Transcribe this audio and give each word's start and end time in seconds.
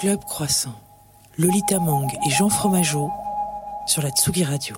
Club 0.00 0.20
Croissant, 0.26 0.74
Lolita 1.38 1.78
Mang 1.78 2.06
et 2.26 2.30
Jean 2.30 2.50
Fromageau 2.50 3.10
sur 3.86 4.02
la 4.02 4.10
Tsugi 4.10 4.44
Radio. 4.44 4.76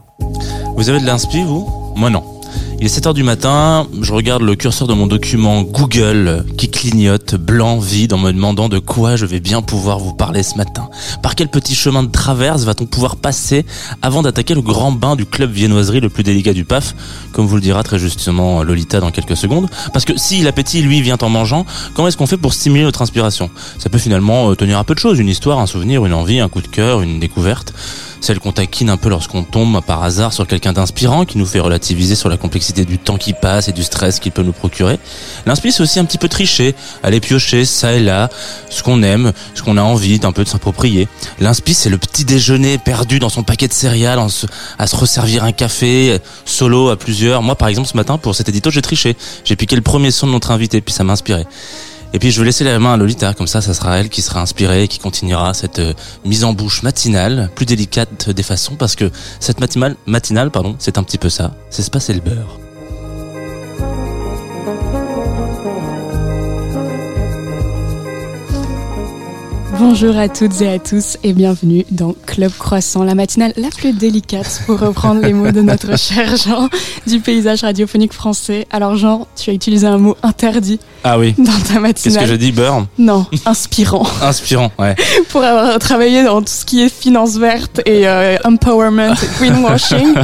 Vous 0.76 0.88
avez 0.88 1.00
de 1.00 1.06
l'inspi, 1.06 1.42
vous? 1.42 1.68
Moi 1.96 2.08
non. 2.08 2.38
Il 2.80 2.86
est 2.86 2.96
7h 2.96 3.12
du 3.12 3.24
matin, 3.24 3.88
je 4.02 4.12
regarde 4.12 4.42
le 4.42 4.54
curseur 4.54 4.86
de 4.86 4.94
mon 4.94 5.08
document 5.08 5.62
Google 5.62 6.44
qui 6.56 6.70
clignote 6.70 7.34
blanc 7.34 7.80
vide 7.80 8.12
en 8.12 8.18
me 8.18 8.30
demandant 8.30 8.68
de 8.68 8.79
quoi 8.79 9.16
je 9.16 9.26
vais 9.26 9.40
bien 9.40 9.62
pouvoir 9.62 9.98
vous 9.98 10.12
parler 10.12 10.44
ce 10.44 10.56
matin. 10.56 10.88
Par 11.20 11.34
quel 11.34 11.48
petit 11.48 11.75
chemin 11.75 12.04
de 12.04 12.11
traverse 12.12 12.62
va-t-on 12.62 12.86
pouvoir 12.86 13.16
passer 13.16 13.66
avant 14.00 14.22
d'attaquer 14.22 14.54
le 14.54 14.62
grand 14.62 14.93
bain 14.93 15.16
du 15.16 15.26
club 15.26 15.50
viennoiserie 15.50 15.98
le 15.98 16.08
plus 16.08 16.22
délicat 16.22 16.52
du 16.52 16.64
PAF, 16.64 16.94
comme 17.32 17.46
vous 17.46 17.56
le 17.56 17.62
dira 17.62 17.82
très 17.82 17.98
justement 17.98 18.62
Lolita 18.62 19.00
dans 19.00 19.10
quelques 19.10 19.36
secondes? 19.36 19.68
Parce 19.92 20.04
que 20.04 20.16
si 20.16 20.42
l'appétit, 20.42 20.80
lui, 20.80 21.02
vient 21.02 21.18
en 21.20 21.29
mangeant, 21.29 21.66
comment 21.95 22.06
est-ce 22.06 22.16
qu'on 22.16 22.29
fait 22.29 22.36
pour 22.36 22.54
stimuler 22.54 22.84
notre 22.84 23.02
inspiration? 23.02 23.50
Ça 23.81 23.90
peut 23.90 23.98
finalement 23.98 24.53
euh, 24.53 24.54
tenir 24.54 24.79
à 24.79 24.84
peu 24.84 24.95
de 24.95 25.00
choses, 25.00 25.18
une 25.18 25.29
histoire, 25.29 25.58
un 25.58 25.67
souvenir, 25.67 26.06
une 26.06 26.14
envie, 26.14 26.39
un 26.39 26.48
coup 26.48 26.62
de 26.62 26.68
cœur, 26.68 27.03
une 27.03 27.18
découverte 27.18 27.75
celle 28.21 28.40
qu'on 28.40 28.53
taquine 28.53 28.90
un 28.90 28.96
peu 28.96 29.08
lorsqu'on 29.08 29.43
tombe 29.43 29.81
par 29.82 30.03
hasard 30.03 30.32
sur 30.32 30.46
quelqu'un 30.46 30.72
d'inspirant 30.72 31.25
qui 31.25 31.39
nous 31.39 31.46
fait 31.46 31.61
relativiser 31.61 32.14
sur 32.14 32.28
la 32.28 32.36
complexité 32.36 32.84
du 32.84 32.98
temps 32.98 33.17
qui 33.17 33.33
passe 33.33 33.69
et 33.69 33.72
du 33.72 33.83
stress 33.83 34.20
qu'il 34.20 34.33
peut 34.33 34.42
nous 34.42 34.53
procurer. 34.53 34.98
L'inspire, 35.47 35.72
c'est 35.72 35.83
aussi 35.83 35.98
un 35.98 36.05
petit 36.05 36.19
peu 36.19 36.28
tricher, 36.28 36.75
aller 37.03 37.20
piocher 37.20 37.64
ça 37.64 37.92
et 37.92 38.00
là, 38.00 38.28
ce 38.70 38.83
qu'on 38.83 39.03
aime, 39.03 39.33
ce 39.55 39.62
qu'on 39.62 39.77
a 39.77 39.83
envie 39.83 40.19
d'un 40.19 40.33
peu 40.33 40.45
de 40.45 40.48
s'approprier. 40.48 41.09
L'inspire, 41.41 41.77
c'est 41.77 41.91
le 41.91 41.98
petit 41.98 42.25
déjeuner 42.25 42.78
perdu 42.78 43.19
dans 43.19 43.28
son 43.28 43.42
paquet 43.42 43.69
de 43.69 43.73
céréales, 43.73 44.19
à 44.78 44.87
se 44.87 44.97
resservir 44.97 45.45
un 45.45 45.53
café, 45.53 46.19
solo 46.45 46.89
à 46.89 46.97
plusieurs. 46.97 47.42
Moi, 47.42 47.55
par 47.55 47.69
exemple, 47.69 47.89
ce 47.89 47.97
matin, 47.97 48.19
pour 48.19 48.34
cet 48.34 48.48
édito, 48.48 48.70
j'ai 48.70 48.83
triché. 48.83 49.17
J'ai 49.45 49.56
piqué 49.56 49.77
le 49.77 49.83
premier 49.83 50.11
son 50.11 50.27
de 50.27 50.33
notre 50.33 50.50
invité, 50.50 50.81
puis 50.81 50.95
ça 50.95 51.05
m'a 51.05 51.12
inspiré. 51.12 51.47
Et 52.14 52.19
puis 52.19 52.30
je 52.30 52.41
vais 52.41 52.47
laisser 52.47 52.64
la 52.64 52.78
main 52.78 52.94
à 52.94 52.97
Lolita, 52.97 53.34
comme 53.34 53.47
ça, 53.47 53.61
ça 53.61 53.75
sera 53.75 53.98
elle 53.98 54.08
qui 54.08 54.22
sera 54.22 54.41
inspirée 54.41 54.84
et 54.84 54.89
qui 54.89 54.98
continuera 54.98 55.53
cette 55.53 55.78
euh, 55.78 55.92
mise 56.25 56.45
en 56.45 56.55
bouche 56.55 56.83
matinale, 56.83 57.51
plus 57.55 57.67
délicate 57.67 58.31
des 58.31 58.42
façons, 58.42 58.77
parce 58.77 58.97
que 58.97 59.11
cette 59.41 59.61
matinale, 59.61 59.95
matinale 60.06 60.51
pardon, 60.51 60.75
c'est 60.79 60.97
un 60.97 61.03
petit 61.03 61.19
peu 61.19 61.29
ça, 61.29 61.53
c'est 61.69 61.83
se 61.83 61.91
passer 61.91 62.14
le 62.14 62.20
beurre. 62.20 62.59
Bonjour 69.79 70.17
à 70.17 70.29
toutes 70.29 70.61
et 70.61 70.69
à 70.69 70.79
tous 70.81 71.19
et 71.23 71.33
bienvenue 71.33 71.84
dans 71.92 72.14
Club 72.27 72.51
Croissant, 72.59 73.05
la 73.05 73.14
matinale 73.14 73.53
la 73.56 73.69
plus 73.69 73.92
délicate 73.92 74.62
pour 74.67 74.81
reprendre 74.81 75.20
les 75.20 75.33
mots 75.33 75.53
de 75.53 75.61
notre 75.61 75.97
cher 76.01 76.36
Jean 76.36 76.69
du 77.06 77.20
paysage 77.20 77.62
radiophonique 77.62 78.12
français. 78.12 78.67
Alors 78.70 78.97
Jean, 78.97 79.29
tu 79.36 79.51
as 79.51 79.53
utilisé 79.53 79.86
un 79.86 79.98
mot 79.98 80.17
interdit 80.25 80.81
ah 81.05 81.19
oui. 81.19 81.35
dans 81.39 81.45
ta 81.45 81.81
matinale. 81.81 81.95
Qu'est-ce 81.95 82.19
que 82.19 82.27
je 82.27 82.35
dis, 82.35 82.53
beurre 82.53 82.87
Non, 82.99 83.27
inspirant. 83.47 84.07
inspirant, 84.23 84.71
ouais. 84.79 84.95
pour 85.31 85.43
avoir 85.43 85.79
travaillé 85.79 86.23
dans 86.25 86.41
tout 86.41 86.53
ce 86.53 86.65
qui 86.65 86.83
est 86.83 86.89
finance 86.89 87.37
verte 87.37 87.81
et 87.87 88.07
euh, 88.09 88.37
empowerment 88.45 89.15
et 89.15 89.27
greenwashing, 89.39 90.15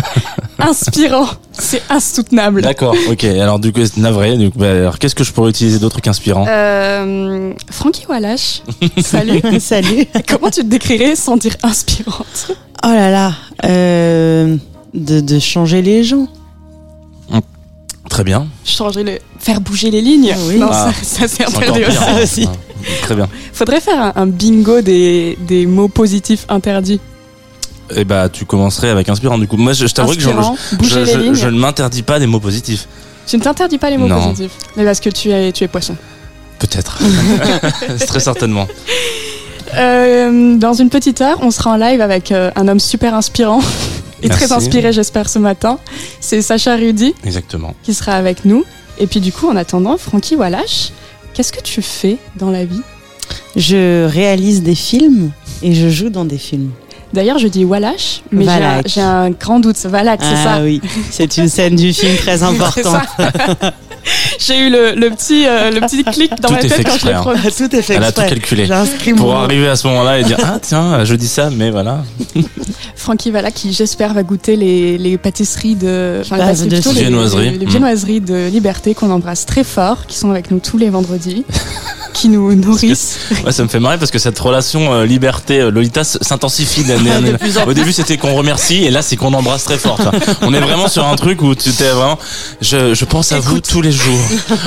inspirant, 0.59 1.29
c'est 1.53 1.83
insoutenable. 1.91 2.63
D'accord, 2.63 2.95
ok. 3.11 3.25
Alors 3.25 3.59
du 3.59 3.73
coup, 3.73 3.81
c'est 3.85 3.99
navré. 3.99 4.37
Bah, 4.57 4.71
alors 4.71 4.99
qu'est-ce 4.99 5.15
que 5.15 5.25
je 5.25 5.33
pourrais 5.33 5.51
utiliser 5.51 5.79
d'autre 5.79 6.01
qu'inspirant? 6.01 6.47
Euh, 6.49 7.53
Frankie 7.71 8.07
Wallace, 8.09 8.63
salut. 9.03 9.41
Salut. 9.61 10.07
Comment 10.29 10.51
tu 10.51 10.61
te 10.61 10.67
décrirais 10.67 11.17
sans 11.17 11.37
dire 11.37 11.57
inspirante? 11.63 12.53
Oh 12.85 12.89
là 12.89 13.11
là, 13.11 13.33
euh, 13.65 14.57
de, 14.93 15.21
de 15.21 15.39
changer 15.39 15.81
les 15.81 16.05
gens. 16.05 16.29
Très 18.09 18.25
bien. 18.25 18.47
Changer 18.65 19.03
le, 19.03 19.19
faire 19.39 19.61
bouger 19.61 19.91
les 19.91 20.01
lignes. 20.01 20.35
Oui. 20.47 20.59
Non, 20.59 20.69
Ah, 20.71 20.93
ça, 21.03 21.27
ça, 21.27 21.45
interdit 21.47 21.81
pire. 21.81 21.89
aussi. 21.89 21.99
hein. 21.99 22.19
aussi. 22.23 22.49
Ah, 22.49 22.89
Très 23.03 23.15
bien. 23.15 23.29
Faudrait 23.53 23.81
faire 23.81 24.01
un, 24.01 24.13
un 24.17 24.27
bingo 24.27 24.81
des, 24.83 25.39
des 25.47 25.67
mots 25.67 25.89
positifs 25.89 26.45
interdits. 26.49 27.01
Et 27.95 28.05
bah, 28.05 28.29
tu 28.29 28.45
commencerais 28.45 28.91
avec 28.91 29.09
inspirant. 29.09 29.39
Du 29.39 29.47
coup, 29.47 29.57
moi, 29.57 29.73
je, 29.73 29.87
je 29.87 29.93
t'avoue 29.95 30.15
que 30.15 30.21
je, 30.21 31.47
ne 31.49 31.59
m'interdis 31.59 32.03
pas 32.03 32.19
des 32.19 32.27
mots 32.27 32.41
positifs. 32.41 32.87
Tu 33.27 33.37
ne 33.37 33.43
t'interdis 33.43 33.79
pas 33.79 33.91
les 33.91 33.97
mots 33.99 34.07
Non. 34.07 34.29
positifs. 34.31 34.53
Mais 34.77 34.85
parce 34.85 35.01
que 35.01 35.09
tu 35.11 35.31
es, 35.31 35.51
tu 35.53 35.65
es 35.65 35.69
poisson. 35.69 35.97
Peut-être. 36.59 36.99
Très 38.07 38.21
certainement. 38.21 38.67
Euh, 39.75 40.57
dans 40.57 40.73
une 40.75 40.89
petite 40.89 41.21
heure, 41.21 41.39
on 41.43 41.51
sera 41.51 41.71
en 41.73 41.77
live 41.77 42.01
avec 42.01 42.31
euh, 42.33 42.51
un 42.55 42.69
homme 42.69 42.81
super 42.81 43.15
inspirant 43.15 43.61
et 44.23 44.29
Merci. 44.29 44.47
très 44.47 44.55
inspiré, 44.55 44.93
j'espère, 44.93 45.29
ce 45.29 45.39
matin. 45.39 45.79
C'est 46.21 46.43
Sacha 46.43 46.77
Rudy 46.77 47.15
Exactement. 47.25 47.75
qui 47.83 47.95
sera 47.95 48.13
avec 48.13 48.45
nous. 48.45 48.65
Et 48.99 49.07
puis, 49.07 49.21
du 49.21 49.33
coup, 49.33 49.49
en 49.49 49.57
attendant, 49.57 49.97
Francky 49.99 50.37
Wallace, 50.37 50.93
qu'est-ce 51.35 51.53
que 51.53 51.61
tu 51.61 51.83
fais 51.83 52.19
dans 52.37 52.51
la 52.51 52.65
vie? 52.65 52.83
Je 53.57 54.07
réalise 54.07 54.63
des 54.63 54.75
films 54.75 55.31
et 55.63 55.75
je 55.75 55.89
joue 55.89 56.11
dans 56.11 56.25
des 56.25 56.39
films. 56.39 56.71
D'ailleurs, 57.13 57.39
je 57.39 57.47
dis 57.47 57.65
Wallace, 57.65 58.23
mais 58.33 58.45
j'ai 58.87 59.01
un, 59.01 59.31
grand 59.31 59.61
doute. 59.61 59.77
C'est 59.77 59.89
ah 59.95 60.17
ça 60.19 60.63
oui, 60.63 60.81
c'est 61.11 61.37
une 61.37 61.49
scène 61.49 61.77
du 61.77 61.93
film 61.93 62.17
très 62.19 62.39
C'est 62.39 62.45
importante. 62.45 63.07
J'ai 64.39 64.59
eu 64.59 64.71
le, 64.71 64.95
le 64.95 65.11
petit, 65.11 65.47
euh, 65.47 65.71
le 65.71 65.81
petit 65.81 66.05
clic 66.05 66.31
dans 66.41 66.49
Tout 66.49 66.55
ma 66.55 66.61
est 66.61 66.69
tête 66.69 66.87
quand 66.87 66.99
je 66.99 67.07
l'ai 67.07 67.13
hein. 67.13 67.21
prononcé. 67.21 67.69
Tout 67.69 67.77
est 67.77 67.83
fait 67.83 67.95
Elle 67.95 68.05
a 68.05 68.13
tout 68.13 68.21
exprès. 68.23 68.57
calculé. 68.67 69.15
Pour 69.17 69.29
mon- 69.29 69.37
arriver 69.39 69.69
à 69.69 69.77
ce 69.77 69.87
moment-là 69.89 70.19
et 70.19 70.25
dire 70.25 70.39
ah 70.43 70.59
tiens 70.61 71.05
je 71.05 71.15
dis 71.15 71.29
ça 71.29 71.51
mais 71.51 71.71
voilà 71.71 72.03
Francky 72.97 73.31
Valac 73.31 73.53
qui, 73.55 73.73
j'espère, 73.73 74.15
va 74.15 74.23
goûter 74.23 74.57
les, 74.57 74.97
les 74.99 75.19
pâtisseries 75.19 75.75
de. 75.75 76.21
Enfin, 76.23 76.37
les 76.37 76.43
Bah, 76.43 76.47
pâtisseries 76.49 76.69
de 76.71 76.75
plutôt, 76.77 76.93
les- 76.93 77.01
viennoiseries. 77.03 77.51
Les, 77.51 77.59
les 77.59 77.67
Mm. 77.67 77.69
viennoiseries 77.69 78.21
de 78.21 78.49
Liberté 78.49 78.95
qu'on 78.95 79.11
embrasse 79.11 79.45
très 79.47 79.65
fort, 79.65 80.07
qui 80.07 80.17
sont 80.17 80.31
avec 80.31 80.51
nous 80.51 80.59
tous 80.59 80.79
les 80.79 80.89
vendredis, 80.89 81.45
qui 82.15 82.29
nous 82.29 82.55
nourrissent. 82.55 83.19
ouais, 83.45 83.53
ça 83.53 83.63
me 83.63 83.69
fait 83.69 83.81
marrer 83.81 83.99
parce 83.99 84.11
que 84.11 84.19
cette 84.19 84.39
relation 84.39 84.93
euh, 84.95 85.05
liberté 85.05 85.61
euh, 85.61 85.71
Lolita 85.71 86.01
s- 86.03 86.17
s'intensifie 86.23 86.85
d'année 86.85 87.11
en 87.13 87.17
année. 87.17 87.33
au 87.67 87.73
début 87.75 87.93
c'était 87.93 88.17
qu'on 88.17 88.35
remercie 88.35 88.85
et 88.85 88.91
là 88.91 89.03
c'est 89.03 89.17
qu'on 89.17 89.35
embrasse 89.35 89.65
très 89.65 89.77
fort 89.79 89.97
tu 89.97 90.03
vois. 90.05 90.13
on 90.43 90.55
est 90.55 90.61
vraiment 90.61 90.89
sur 90.89 91.07
un 91.07 91.17
truc 91.17 91.43
où 91.43 91.55
tu 91.55 91.73
t'es 91.73 91.91
vraiment 91.91 92.19
je, 92.61 92.95
je 92.95 93.05
pense 93.05 93.33
à 93.33 93.41
vous 93.41 93.61
tous 93.61 93.83
les 93.83 93.91
jours 93.93 94.19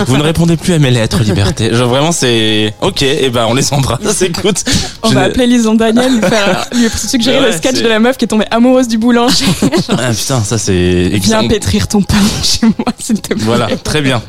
vous 0.07 0.17
ne 0.17 0.23
répondez 0.23 0.57
plus 0.57 0.73
à 0.73 0.79
mes 0.79 0.91
lettres 0.91 1.23
liberté 1.23 1.73
Genre, 1.73 1.89
vraiment 1.89 2.11
c'est 2.11 2.73
ok 2.81 3.01
et 3.03 3.29
ben 3.29 3.45
on 3.49 3.53
les 3.53 3.73
embrasse 3.73 4.21
écoute 4.21 4.63
On 5.03 5.09
Je 5.09 5.13
va 5.15 5.23
appeler 5.23 5.47
Lison 5.47 5.75
Daniel, 5.75 6.13
lui, 6.13 6.21
faire, 6.21 6.65
lui 6.75 6.89
suggérer 6.89 7.39
Ouais, 7.39 7.51
le 7.51 7.57
sketch 7.57 7.75
c'est- 7.77 7.83
de 7.83 7.87
la 7.87 7.99
meuf 7.99 8.17
qui 8.17 8.25
est 8.25 8.27
tombée 8.27 8.45
amoureuse 8.51 8.87
du 8.87 8.97
boulanger. 8.97 9.45
ah 9.89 10.11
putain 10.17 10.41
ça 10.43 10.57
c'est 10.57 11.09
Viens 11.13 11.47
pétrir 11.47 11.87
ton 11.87 12.01
pain 12.01 12.15
chez 12.43 12.65
moi, 12.65 12.87
s'il 12.99 13.19
te 13.21 13.33
plaît. 13.33 13.43
Voilà, 13.45 13.67
très 13.83 14.01
bien. 14.01 14.21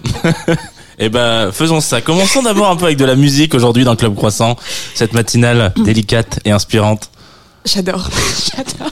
Et 0.99 1.09
ben, 1.09 1.51
faisons 1.53 1.81
ça. 1.81 2.01
Commençons 2.01 2.43
d'abord 2.43 2.71
un 2.71 2.77
peu 2.77 2.87
avec 2.87 2.99
de 2.99 3.05
la 3.05 3.15
musique 3.15 3.55
aujourd'hui 3.55 3.85
dans 3.85 3.95
Club 3.95 4.15
Croissant, 4.17 4.57
cette 4.95 5.13
matinale 5.13 5.73
délicate 5.85 6.41
et 6.45 6.51
inspirante. 6.51 7.11
J'adore, 7.69 8.09
j'adore. 8.57 8.91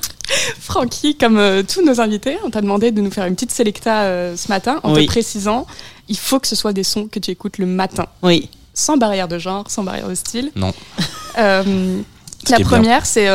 Francky, 0.61 1.17
comme 1.17 1.39
euh, 1.39 1.63
tous 1.63 1.83
nos 1.83 1.99
invités, 2.01 2.37
on 2.45 2.51
t'a 2.51 2.61
demandé 2.61 2.91
de 2.91 3.01
nous 3.01 3.11
faire 3.11 3.25
une 3.25 3.35
petite 3.35 3.53
sélecta 3.53 4.03
euh, 4.03 4.37
ce 4.37 4.49
matin 4.49 4.81
en 4.83 4.95
Oui. 4.95 5.07
te 5.07 5.11
précisant, 5.11 5.67
il 6.09 6.19
faut 6.19 6.41
que 6.41 6.47
ce 6.47 6.57
soit 6.57 6.75
des 6.75 6.83
sons 6.85 7.09
que 7.09 7.19
tu 7.19 7.31
écoutes 7.31 7.57
le 7.59 7.65
matin, 7.67 8.07
Oui, 8.23 8.51
sans 8.75 8.99
barrière 8.99 9.29
de 9.29 9.39
genre, 9.39 9.71
sans 9.71 9.83
barrière 9.83 10.09
de 10.09 10.15
style. 10.15 10.51
Non. 10.57 10.73
Euh, 11.39 12.01
la 12.49 12.61
première, 12.61 13.05
c'est 13.05 13.29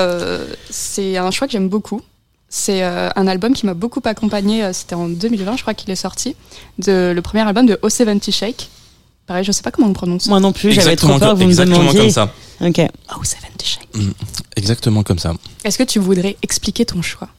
c'est 0.71 1.15
un 1.15 1.29
choix 1.29 1.45
que 1.45 1.51
j'aime 1.53 1.69
beaucoup. 1.69 2.01
C'est 2.49 2.81
un 2.81 3.27
album 3.27 3.53
qui 3.53 3.67
m'a 3.67 3.75
beaucoup 3.75 4.01
accompagné. 4.05 4.73
C'était 4.73 4.95
en 4.95 5.07
2020, 5.07 5.55
je 5.57 5.61
crois 5.61 5.75
qu'il 5.75 5.91
est 5.91 5.95
sorti. 5.95 6.35
De, 6.79 7.11
le 7.15 7.21
premier 7.21 7.41
album 7.47 7.67
de 7.67 7.75
O70 7.75 8.31
Shake. 8.31 8.69
Pareil, 9.27 9.43
je 9.43 9.51
sais 9.51 9.61
pas 9.61 9.71
comment 9.71 9.87
on 9.87 9.93
prononce. 9.93 10.27
moi 10.27 10.39
non 10.39 10.51
plus, 10.51 10.71
j'avais 10.73 10.95
trop 10.95 11.17
peur 11.17 11.33
que 11.33 11.37
vous 11.39 11.43
me 11.45 11.49
exactement 11.49 11.79
demandiez. 11.79 12.01
comme 12.01 12.09
ça. 12.11 12.33
Ok. 12.59 12.77
O70 12.77 13.63
Shake. 13.63 13.87
Exactement 14.55 15.03
comme 15.03 15.19
ça. 15.19 15.33
Est-ce 15.63 15.77
que 15.77 15.83
tu 15.83 15.99
voudrais 15.99 16.35
expliquer 16.43 16.85
ton 16.85 17.01
choix? 17.01 17.29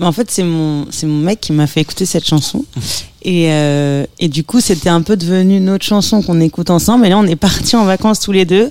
En 0.00 0.12
fait, 0.12 0.30
c'est 0.30 0.42
mon, 0.44 0.86
c'est 0.90 1.06
mon 1.06 1.20
mec 1.20 1.40
qui 1.40 1.52
m'a 1.52 1.66
fait 1.66 1.80
écouter 1.80 2.04
cette 2.04 2.26
chanson. 2.26 2.64
Et, 3.22 3.50
euh, 3.50 4.06
et 4.20 4.28
du 4.28 4.44
coup, 4.44 4.60
c'était 4.60 4.88
un 4.88 5.02
peu 5.02 5.16
devenu 5.16 5.58
notre 5.58 5.84
chanson 5.84 6.22
qu'on 6.22 6.40
écoute 6.40 6.70
ensemble. 6.70 7.06
Et 7.06 7.08
là, 7.08 7.18
on 7.18 7.26
est 7.26 7.34
partis 7.34 7.74
en 7.74 7.84
vacances 7.84 8.20
tous 8.20 8.30
les 8.30 8.44
deux. 8.44 8.70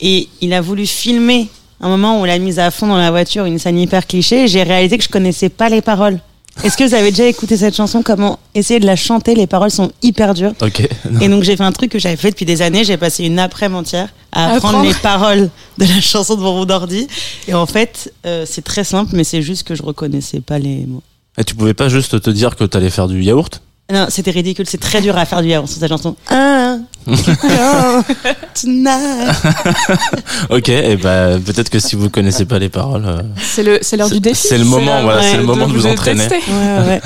Et 0.00 0.28
il 0.40 0.52
a 0.54 0.60
voulu 0.60 0.88
filmer 0.88 1.48
un 1.80 1.88
moment 1.88 2.16
où 2.18 2.22
on 2.22 2.24
l'a 2.24 2.40
mise 2.40 2.58
à 2.58 2.72
fond 2.72 2.88
dans 2.88 2.96
la 2.96 3.12
voiture, 3.12 3.44
une 3.44 3.60
scène 3.60 3.78
hyper 3.78 4.08
cliché. 4.08 4.44
Et 4.44 4.48
j'ai 4.48 4.64
réalisé 4.64 4.98
que 4.98 5.04
je 5.04 5.08
connaissais 5.08 5.50
pas 5.50 5.68
les 5.68 5.82
paroles. 5.82 6.18
Est-ce 6.64 6.76
que 6.76 6.84
vous 6.84 6.94
avez 6.94 7.10
déjà 7.10 7.26
écouté 7.26 7.56
cette 7.56 7.74
chanson 7.74 8.02
Comment 8.02 8.38
essayer 8.54 8.78
de 8.78 8.86
la 8.86 8.94
chanter? 8.96 9.34
Les 9.34 9.46
paroles 9.46 9.70
sont 9.70 9.90
hyper 10.02 10.34
dures. 10.34 10.52
Ok. 10.60 10.86
Et 11.20 11.28
donc 11.28 11.42
j'ai 11.42 11.56
fait 11.56 11.64
un 11.64 11.72
truc 11.72 11.90
que 11.90 11.98
j'avais 11.98 12.16
fait 12.16 12.30
depuis 12.30 12.44
des 12.44 12.62
années. 12.62 12.84
J'ai 12.84 12.96
passé 12.96 13.24
une 13.24 13.38
après-midi 13.38 13.78
entière 13.80 14.08
à 14.32 14.44
apprendre 14.54 14.78
Apprendre. 14.78 14.88
les 14.88 14.94
paroles 14.94 15.50
de 15.78 15.84
la 15.86 16.00
chanson 16.00 16.36
devant 16.36 16.54
mon 16.54 16.68
ordi. 16.70 17.06
Et 17.48 17.54
en 17.54 17.66
fait, 17.66 18.12
euh, 18.26 18.44
c'est 18.46 18.62
très 18.62 18.84
simple, 18.84 19.12
mais 19.14 19.24
c'est 19.24 19.42
juste 19.42 19.66
que 19.66 19.74
je 19.74 19.82
reconnaissais 19.82 20.40
pas 20.40 20.58
les 20.58 20.84
mots. 20.86 21.02
Et 21.38 21.44
tu 21.44 21.54
pouvais 21.54 21.74
pas 21.74 21.88
juste 21.88 22.20
te 22.20 22.30
dire 22.30 22.54
que 22.56 22.64
t'allais 22.64 22.90
faire 22.90 23.08
du 23.08 23.22
yaourt? 23.22 23.62
Non, 23.90 24.06
c'était 24.10 24.30
ridicule. 24.30 24.66
C'est 24.68 24.80
très 24.80 25.00
dur 25.00 25.16
à 25.16 25.24
faire 25.24 25.42
du 25.42 25.48
yaourt 25.48 25.66
sur 25.68 25.78
cette 25.80 25.88
chanson. 25.88 26.14
Ah. 26.28 26.76
Ok, 30.50 30.68
et 30.68 30.96
ben 30.96 31.40
peut-être 31.42 31.70
que 31.70 31.78
si 31.78 31.96
vous 31.96 32.10
connaissez 32.10 32.44
pas 32.44 32.58
les 32.58 32.68
paroles, 32.68 33.04
euh, 33.06 33.22
C'est 33.42 33.62
le- 33.62 33.78
c'est 33.82 33.96
l'heure 33.96 34.10
du 34.10 34.20
défi. 34.20 34.46
c'est 34.48 34.58
le 34.58 34.64
moment, 34.64 35.02
voilà, 35.02 35.22
c'est 35.22 35.36
le 35.36 35.42
moment 35.44 35.66
de 35.68 35.72
vous 35.72 35.86
entraîner. 35.86 36.28
tester. 36.28 36.50
Ouais, 36.52 37.00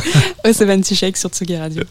ouais. 0.45 0.51
O70 0.53 0.95
Shake 0.95 1.17
sur 1.17 1.31
Tsugi 1.31 1.57
Radio. 1.57 1.83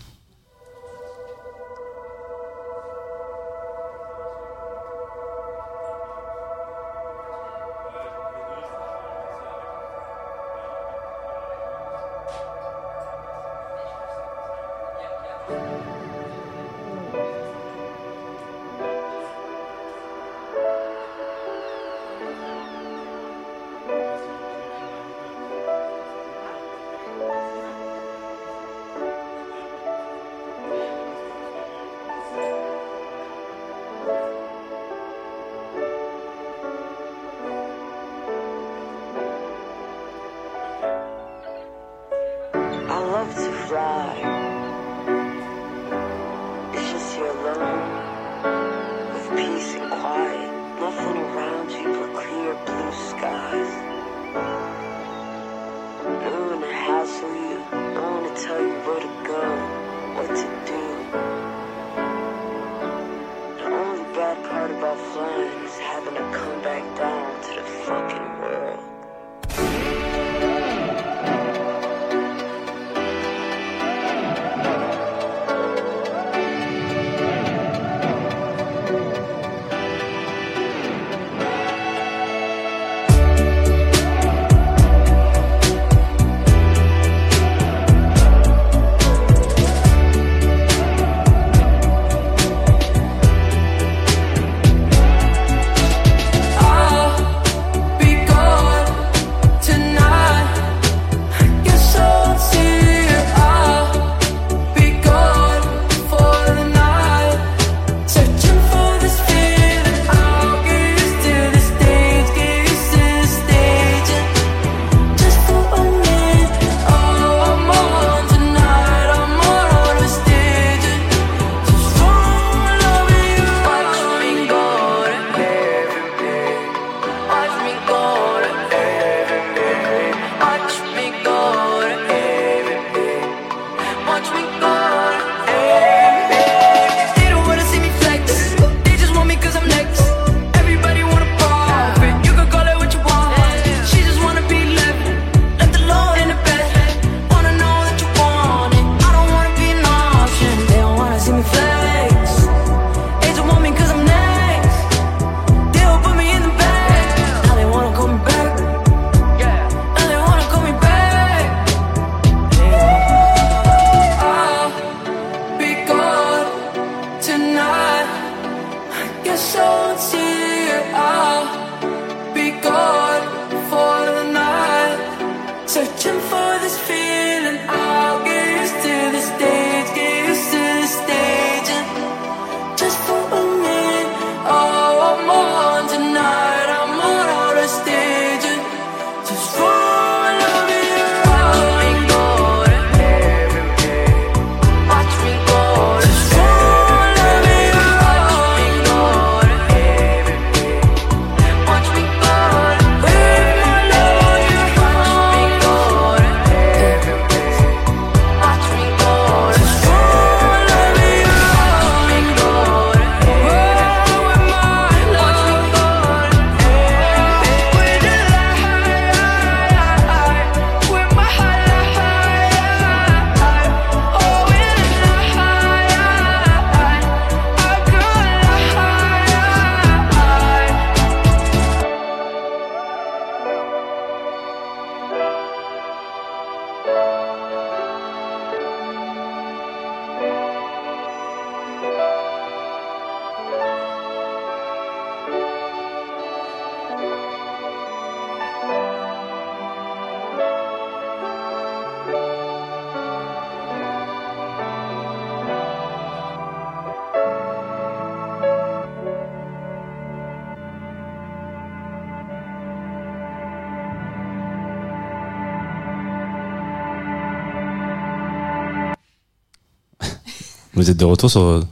Vous 270.85 270.91
êtes 270.91 270.97
de 270.97 271.05
retour 271.05 271.31
sur 271.31 271.41
euh, 271.41 271.63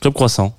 Club 0.00 0.14
Croissant, 0.14 0.54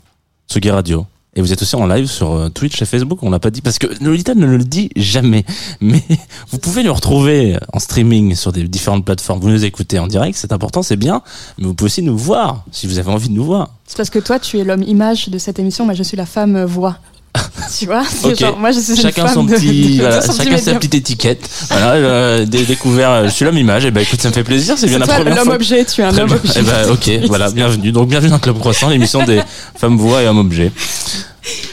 Tsugi 0.48 0.70
Radio. 0.70 1.08
Et 1.36 1.42
vous 1.42 1.52
êtes 1.52 1.60
aussi 1.64 1.76
en 1.76 1.88
live 1.88 2.06
sur 2.06 2.32
euh, 2.34 2.50
Twitch 2.50 2.80
et 2.80 2.86
Facebook, 2.86 3.24
on 3.24 3.32
l'a 3.32 3.40
pas 3.40 3.50
dit, 3.50 3.62
parce 3.62 3.80
que 3.80 3.88
Lolita 4.04 4.36
ne 4.36 4.46
le 4.46 4.60
dit 4.60 4.92
jamais. 4.96 5.46
Mais 5.82 6.04
vous 6.52 6.60
pouvez 6.60 6.84
nous 6.84 6.94
retrouver 6.94 7.58
en 7.74 7.80
streaming 7.80 8.36
sur 8.36 8.52
des 8.52 8.68
différentes 8.68 9.04
plateformes. 9.04 9.40
Vous 9.40 9.50
nous 9.50 9.66
écoutez 9.66 9.98
en 9.98 10.06
direct, 10.06 10.38
c'est 10.38 10.52
important, 10.52 10.84
c'est 10.84 10.96
bien. 10.96 11.24
Mais 11.58 11.66
vous 11.66 11.74
pouvez 11.74 11.88
aussi 11.88 12.04
nous 12.04 12.16
voir, 12.16 12.64
si 12.72 12.86
vous 12.86 13.00
avez 13.00 13.10
envie 13.10 13.30
de 13.30 13.34
nous 13.34 13.46
voir. 13.46 13.72
C'est 13.88 13.98
parce 13.98 14.12
que 14.12 14.20
toi, 14.20 14.38
tu 14.38 14.60
es 14.60 14.64
l'homme 14.64 14.84
image 14.84 15.30
de 15.30 15.40
cette 15.40 15.58
émission, 15.58 15.84
moi 15.84 15.96
je 15.96 16.04
suis 16.04 16.16
la 16.16 16.28
femme 16.28 16.66
voix. 16.66 17.00
Tu 17.80 17.86
vois 17.86 18.04
C'est 18.10 18.28
Ok. 18.28 18.36
genre, 18.40 18.58
moi 18.58 18.72
je 18.72 18.80
suis 18.80 18.96
Chacun 18.96 19.28
son 19.28 19.44
de- 19.44 19.54
petit, 19.54 19.98
de- 19.98 20.02
voilà, 20.02 20.22
son 20.22 20.34
petit 20.34 20.44
chacun 20.50 20.58
sa 20.58 20.74
petite 20.76 20.96
étiquette. 20.96 21.50
Voilà, 21.70 21.92
euh, 21.94 22.46
dé- 22.46 22.64
découvert, 22.66 23.10
euh, 23.12 23.24
je 23.26 23.30
suis 23.30 23.46
l'homme 23.46 23.58
image. 23.58 23.86
Et 23.86 23.92
ben 23.92 24.02
écoute, 24.02 24.22
ça 24.22 24.30
me 24.30 24.34
fait 24.34 24.44
plaisir, 24.44 24.76
c'est 24.78 24.88
bien 24.88 24.96
C'est 24.96 25.00
la 25.00 25.06
toi 25.08 25.16
première 25.16 25.36
l'homme 25.36 25.50
objet, 25.54 25.86
tu 25.86 26.02
es 26.02 26.04
un 26.04 26.18
homme 26.18 26.32
objet. 26.32 26.60
Eh 26.60 26.62
ben, 26.62 26.90
ok, 26.92 27.28
voilà, 27.28 27.50
bienvenue. 27.52 27.92
Donc 27.92 28.10
bienvenue 28.10 28.30
dans 28.32 28.40
Club 28.40 28.60
Croissant, 28.60 28.90
l'émission 28.90 29.24
des 29.26 29.42
femmes 29.78 29.98
voix 29.98 30.22
et 30.22 30.28
hommes 30.28 30.40
objets. 30.40 30.72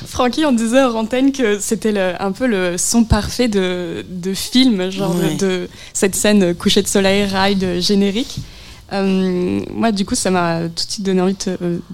Francky, 0.08 0.44
on 0.44 0.52
disait 0.52 0.82
hors 0.82 0.96
antenne 0.96 1.32
que 1.32 1.58
c'était 1.60 1.94
un 2.18 2.32
peu 2.32 2.46
le 2.46 2.76
son 2.76 3.04
parfait 3.04 3.48
de, 3.48 4.04
de 4.08 4.34
film, 4.34 4.90
genre 4.90 5.14
de- 5.14 5.20
Ouais. 5.22 5.34
de, 5.36 5.68
cette 5.92 6.14
scène 6.16 6.54
coucher 6.54 6.82
de 6.82 6.88
soleil, 6.88 7.24
ride 7.24 7.80
générique. 7.80 8.36
Euh, 8.92 9.60
moi, 9.72 9.92
du 9.92 10.04
coup, 10.04 10.14
ça 10.14 10.30
m'a 10.30 10.62
tout 10.62 10.84
de 10.86 10.90
suite 10.90 11.04
donné 11.06 11.20
envie 11.20 11.34
de 11.34 11.38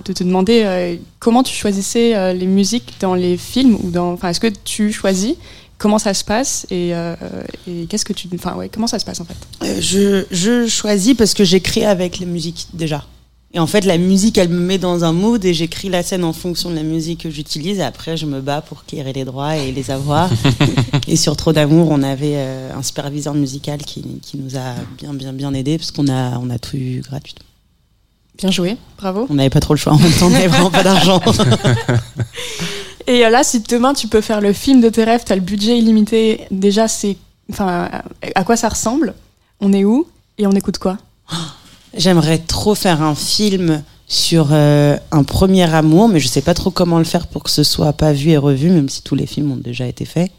te, 0.04 0.12
te 0.12 0.24
demander 0.24 0.62
euh, 0.64 0.96
comment 1.18 1.42
tu 1.42 1.54
choisissais 1.54 2.16
euh, 2.16 2.32
les 2.32 2.46
musiques 2.46 2.94
dans 3.00 3.14
les 3.14 3.36
films 3.36 3.76
ou 3.82 3.90
dans. 3.90 4.12
Enfin, 4.12 4.30
est-ce 4.30 4.40
que 4.40 4.46
tu 4.64 4.92
choisis? 4.92 5.34
Comment 5.78 5.98
ça 5.98 6.14
se 6.14 6.24
passe? 6.24 6.66
Et, 6.70 6.94
euh, 6.94 7.14
et 7.68 7.86
qu'est-ce 7.86 8.04
que 8.06 8.14
tu. 8.14 8.28
Enfin, 8.34 8.54
ouais, 8.56 8.70
comment 8.72 8.86
ça 8.86 8.98
se 8.98 9.04
passe 9.04 9.20
en 9.20 9.26
fait? 9.26 9.36
Euh, 9.62 9.76
je, 9.80 10.24
je 10.30 10.66
choisis 10.66 11.14
parce 11.14 11.34
que 11.34 11.44
j'écris 11.44 11.84
avec 11.84 12.18
la 12.18 12.26
musique 12.26 12.68
déjà. 12.72 13.04
Et 13.54 13.58
en 13.58 13.66
fait, 13.66 13.84
la 13.84 13.96
musique, 13.96 14.38
elle 14.38 14.48
me 14.48 14.60
met 14.60 14.76
dans 14.76 15.04
un 15.04 15.12
mood 15.12 15.42
et 15.44 15.54
j'écris 15.54 15.88
la 15.88 16.02
scène 16.02 16.24
en 16.24 16.32
fonction 16.32 16.68
de 16.68 16.74
la 16.74 16.82
musique 16.82 17.22
que 17.22 17.30
j'utilise. 17.30 17.78
Et 17.78 17.82
après, 17.82 18.16
je 18.16 18.26
me 18.26 18.40
bats 18.40 18.60
pour 18.60 18.80
acquérir 18.80 19.14
les 19.14 19.24
droits 19.24 19.56
et 19.56 19.72
les 19.72 19.90
avoir. 19.90 20.28
et 21.08 21.16
sur 21.16 21.36
Trop 21.36 21.52
d'amour, 21.52 21.88
on 21.90 22.02
avait 22.02 22.34
euh, 22.34 22.74
un 22.74 22.82
superviseur 22.82 23.34
musical 23.34 23.78
qui, 23.78 24.02
qui 24.20 24.36
nous 24.36 24.56
a 24.56 24.74
bien, 24.98 25.14
bien, 25.14 25.32
bien 25.32 25.54
aidé 25.54 25.78
parce 25.78 25.90
qu'on 25.90 26.08
a, 26.08 26.38
on 26.38 26.50
a 26.50 26.58
tout 26.58 26.76
eu 26.76 27.00
gratuitement. 27.00 27.46
Bien 28.36 28.50
joué, 28.50 28.76
bravo. 28.98 29.26
On 29.30 29.34
n'avait 29.34 29.48
pas 29.48 29.60
trop 29.60 29.72
le 29.72 29.78
choix 29.78 29.94
en 29.94 29.98
même 29.98 30.12
temps, 30.12 30.26
on 30.26 30.30
n'avait 30.30 30.48
vraiment 30.48 30.70
pas 30.70 30.82
d'argent. 30.82 31.22
Et 33.06 33.24
euh, 33.24 33.30
là, 33.30 33.42
si 33.44 33.60
demain 33.60 33.94
tu 33.94 34.08
peux 34.08 34.20
faire 34.20 34.40
le 34.42 34.52
film 34.52 34.80
de 34.80 34.88
tes 34.90 35.04
rêves, 35.04 35.22
t'as 35.24 35.36
le 35.36 35.40
budget 35.40 35.78
illimité, 35.78 36.42
déjà, 36.50 36.88
c'est. 36.88 37.16
Enfin, 37.50 37.88
à 38.34 38.44
quoi 38.44 38.56
ça 38.56 38.68
ressemble? 38.68 39.14
On 39.60 39.72
est 39.72 39.84
où 39.84 40.06
Et 40.36 40.46
on 40.46 40.52
écoute 40.52 40.78
quoi? 40.78 40.98
J'aimerais 41.96 42.38
trop 42.38 42.74
faire 42.74 43.02
un 43.02 43.14
film 43.14 43.82
sur 44.08 44.48
euh, 44.52 44.96
un 45.10 45.24
premier 45.24 45.64
amour, 45.74 46.08
mais 46.08 46.20
je 46.20 46.28
sais 46.28 46.40
pas 46.42 46.54
trop 46.54 46.70
comment 46.70 46.98
le 46.98 47.04
faire 47.04 47.26
pour 47.26 47.42
que 47.42 47.50
ce 47.50 47.64
soit 47.64 47.92
pas 47.92 48.12
vu 48.12 48.30
et 48.30 48.36
revu, 48.36 48.70
même 48.70 48.88
si 48.88 49.02
tous 49.02 49.16
les 49.16 49.26
films 49.26 49.50
ont 49.52 49.56
déjà 49.56 49.86
été 49.86 50.04
faits. 50.04 50.30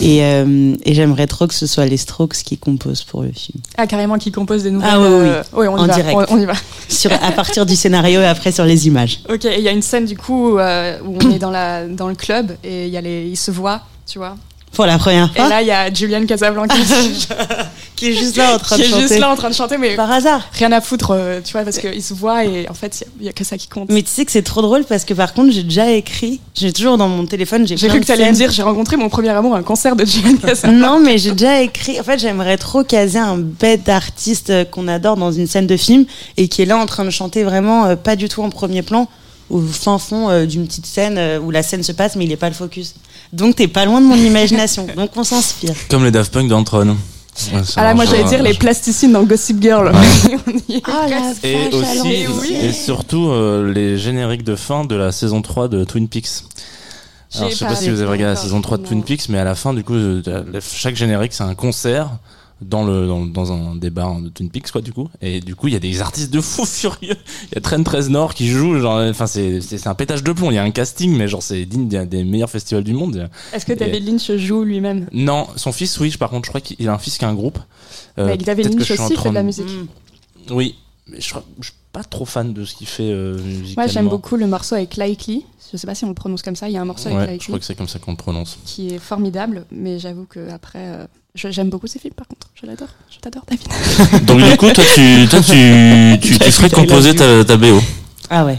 Et, 0.00 0.24
euh, 0.24 0.74
et 0.84 0.92
j'aimerais 0.94 1.28
trop 1.28 1.46
que 1.46 1.54
ce 1.54 1.66
soit 1.68 1.86
les 1.86 1.96
Strokes 1.96 2.38
qui 2.44 2.58
composent 2.58 3.04
pour 3.04 3.22
le 3.22 3.30
film. 3.30 3.62
Ah, 3.78 3.86
carrément, 3.86 4.18
qui 4.18 4.32
compose 4.32 4.64
des 4.64 4.72
nouvelles. 4.72 4.90
Ah 4.92 5.00
oui, 5.00 5.06
oui. 5.06 5.28
euh, 5.28 5.42
ouais, 5.54 5.68
on 5.68 5.76
y 5.76 5.80
En 5.80 5.86
va. 5.86 5.94
direct. 5.94 6.18
On, 6.30 6.34
on 6.36 6.40
y 6.40 6.44
va. 6.44 6.54
Sur, 6.88 7.12
à 7.12 7.30
partir 7.30 7.64
du 7.64 7.76
scénario 7.76 8.20
et 8.20 8.26
après 8.26 8.50
sur 8.50 8.64
les 8.64 8.88
images. 8.88 9.20
Ok, 9.28 9.44
il 9.44 9.62
y 9.62 9.68
a 9.68 9.72
une 9.72 9.82
scène 9.82 10.04
du 10.06 10.16
coup 10.16 10.58
euh, 10.58 10.98
où 11.04 11.16
on 11.24 11.30
est 11.30 11.38
dans, 11.38 11.52
la, 11.52 11.86
dans 11.86 12.08
le 12.08 12.16
club 12.16 12.56
et 12.64 12.86
il 12.86 12.92
y 12.92 12.96
a 12.96 13.00
les, 13.00 13.28
ils 13.28 13.36
se 13.36 13.52
voient, 13.52 13.82
tu 14.06 14.18
vois. 14.18 14.36
Pour 14.76 14.86
la 14.86 14.98
première 14.98 15.30
Et 15.34 15.38
là, 15.40 15.62
il 15.62 15.66
y 15.68 15.70
a 15.72 15.92
Julian 15.92 16.24
Casablanca 16.26 16.74
qui 17.96 18.08
est 18.10 18.12
juste 18.12 18.36
là 18.36 18.54
en 18.54 18.58
train 18.58 18.76
qui 18.76 18.82
de 18.82 18.86
est 18.86 18.90
chanter. 18.90 19.02
juste 19.08 19.18
là 19.18 19.30
en 19.30 19.36
train 19.36 19.48
de 19.48 19.54
chanter, 19.54 19.78
mais 19.78 19.96
Par 19.96 20.10
hasard. 20.12 20.42
rien 20.52 20.70
à 20.72 20.80
foutre, 20.82 21.12
euh, 21.12 21.40
tu 21.42 21.52
vois, 21.52 21.62
parce 21.62 21.78
qu'ils 21.78 22.02
se 22.02 22.12
voient 22.12 22.44
et 22.44 22.68
en 22.68 22.74
fait, 22.74 23.06
il 23.18 23.24
y 23.24 23.28
a- 23.28 23.32
que 23.32 23.42
ça 23.42 23.56
qui 23.56 23.68
compte. 23.68 23.88
Mais 23.90 24.02
tu 24.02 24.10
sais 24.10 24.24
que 24.26 24.32
c'est 24.32 24.42
trop 24.42 24.60
drôle 24.62 24.84
parce 24.84 25.04
que 25.06 25.14
par 25.14 25.32
contre, 25.32 25.50
j'ai 25.50 25.62
déjà 25.62 25.90
écrit, 25.90 26.40
j'ai 26.54 26.72
toujours 26.74 26.98
dans 26.98 27.08
mon 27.08 27.24
téléphone, 27.24 27.66
j'ai 27.66 27.76
J'ai 27.78 27.88
cru 27.88 28.00
que 28.00 28.04
t'allais 28.06 28.24
me 28.24 28.34
scènes. 28.34 28.48
dire, 28.48 28.50
j'ai 28.50 28.62
rencontré 28.62 28.96
mon 28.98 29.08
premier 29.08 29.30
amour 29.30 29.54
à 29.54 29.58
un 29.58 29.62
concert 29.62 29.96
de 29.96 30.04
Julian 30.04 30.36
Casablanca. 30.42 30.86
Non, 30.86 31.00
mais 31.00 31.16
j'ai 31.18 31.32
déjà 31.32 31.62
écrit. 31.62 31.98
En 31.98 32.04
fait, 32.04 32.18
j'aimerais 32.18 32.58
trop 32.58 32.84
caser 32.84 33.18
un 33.18 33.38
bête 33.38 33.84
d'artiste 33.84 34.50
euh, 34.50 34.64
qu'on 34.66 34.88
adore 34.88 35.16
dans 35.16 35.32
une 35.32 35.46
scène 35.46 35.66
de 35.66 35.76
film 35.78 36.04
et 36.36 36.48
qui 36.48 36.60
est 36.62 36.66
là 36.66 36.76
en 36.76 36.84
train 36.86 37.04
de 37.06 37.10
chanter 37.10 37.44
vraiment 37.44 37.86
euh, 37.86 37.96
pas 37.96 38.14
du 38.16 38.28
tout 38.28 38.42
en 38.42 38.50
premier 38.50 38.82
plan, 38.82 39.08
au 39.48 39.60
fin 39.60 39.96
fond 39.98 40.28
euh, 40.28 40.44
d'une 40.44 40.66
petite 40.66 40.86
scène 40.86 41.16
euh, 41.18 41.38
où 41.40 41.50
la 41.50 41.62
scène 41.62 41.82
se 41.82 41.92
passe, 41.92 42.14
mais 42.16 42.24
il 42.26 42.32
est 42.32 42.36
pas 42.36 42.48
le 42.48 42.54
focus. 42.54 42.94
Donc 43.32 43.56
t'es 43.56 43.68
pas 43.68 43.84
loin 43.84 44.00
de 44.00 44.06
mon 44.06 44.16
imagination. 44.16 44.86
Donc 44.96 45.10
on 45.16 45.24
s'inspire. 45.24 45.74
Comme 45.90 46.04
les 46.04 46.10
Daft 46.10 46.32
Punk 46.32 46.48
dans 46.48 46.62
Tron. 46.64 46.96
Ouais, 47.52 47.60
Ah 47.76 47.84
là, 47.84 47.94
moi 47.94 48.06
j'allais 48.06 48.24
dire 48.24 48.42
les 48.42 48.54
plasticines 48.54 49.12
dans 49.12 49.22
Gossip 49.24 49.60
Girl. 49.62 49.92
Ah 50.84 51.06
la 51.08 51.16
presque. 51.20 51.44
Et 51.44 51.68
aussi, 51.74 52.26
oui. 52.40 52.54
et 52.54 52.72
surtout 52.72 53.28
euh, 53.28 53.72
les 53.72 53.98
génériques 53.98 54.44
de 54.44 54.56
fin 54.56 54.84
de 54.84 54.94
la 54.94 55.12
saison 55.12 55.42
3 55.42 55.68
de 55.68 55.84
Twin 55.84 56.08
Peaks. 56.08 56.44
Alors, 57.34 57.50
je 57.50 57.54
sais 57.56 57.64
pas 57.64 57.72
pas 57.72 57.76
si 57.76 57.90
vous 57.90 58.00
avez 58.00 58.10
regardé 58.10 58.34
la 58.34 58.40
saison 58.40 58.60
3 58.60 58.78
de 58.78 58.86
Twin. 58.86 59.02
Peaks, 59.02 59.28
mais 59.28 59.38
à 59.38 59.44
la 59.44 59.54
fin, 59.54 59.74
du 59.74 59.84
coup, 59.84 59.94
chaque 60.62 60.96
générique, 60.96 61.32
c'est 61.32 61.42
un 61.42 61.54
concert 61.54 62.10
dans 62.62 62.84
le 62.84 63.06
dans, 63.06 63.26
dans 63.26 63.52
un 63.52 63.74
bars 63.76 64.20
de 64.20 64.28
Twin 64.28 64.50
Peaks, 64.50 64.70
quoi, 64.70 64.80
du 64.80 64.92
coup. 64.92 65.08
Et 65.20 65.40
du 65.40 65.54
coup, 65.54 65.68
il 65.68 65.74
y 65.74 65.76
a 65.76 65.80
des 65.80 66.00
artistes 66.00 66.32
de 66.32 66.40
fous 66.40 66.64
furieux. 66.66 67.16
Il 67.50 67.54
y 67.54 67.58
a 67.58 67.60
Trent 67.60 67.82
13 67.82 68.10
Nord 68.10 68.34
qui 68.34 68.48
joue, 68.48 68.78
genre, 68.80 68.98
enfin, 69.08 69.26
c'est 69.26 69.60
c'est 69.60 69.86
un 69.86 69.94
pétage 69.94 70.22
de 70.22 70.32
plomb. 70.32 70.50
Il 70.50 70.54
y 70.54 70.58
a 70.58 70.62
un 70.62 70.70
casting, 70.70 71.14
mais 71.16 71.28
genre, 71.28 71.42
c'est 71.42 71.64
digne 71.66 71.88
des, 71.88 72.06
des 72.06 72.24
meilleurs 72.24 72.50
festivals 72.50 72.84
du 72.84 72.92
monde. 72.94 73.28
Est-ce 73.52 73.66
que 73.66 73.72
David 73.72 74.06
Lynch 74.08 74.30
joue 74.36 74.62
lui-même? 74.64 75.08
Non, 75.12 75.46
son 75.56 75.72
fils, 75.72 75.98
oui. 76.00 76.14
Par 76.18 76.30
contre, 76.30 76.46
je 76.46 76.50
crois 76.50 76.60
qu'il 76.60 76.88
a 76.88 76.92
un 76.94 76.98
fils 76.98 77.18
qui 77.18 77.24
a 77.24 77.28
un 77.28 77.34
groupe. 77.34 77.58
Euh, 78.18 78.26
Mais 78.26 78.36
David 78.38 78.66
Lynch 78.72 78.90
aussi 78.90 79.08
fait 79.08 79.14
train 79.14 79.30
de 79.30 79.34
la 79.34 79.42
musique. 79.42 79.66
Oui, 80.50 80.76
mais 81.08 81.20
je, 81.20 81.34
je 81.60 81.66
suis 81.66 81.74
pas 81.92 82.04
trop 82.04 82.24
fan 82.24 82.52
de 82.52 82.64
ce 82.64 82.74
qu'il 82.74 82.86
fait 82.86 83.10
euh, 83.10 83.34
musicalement. 83.38 83.72
Moi 83.76 83.86
j'aime 83.86 84.08
beaucoup 84.08 84.36
le 84.36 84.46
morceau 84.46 84.74
avec 84.74 84.96
Likely. 84.96 85.44
Je 85.72 85.76
sais 85.76 85.86
pas 85.86 85.94
si 85.94 86.04
on 86.04 86.08
le 86.08 86.14
prononce 86.14 86.42
comme 86.42 86.56
ça. 86.56 86.68
Il 86.68 86.72
y 86.72 86.76
a 86.76 86.80
un 86.82 86.84
morceau 86.84 87.08
avec 87.08 87.18
Ouais, 87.18 87.26
je 87.26 87.30
Likely 87.32 87.46
crois 87.48 87.58
que 87.58 87.64
c'est 87.64 87.74
comme 87.74 87.88
ça 87.88 87.98
qu'on 87.98 88.12
le 88.12 88.16
prononce. 88.16 88.58
qui 88.64 88.88
est 88.94 88.98
formidable, 88.98 89.66
mais 89.72 89.98
j'avoue 89.98 90.24
que 90.24 90.50
après, 90.50 90.78
euh, 90.84 91.06
j'aime 91.36 91.70
beaucoup 91.70 91.86
ces 91.86 91.98
films 91.98 92.14
par 92.14 92.26
contre. 92.26 92.48
Je 92.60 92.66
l'adore. 92.66 92.88
Je 93.10 93.18
t'adore, 93.18 93.44
David. 93.48 94.26
Donc 94.26 94.42
du 94.42 94.56
coup, 94.56 94.70
toi, 94.72 94.84
tu, 94.94 95.26
toi, 95.28 95.40
tu, 95.40 96.18
tu, 96.20 96.38
tu 96.38 96.50
ferais 96.52 96.70
composer 96.70 97.14
ta, 97.14 97.44
ta 97.44 97.56
BO. 97.56 97.80
Ah 98.30 98.44
ouais. 98.44 98.58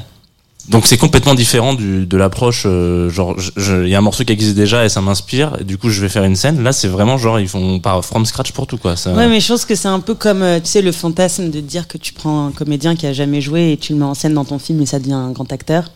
Donc 0.69 0.85
c'est 0.85 0.97
complètement 0.97 1.33
différent 1.33 1.73
du, 1.73 2.05
de 2.05 2.17
l'approche. 2.17 2.63
euh, 2.65 3.09
genre, 3.09 3.37
il 3.57 3.87
y 3.87 3.95
a 3.95 3.97
un 3.97 4.01
morceau 4.01 4.25
qui 4.25 4.33
existe 4.33 4.55
déjà 4.55 4.83
et 4.83 4.89
ça 4.89 4.99
m'inspire. 4.99 5.55
Et 5.61 5.63
du 5.63 5.77
coup, 5.77 5.89
je 5.89 6.01
vais 6.01 6.09
faire 6.09 6.25
une 6.25 6.35
scène. 6.35 6.61
Là, 6.61 6.73
c'est 6.73 6.89
vraiment 6.89 7.17
genre 7.17 7.39
ils 7.39 7.47
font 7.47 7.79
par 7.79 8.03
from 8.03 8.25
scratch 8.25 8.51
pour 8.51 8.67
tout 8.67 8.77
quoi. 8.77 8.97
Ça, 8.97 9.13
Ouais, 9.13 9.29
mais 9.29 9.39
je 9.39 9.47
pense 9.47 9.63
que 9.63 9.75
c'est 9.75 9.87
un 9.87 10.01
peu 10.01 10.13
comme, 10.13 10.41
euh, 10.41 10.59
tu 10.59 10.67
sais, 10.67 10.81
le 10.81 10.91
fantasme 10.91 11.49
de 11.51 11.61
dire 11.61 11.87
que 11.87 11.97
tu 11.97 12.11
prends 12.11 12.47
un 12.47 12.51
comédien 12.51 12.95
qui 12.97 13.07
a 13.07 13.13
jamais 13.13 13.39
joué 13.39 13.71
et 13.71 13.77
tu 13.77 13.93
le 13.93 13.99
mets 13.99 14.05
en 14.05 14.13
scène 14.13 14.33
dans 14.33 14.43
ton 14.45 14.59
film 14.59 14.81
et 14.81 14.85
ça 14.85 14.99
devient 14.99 15.13
un 15.13 15.31
grand 15.31 15.49
acteur. 15.53 15.89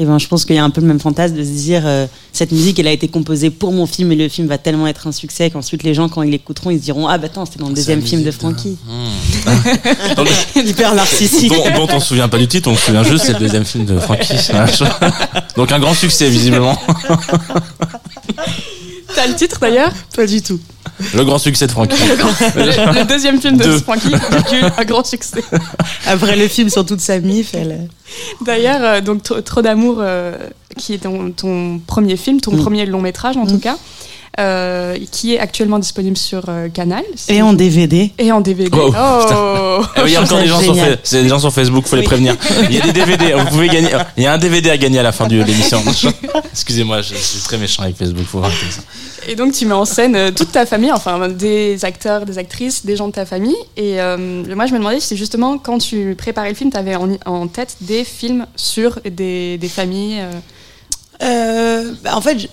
Et 0.00 0.06
ben, 0.06 0.18
je 0.18 0.26
pense 0.28 0.46
qu'il 0.46 0.56
y 0.56 0.58
a 0.58 0.64
un 0.64 0.70
peu 0.70 0.80
le 0.80 0.86
même 0.86 0.98
fantasme 0.98 1.36
de 1.36 1.44
se 1.44 1.50
dire, 1.50 1.82
euh, 1.84 2.06
cette 2.32 2.52
musique, 2.52 2.78
elle 2.78 2.86
a 2.86 2.92
été 2.92 3.06
composée 3.06 3.50
pour 3.50 3.70
mon 3.70 3.84
film 3.84 4.10
et 4.12 4.16
le 4.16 4.30
film 4.30 4.46
va 4.48 4.56
tellement 4.56 4.86
être 4.86 5.06
un 5.06 5.12
succès 5.12 5.50
qu'ensuite 5.50 5.82
les 5.82 5.92
gens, 5.92 6.08
quand 6.08 6.22
ils 6.22 6.30
l'écouteront, 6.30 6.70
ils 6.70 6.78
se 6.78 6.84
diront, 6.84 7.06
ah 7.06 7.18
bah 7.18 7.26
attends, 7.26 7.44
c'était 7.44 7.58
dans 7.58 7.68
le 7.68 7.74
deuxième 7.74 8.00
film 8.00 8.22
de 8.22 8.30
Frankie. 8.30 8.78
Hyper 10.56 10.94
narcissique. 10.94 11.50
dont, 11.50 11.86
dont 11.86 11.94
on 11.94 12.00
se 12.00 12.06
souvient 12.06 12.28
pas 12.28 12.38
du 12.38 12.48
titre, 12.48 12.70
on 12.70 12.76
se 12.76 12.86
souvient 12.86 13.04
juste 13.04 13.26
c'est 13.26 13.34
le 13.34 13.40
deuxième 13.40 13.66
film 13.66 13.84
de 13.84 13.98
Frankie. 13.98 14.38
Donc 15.56 15.70
un 15.70 15.78
grand 15.78 15.92
succès 15.92 16.30
visiblement. 16.30 16.78
T'as 19.20 19.26
le 19.28 19.34
titre 19.34 19.58
d'ailleurs 19.60 19.92
Pas 20.16 20.26
du 20.26 20.40
tout. 20.40 20.58
Le 21.14 21.24
grand 21.24 21.38
succès 21.38 21.66
de 21.66 21.72
Frankie. 21.72 21.96
le, 22.56 22.98
le 23.00 23.04
deuxième 23.08 23.40
film 23.40 23.56
de 23.56 23.64
Deux. 23.64 23.78
Frankie, 23.80 24.08
virgule, 24.08 24.72
un 24.76 24.84
grand 24.84 25.04
succès. 25.06 25.42
Après 26.06 26.36
le 26.36 26.48
film 26.48 26.68
sur 26.70 26.84
toute 26.86 27.00
sa 27.00 27.18
mif, 27.18 27.54
elle. 27.54 27.72
euh, 27.72 28.44
D'ailleurs, 28.44 28.80
euh, 28.82 29.00
donc 29.00 29.22
Trop, 29.44 29.62
d'amour, 29.62 29.96
euh, 30.00 30.32
qui 30.78 30.94
est 30.94 30.98
ton, 30.98 31.32
ton 31.32 31.80
premier 31.86 32.16
film, 32.16 32.40
ton 32.40 32.52
Mm. 32.52 32.62
premier 32.62 32.86
long 32.86 33.00
métrage 33.02 33.36
en 33.36 33.44
Mm. 33.44 33.48
tout 33.48 33.58
cas, 33.58 33.76
euh, 34.38 34.96
qui 35.10 35.34
est 35.34 35.38
actuellement 35.40 35.78
disponible 35.78 36.16
sur 36.16 36.44
euh, 36.48 36.68
Canal. 36.68 37.02
Et 37.28 37.42
en 37.42 37.52
DVD. 37.52 38.12
Et 38.18 38.30
en 38.32 38.40
DVD. 38.40 38.70
Oh, 38.72 38.92
Oh, 38.96 39.80
oui, 39.98 40.02
il 40.06 40.12
y 40.12 40.16
a 40.16 40.22
encore 40.22 40.38
des 40.40 40.46
gens, 40.46 40.60
sur, 40.60 40.74
des 40.74 41.28
gens 41.28 41.38
sur 41.38 41.52
Facebook, 41.52 41.86
faut 41.86 41.96
les 41.96 42.02
prévenir. 42.02 42.36
Il 42.70 42.76
y 42.76 42.80
a 42.80 42.84
des 42.84 42.92
DVD, 42.92 43.32
vous 43.34 43.46
pouvez 43.46 43.68
gagner. 43.68 43.90
Il 44.16 44.22
y 44.22 44.26
a 44.26 44.32
un 44.32 44.38
DVD 44.38 44.70
à 44.70 44.76
gagner 44.78 44.98
à 44.98 45.02
la 45.02 45.12
fin 45.12 45.26
de 45.26 45.42
l'émission. 45.42 45.82
Excusez-moi, 46.52 47.02
je 47.02 47.14
suis 47.14 47.40
très 47.40 47.58
méchant 47.58 47.82
avec 47.82 47.96
Facebook, 47.96 48.24
faut 48.24 48.38
arrêter 48.38 48.66
ça. 48.70 48.82
Et 49.28 49.36
donc 49.36 49.52
tu 49.52 49.66
mets 49.66 49.74
en 49.74 49.84
scène 49.84 50.16
euh, 50.16 50.30
toute 50.30 50.50
ta 50.52 50.64
famille, 50.64 50.90
enfin 50.92 51.28
des 51.28 51.84
acteurs, 51.84 52.24
des 52.24 52.38
actrices, 52.38 52.86
des 52.86 52.96
gens 52.96 53.08
de 53.08 53.12
ta 53.12 53.26
famille. 53.26 53.56
Et 53.76 54.00
euh, 54.00 54.16
moi 54.56 54.64
je 54.66 54.72
me 54.72 54.78
demandais 54.78 54.98
si 55.00 55.14
justement 55.16 55.58
quand 55.58 55.78
tu 55.78 56.14
préparais 56.16 56.48
le 56.48 56.54
film, 56.54 56.70
tu 56.70 56.78
avais 56.78 56.94
en, 56.96 57.08
en 57.26 57.46
tête 57.46 57.76
des 57.82 58.04
films 58.04 58.46
sur 58.56 58.98
des, 59.04 59.58
des 59.58 59.68
familles. 59.68 60.20
euh, 60.20 60.30
Euh, 61.22 61.92
bah, 62.02 62.16
en 62.16 62.22
fait, 62.22 62.48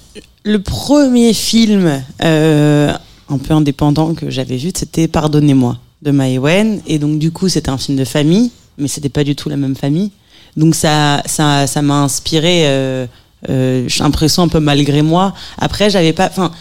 le 0.48 0.60
premier 0.60 1.34
film 1.34 2.02
euh, 2.24 2.94
un 3.30 3.38
peu 3.38 3.54
indépendant 3.54 4.14
que 4.14 4.30
j'avais 4.30 4.58
vu, 4.58 4.72
c'était 4.74 5.08
Pardonnez-moi 5.08 5.78
de 6.02 6.12
Maïwen. 6.12 6.82
Et 6.88 7.00
donc, 7.00 7.20
du 7.20 7.32
coup, 7.32 7.50
c'était 7.50 7.70
un 7.70 7.78
film 7.78 7.98
de 7.98 8.06
famille, 8.06 8.52
mais 8.78 8.88
c'était 8.88 9.10
pas 9.10 9.24
du 9.24 9.36
tout 9.36 9.50
la 9.50 9.58
même 9.58 9.76
famille. 9.76 10.12
Donc, 10.56 10.74
ça, 10.74 11.22
ça, 11.26 11.68
ça 11.68 11.82
m'a 11.82 12.02
inspiré. 12.02 12.68
Euh, 12.68 13.06
euh, 13.50 13.86
j'ai 13.88 14.04
l'impression 14.04 14.44
un 14.44 14.48
peu 14.48 14.60
malgré 14.60 15.02
moi. 15.02 15.34
Après, 15.58 15.90
j'avais 15.90 16.14
pas, 16.14 16.28
enfin, 16.28 16.52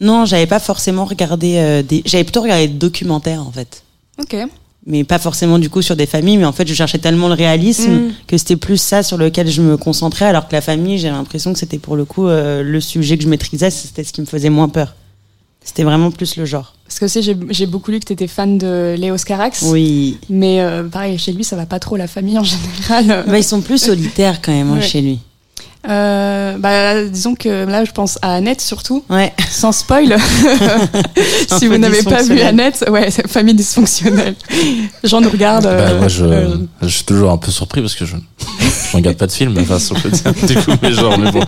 non, 0.00 0.24
j'avais 0.24 0.46
pas 0.46 0.60
forcément 0.60 1.04
regardé 1.04 1.56
euh, 1.56 1.82
des, 1.82 2.02
j'avais 2.04 2.24
plutôt 2.24 2.42
regardé 2.42 2.68
des 2.68 2.74
documentaires 2.74 3.46
en 3.46 3.50
fait 3.50 3.82
Ok. 4.20 4.36
Mais 4.90 5.04
pas 5.04 5.18
forcément 5.18 5.58
du 5.58 5.68
coup 5.70 5.82
sur 5.82 5.94
des 5.96 6.06
familles 6.06 6.38
mais 6.38 6.44
en 6.46 6.52
fait 6.52 6.66
je 6.66 6.74
cherchais 6.74 6.98
tellement 6.98 7.28
le 7.28 7.34
réalisme 7.34 7.92
Mm. 7.92 8.12
que 8.26 8.36
c'était 8.38 8.56
plus 8.56 8.78
ça 8.78 9.02
sur 9.02 9.16
lequel 9.18 9.48
je 9.50 9.60
me 9.62 9.76
concentrais 9.76 10.24
alors 10.24 10.48
que 10.48 10.54
la 10.54 10.60
famille 10.62 10.98
j'ai 10.98 11.10
l'impression 11.10 11.52
que 11.52 11.58
c'était 11.58 11.78
pour 11.78 11.94
le 11.96 12.04
coup 12.04 12.26
euh, 12.26 12.62
le 12.62 12.80
sujet 12.80 13.16
que 13.18 13.22
je 13.24 13.28
maîtrisais 13.28 13.70
c'était 13.70 14.02
ce 14.04 14.12
qui 14.12 14.20
me 14.22 14.26
faisait 14.26 14.50
moins 14.50 14.68
peur 14.68 14.94
c'était 15.62 15.82
vraiment 15.84 16.10
plus 16.10 16.36
le 16.36 16.46
genre 16.46 16.74
Parce 16.86 16.98
que 16.98 17.04
aussi 17.04 17.22
j'ai 17.22 17.36
j'ai 17.50 17.66
beaucoup 17.66 17.90
lu 17.90 18.00
que 18.00 18.06
tu 18.06 18.12
étais 18.14 18.26
fan 18.28 18.56
de 18.56 18.94
Léo 18.98 19.18
Scarax. 19.18 19.62
oui 19.66 20.16
Mais 20.30 20.60
euh, 20.62 20.84
pareil, 20.84 21.18
chez 21.18 21.32
lui, 21.32 21.44
ça 21.44 21.56
va 21.56 21.66
pas 21.66 21.78
trop 21.78 21.96
la 21.96 22.06
famille 22.06 22.38
en 22.38 22.44
général. 22.54 23.24
bah, 23.28 23.36
ils 23.36 23.44
sont 23.44 23.60
plus 23.60 23.76
solitaires 23.78 24.40
quand 24.40 24.52
même 24.52 24.70
hein, 24.70 24.76
Ouais. 24.76 24.80
chez 24.82 25.02
lui 25.02 25.18
Euh, 25.88 26.56
bah, 26.58 27.02
disons 27.04 27.34
que 27.34 27.64
là, 27.64 27.84
je 27.84 27.92
pense 27.92 28.18
à 28.22 28.34
Annette 28.34 28.60
surtout, 28.60 29.04
ouais 29.08 29.32
sans 29.50 29.72
spoil. 29.72 30.16
Si 31.58 31.66
vous 31.66 31.78
n'avez 31.78 32.02
pas 32.02 32.22
vu. 32.22 32.40
Annette, 32.40 32.84
ouais, 32.90 33.10
famille 33.26 33.54
dysfonctionnelle. 33.54 34.34
Jean 35.04 35.20
nous 35.20 35.30
regarde. 35.30 35.64
Bah, 35.64 35.70
euh, 35.70 35.98
moi, 35.98 36.08
je, 36.08 36.24
euh, 36.24 36.56
je 36.82 36.88
suis 36.88 37.04
toujours 37.04 37.30
un 37.30 37.38
peu 37.38 37.50
surpris 37.50 37.80
parce 37.80 37.94
que 37.94 38.04
je, 38.04 38.16
je 38.60 38.96
regarde 38.96 39.16
pas 39.16 39.26
de 39.26 39.32
film, 39.32 39.56
enfin, 39.60 39.78
sur 39.78 39.96
le 39.96 40.46
du 40.46 40.54
coup, 40.56 40.72
mais 40.82 40.92
genre, 40.92 41.18
mais 41.18 41.30
bon. 41.32 41.40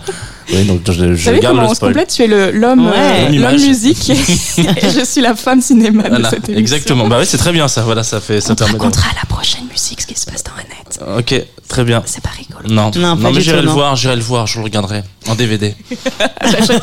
Oui, 0.52 0.64
donc 0.64 0.80
je, 0.90 1.04
Vous 1.04 1.14
je 1.16 1.24
savez 1.26 1.38
garde 1.40 1.54
comment 1.56 1.66
le 1.68 1.72
on 1.72 1.74
se 1.74 1.80
complète? 1.80 2.08
Tu 2.08 2.22
es 2.22 2.26
le- 2.26 2.50
l'homme 2.50 2.86
Ouais. 2.86 2.92
euh, 2.96 3.38
L'homme 3.38 3.52
musique 3.60 4.10
et, 4.10 4.14
et 4.14 4.90
je 4.90 5.04
suis 5.04 5.20
la 5.20 5.36
femme 5.36 5.60
cinéma 5.60 6.08
de 6.08 6.24
cette 6.24 6.32
émission. 6.48 6.54
exactement. 6.56 7.06
Bah 7.06 7.18
oui, 7.20 7.26
c'est 7.26 7.38
très 7.38 7.52
bien 7.52 7.68
ça. 7.68 7.82
Voilà, 7.82 8.02
ça 8.02 8.20
fait, 8.20 8.40
ça 8.40 8.52
On 8.52 8.54
te 8.56 8.64
permet. 8.64 8.74
de- 8.74 8.78
racontera 8.82 9.08
la 9.14 9.28
prochaine 9.28 9.66
musique 9.70 10.00
ce 10.00 10.06
qui 10.08 10.18
se 10.18 10.26
passe 10.26 10.42
dans 10.42 10.52
Annette. 10.54 10.89
Ok, 11.18 11.34
très 11.68 11.84
bien. 11.84 12.02
C'est 12.06 12.22
pas 12.22 12.30
rigolo. 12.30 12.68
Non, 12.68 12.90
Non, 12.96 13.16
pas 13.16 13.30
mais 13.30 13.40
j'irai 13.40 13.60
le 13.62 13.68
non. 13.68 13.72
voir, 13.74 13.96
j'irai 13.96 14.16
le 14.16 14.22
voir, 14.22 14.46
je 14.46 14.58
le 14.58 14.64
regarderai 14.64 15.02
en 15.28 15.34
DVD. 15.34 15.74
Achète, 16.40 16.82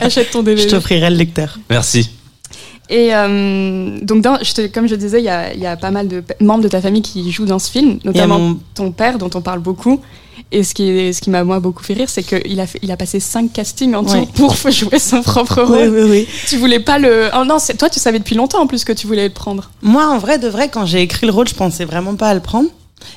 achète 0.00 0.30
ton 0.30 0.40
je 0.40 0.44
DVD. 0.44 0.66
t'offrirai 0.68 1.10
le 1.10 1.16
lecteur 1.16 1.58
Merci. 1.70 2.10
Et 2.88 3.12
euh, 3.14 3.98
donc, 4.02 4.22
dans, 4.22 4.38
je 4.42 4.52
te- 4.54 4.66
comme 4.68 4.86
je 4.86 4.94
disais, 4.94 5.18
il 5.20 5.24
y 5.24 5.28
a, 5.28 5.52
il 5.52 5.58
y 5.60 5.66
a 5.66 5.76
pas 5.76 5.90
mal 5.90 6.06
de 6.06 6.22
membres 6.40 6.62
de 6.62 6.68
ta 6.68 6.80
famille 6.80 7.02
qui 7.02 7.32
jouent 7.32 7.44
dans 7.46 7.58
ce 7.58 7.70
film, 7.70 7.98
notamment 8.04 8.38
mon 8.38 8.58
ton 8.74 8.92
père, 8.92 9.18
dont 9.18 9.30
on 9.34 9.40
parle 9.40 9.58
beaucoup. 9.60 10.00
Et 10.52 10.62
ce 10.62 10.72
qui, 10.74 10.88
est- 10.88 11.12
ce 11.12 11.20
qui 11.20 11.30
m'a 11.30 11.42
moi 11.42 11.58
beaucoup 11.58 11.82
fait 11.82 11.94
rire, 11.94 12.08
c'est 12.08 12.22
qu'il 12.22 12.60
a, 12.60 12.66
fait- 12.68 12.78
il 12.82 12.92
a 12.92 12.96
passé 12.96 13.18
cinq 13.18 13.52
castings 13.52 13.94
en 13.96 14.04
tout 14.04 14.24
pour 14.34 14.54
jouer 14.70 15.00
son 15.00 15.22
propre 15.22 15.64
oui 15.68 15.88
rôle. 15.88 15.88
oui 15.98 16.02
oui 16.08 16.28
Tu 16.46 16.58
voulais 16.58 16.78
pas 16.78 17.00
le. 17.00 17.28
Oh 17.36 17.44
non, 17.44 17.56
toi, 17.76 17.90
tu 17.90 17.98
savais 17.98 18.20
depuis 18.20 18.36
longtemps 18.36 18.60
en 18.62 18.68
plus 18.68 18.84
que 18.84 18.92
tu 18.92 19.08
voulais 19.08 19.24
le 19.26 19.34
prendre. 19.34 19.70
Moi, 19.82 20.06
en 20.06 20.18
vrai, 20.18 20.38
de 20.38 20.46
vrai, 20.46 20.68
quand 20.68 20.86
j'ai 20.86 21.00
écrit 21.02 21.26
le 21.26 21.32
rôle, 21.32 21.48
je 21.48 21.54
pensais 21.54 21.84
vraiment 21.84 22.14
pas 22.14 22.28
à 22.28 22.34
le 22.34 22.40
prendre. 22.40 22.68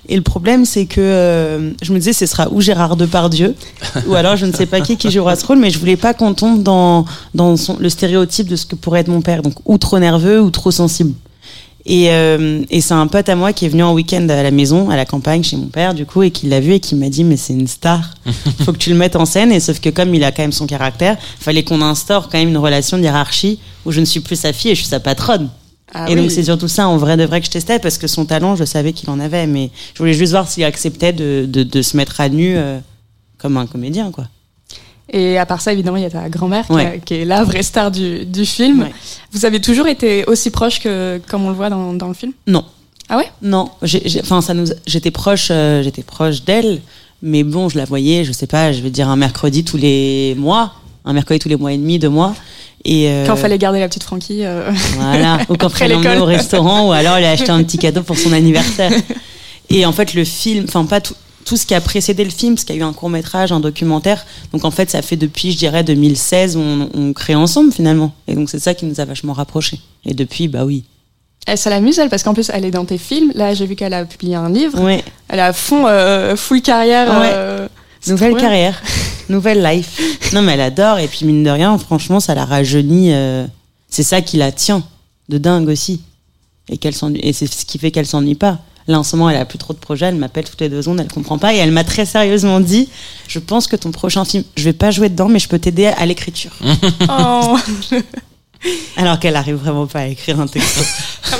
Et 0.07 0.15
le 0.15 0.21
problème, 0.21 0.65
c'est 0.65 0.85
que 0.85 0.99
euh, 1.01 1.71
je 1.81 1.93
me 1.93 1.99
disais, 1.99 2.13
ce 2.13 2.25
sera 2.25 2.49
ou 2.51 2.61
Gérard 2.61 2.95
Depardieu, 2.95 3.55
ou 4.07 4.15
alors 4.15 4.35
je 4.35 4.45
ne 4.45 4.51
sais 4.53 4.65
pas 4.65 4.81
qui 4.81 4.97
qui 4.97 5.11
jouera 5.11 5.35
ce 5.35 5.45
rôle, 5.45 5.57
mais 5.59 5.69
je 5.69 5.79
voulais 5.79 5.97
pas 5.97 6.13
qu'on 6.13 6.33
tombe 6.33 6.63
dans, 6.63 7.05
dans 7.35 7.57
son- 7.57 7.77
le 7.79 7.89
stéréotype 7.89 8.47
de 8.47 8.55
ce 8.55 8.65
que 8.65 8.75
pourrait 8.75 9.01
être 9.01 9.07
mon 9.09 9.21
père. 9.21 9.41
Donc, 9.41 9.53
ou 9.65 9.77
trop 9.77 9.99
nerveux 9.99 10.41
ou 10.41 10.49
trop 10.51 10.71
sensible. 10.71 11.13
Et, 11.85 12.11
euh, 12.11 12.61
et 12.69 12.81
c'est 12.81 12.93
un 12.93 13.07
pote 13.07 13.29
à 13.29 13.35
moi 13.35 13.51
qui 13.53 13.65
est 13.65 13.69
venu 13.69 13.81
en 13.83 13.93
week-end 13.93 14.27
à 14.29 14.43
la 14.43 14.51
maison, 14.51 14.89
à 14.89 14.95
la 14.97 15.05
campagne, 15.05 15.43
chez 15.43 15.55
mon 15.57 15.67
père, 15.67 15.93
du 15.93 16.05
coup, 16.05 16.21
et 16.21 16.29
qui 16.29 16.47
l'a 16.47 16.59
vu 16.59 16.73
et 16.73 16.79
qui 16.79 16.93
m'a 16.93 17.09
dit, 17.09 17.23
mais 17.23 17.37
c'est 17.37 17.53
une 17.53 17.67
star. 17.67 18.01
Faut 18.65 18.73
que 18.73 18.77
tu 18.77 18.89
le 18.91 18.95
mettes 18.97 19.15
en 19.15 19.25
scène. 19.25 19.51
Et 19.51 19.59
sauf 19.59 19.79
que 19.79 19.89
comme 19.89 20.13
il 20.13 20.23
a 20.23 20.31
quand 20.31 20.43
même 20.43 20.51
son 20.51 20.67
caractère, 20.67 21.17
fallait 21.39 21.63
qu'on 21.63 21.81
instaure 21.81 22.29
quand 22.29 22.37
même 22.37 22.49
une 22.49 22.57
relation 22.57 22.97
de 22.97 23.03
hiérarchie 23.03 23.59
où 23.85 23.91
je 23.91 24.01
ne 24.01 24.05
suis 24.05 24.19
plus 24.19 24.35
sa 24.35 24.53
fille 24.53 24.71
et 24.71 24.75
je 24.75 24.81
suis 24.81 24.89
sa 24.89 24.99
patronne. 24.99 25.49
Ah 25.93 26.09
et 26.09 26.15
donc 26.15 26.29
c'est 26.31 26.43
surtout 26.43 26.67
ça 26.67 26.87
en 26.87 26.97
vrai 26.97 27.17
de 27.17 27.23
vrai 27.23 27.39
que 27.39 27.45
je 27.47 27.51
testais 27.51 27.79
parce 27.79 27.97
que 27.97 28.07
son 28.07 28.25
talent, 28.25 28.55
je 28.55 28.63
savais 28.63 28.93
qu'il 28.93 29.09
en 29.09 29.19
avait, 29.19 29.47
mais 29.47 29.71
je 29.93 29.99
voulais 29.99 30.13
juste 30.13 30.31
voir 30.31 30.47
s'il 30.47 30.63
acceptait 30.63 31.13
de, 31.13 31.45
de, 31.47 31.63
de 31.63 31.81
se 31.81 31.97
mettre 31.97 32.21
à 32.21 32.29
nu 32.29 32.55
euh, 32.57 32.77
comme 33.37 33.57
un 33.57 33.65
comédien, 33.65 34.11
quoi. 34.11 34.25
Et 35.11 35.39
à 35.39 35.45
part 35.47 35.59
ça, 35.61 35.73
évidemment, 35.73 35.97
il 35.97 36.03
y 36.03 36.05
a 36.05 36.09
ta 36.11 36.29
grand-mère 36.29 36.67
qui, 36.67 36.73
Ouais. 36.73 36.85
a- 36.85 36.97
qui 36.99 37.15
est 37.15 37.25
la 37.25 37.43
vraie 37.43 37.63
star 37.63 37.89
du, 37.89 38.25
du 38.25 38.45
film. 38.45 38.81
Ouais. 38.83 38.91
Vous 39.31 39.45
avez 39.45 39.59
toujours 39.59 39.87
été 39.87 40.23
aussi 40.25 40.51
proche 40.51 40.79
que 40.79 41.19
comme 41.27 41.45
on 41.45 41.49
le 41.49 41.55
voit 41.55 41.71
dans, 41.71 41.93
dans 41.93 42.07
le 42.07 42.13
film? 42.13 42.33
Non. 42.45 42.63
Ah 43.11 43.17
ouais? 43.17 43.25
Non, 43.41 43.71
enfin 44.21 44.41
ça 44.41 44.53
nous, 44.53 44.67
j'étais 44.85 45.09
proche, 45.09 45.47
euh, 45.49 45.81
j'étais 45.81 46.03
proche 46.03 46.43
d'elle, 46.43 46.79
mais 47.23 47.41
bon, 47.43 47.67
je 47.67 47.77
la 47.79 47.85
voyais, 47.85 48.23
je 48.23 48.31
sais 48.31 48.45
pas, 48.45 48.71
je 48.71 48.81
vais 48.81 48.91
dire 48.91 49.09
un 49.09 49.15
mercredi 49.15 49.63
tous 49.63 49.77
les 49.77 50.35
mois, 50.37 50.75
un 51.05 51.13
mercredi 51.13 51.39
tous 51.39 51.49
les 51.49 51.55
mois 51.55 51.73
et 51.73 51.77
demi, 51.77 51.97
deux 51.97 52.09
mois. 52.09 52.35
Et 52.85 53.09
euh, 53.09 53.25
Quand 53.27 53.35
fallait 53.35 53.57
garder 53.57 53.79
la 53.79 53.87
petite 53.87 54.03
Francky. 54.03 54.45
euh, 54.45 54.71
Voilà, 54.95 55.39
ou 55.49 55.55
quand 55.55 55.79
l'emmenait 55.81 55.97
l'école. 55.97 56.17
au 56.21 56.25
restaurant, 56.25 56.87
ou 56.87 56.91
alors 56.91 57.17
elle 57.17 57.25
a 57.25 57.31
acheté 57.31 57.49
un 57.51 57.63
petit 57.63 57.77
cadeau 57.77 58.03
pour 58.03 58.17
son 58.17 58.31
anniversaire. 58.33 58.91
Et 59.69 59.85
en 59.85 59.91
fait, 59.91 60.13
le 60.13 60.23
film, 60.25 60.65
enfin 60.67 60.85
pas 60.85 60.99
tout, 61.01 61.13
tout 61.45 61.57
ce 61.57 61.65
qui 61.65 61.75
a 61.75 61.81
précédé 61.81 62.23
le 62.23 62.29
film, 62.31 62.55
parce 62.55 62.63
qu'il 62.65 62.75
y 62.75 62.79
a 62.79 62.81
eu 62.81 62.85
un 62.85 62.93
court 62.93 63.09
métrage, 63.09 63.51
un 63.51 63.59
documentaire. 63.59 64.25
Donc 64.53 64.65
en 64.65 64.71
fait, 64.71 64.89
ça 64.89 65.01
fait 65.01 65.15
depuis, 65.17 65.51
je 65.51 65.57
dirais, 65.57 65.83
2016, 65.83 66.55
où 66.57 66.59
on, 66.61 66.89
on 66.95 67.13
crée 67.13 67.35
ensemble 67.35 67.71
finalement. 67.71 68.13
Et 68.27 68.33
donc 68.35 68.49
c'est 68.49 68.59
ça 68.59 68.73
qui 68.73 68.85
nous 68.85 68.99
a 68.99 69.05
vachement 69.05 69.33
rapprochés. 69.33 69.79
Et 70.05 70.13
depuis, 70.13 70.47
bah 70.47 70.65
oui. 70.65 70.85
Elle, 71.47 71.57
ça 71.57 71.69
l'amuse, 71.69 71.99
elle, 71.99 72.09
parce 72.09 72.23
qu'en 72.23 72.33
plus, 72.33 72.49
elle 72.53 72.65
est 72.65 72.71
dans 72.71 72.85
tes 72.85 72.97
films. 72.97 73.31
Là, 73.35 73.53
j'ai 73.53 73.65
vu 73.65 73.75
qu'elle 73.75 73.93
a 73.93 74.05
publié 74.05 74.35
un 74.35 74.49
livre. 74.49 74.79
Ouais. 74.81 75.03
Elle 75.29 75.39
est 75.39 75.43
à 75.43 75.53
fond, 75.53 75.85
euh, 75.87 76.35
full 76.35 76.61
carrière. 76.61 77.07
Ouais. 77.19 77.29
euh, 77.33 77.67
Nouvelle 78.07 78.35
carrière, 78.35 78.81
nouvelle 79.29 79.63
life. 79.63 79.99
Non, 80.33 80.41
mais 80.41 80.53
elle 80.53 80.61
adore. 80.61 80.99
Et 80.99 81.07
puis 81.07 81.25
mine 81.25 81.43
de 81.43 81.49
rien, 81.49 81.77
franchement, 81.77 82.19
ça 82.19 82.35
la 82.35 82.45
rajeunit. 82.45 83.13
euh, 83.13 83.45
c'est 83.89 84.03
ça 84.03 84.21
qui 84.21 84.37
la 84.37 84.51
tient 84.51 84.83
de 85.29 85.37
dingue 85.37 85.67
aussi. 85.69 86.01
Et 86.69 86.77
qu'elle 86.77 86.93
s'ennuie. 86.95 87.19
Et 87.23 87.33
c'est 87.33 87.47
ce 87.47 87.65
qui 87.65 87.79
fait 87.79 87.91
qu'elle 87.91 88.05
s'ennuie 88.05 88.35
pas. 88.35 88.59
Là, 88.87 88.99
en 88.99 89.03
ce 89.03 89.15
moment, 89.15 89.29
elle 89.29 89.37
a 89.37 89.45
plus 89.45 89.57
trop 89.59 89.73
de 89.73 89.77
projets. 89.79 90.07
Elle 90.07 90.15
m'appelle 90.15 90.45
toutes 90.45 90.61
les 90.61 90.69
deux 90.69 90.81
secondes. 90.81 90.99
Elle 90.99 91.11
comprend 91.11 91.37
pas. 91.37 91.53
Et 91.53 91.57
elle 91.57 91.71
m'a 91.71 91.83
très 91.83 92.05
sérieusement 92.05 92.59
dit 92.59 92.89
Je 93.27 93.39
pense 93.39 93.67
que 93.67 93.75
ton 93.75 93.91
prochain 93.91 94.25
film, 94.25 94.43
je 94.55 94.63
vais 94.63 94.73
pas 94.73 94.91
jouer 94.91 95.09
dedans, 95.09 95.29
mais 95.29 95.39
je 95.39 95.47
peux 95.47 95.59
t'aider 95.59 95.85
à 95.87 96.05
l'écriture. 96.05 96.51
Oh, 97.09 97.57
Alors 98.97 99.19
qu'elle 99.19 99.35
arrive 99.37 99.55
vraiment 99.55 99.87
pas 99.87 99.99
à 100.01 100.05
écrire 100.07 100.39
un 100.39 100.47
texte. 100.47 100.79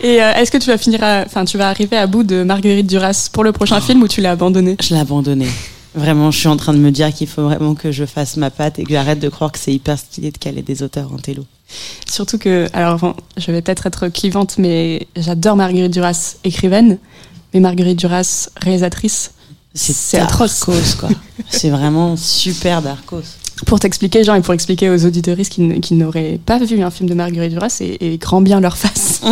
Et 0.00 0.20
euh, 0.22 0.34
est-ce 0.34 0.50
que 0.50 0.58
tu 0.58 0.66
vas 0.66 0.78
finir, 0.78 1.00
enfin, 1.02 1.44
tu 1.44 1.56
vas 1.56 1.68
arriver 1.68 1.96
à 1.96 2.06
bout 2.08 2.24
de 2.24 2.42
Marguerite 2.42 2.86
Duras 2.88 3.28
pour 3.32 3.44
le 3.44 3.52
prochain 3.52 3.80
film 3.80 4.02
ou 4.02 4.08
tu 4.08 4.20
l'as 4.20 4.32
abandonné? 4.32 4.76
Je 4.82 4.94
l'ai 4.94 5.00
abandonné. 5.00 5.46
Vraiment, 5.94 6.30
je 6.30 6.38
suis 6.38 6.48
en 6.48 6.56
train 6.56 6.72
de 6.72 6.78
me 6.78 6.90
dire 6.90 7.12
qu'il 7.12 7.26
faut 7.26 7.42
vraiment 7.42 7.74
que 7.74 7.92
je 7.92 8.06
fasse 8.06 8.36
ma 8.36 8.50
patte 8.50 8.78
et 8.78 8.84
que 8.84 8.90
j'arrête 8.90 9.18
de 9.18 9.28
croire 9.28 9.52
que 9.52 9.58
c'est 9.58 9.72
hyper 9.72 9.98
stylé 9.98 10.30
de 10.30 10.38
caler 10.38 10.62
des 10.62 10.82
auteurs 10.82 11.12
en 11.12 11.18
télo. 11.18 11.44
Surtout 12.10 12.38
que, 12.38 12.66
alors, 12.72 12.98
bon, 12.98 13.14
je 13.36 13.50
vais 13.52 13.60
peut-être 13.60 13.86
être 13.86 14.08
clivante, 14.08 14.56
mais 14.58 15.06
j'adore 15.16 15.56
Marguerite 15.56 15.92
Duras, 15.92 16.36
écrivaine, 16.44 16.98
mais 17.52 17.60
Marguerite 17.60 17.98
Duras, 17.98 18.48
réalisatrice. 18.56 19.32
C'est 19.74 20.18
atroce. 20.18 20.66
darkos, 20.66 20.96
quoi. 20.98 21.08
c'est 21.48 21.70
vraiment 21.70 22.16
super 22.16 22.82
darkos. 22.82 23.22
Pour 23.66 23.80
t'expliquer, 23.80 24.24
genre, 24.24 24.36
et 24.36 24.42
pour 24.42 24.54
expliquer 24.54 24.90
aux 24.90 25.06
auditoristes 25.06 25.52
qui 25.52 25.94
n'auraient 25.94 26.38
pas 26.44 26.58
vu 26.58 26.82
un 26.82 26.90
film 26.90 27.08
de 27.08 27.14
Marguerite 27.14 27.52
Duras 27.52 27.78
et, 27.80 28.12
et 28.12 28.18
grand 28.18 28.40
bien 28.40 28.60
leur 28.60 28.76
face, 28.76 29.22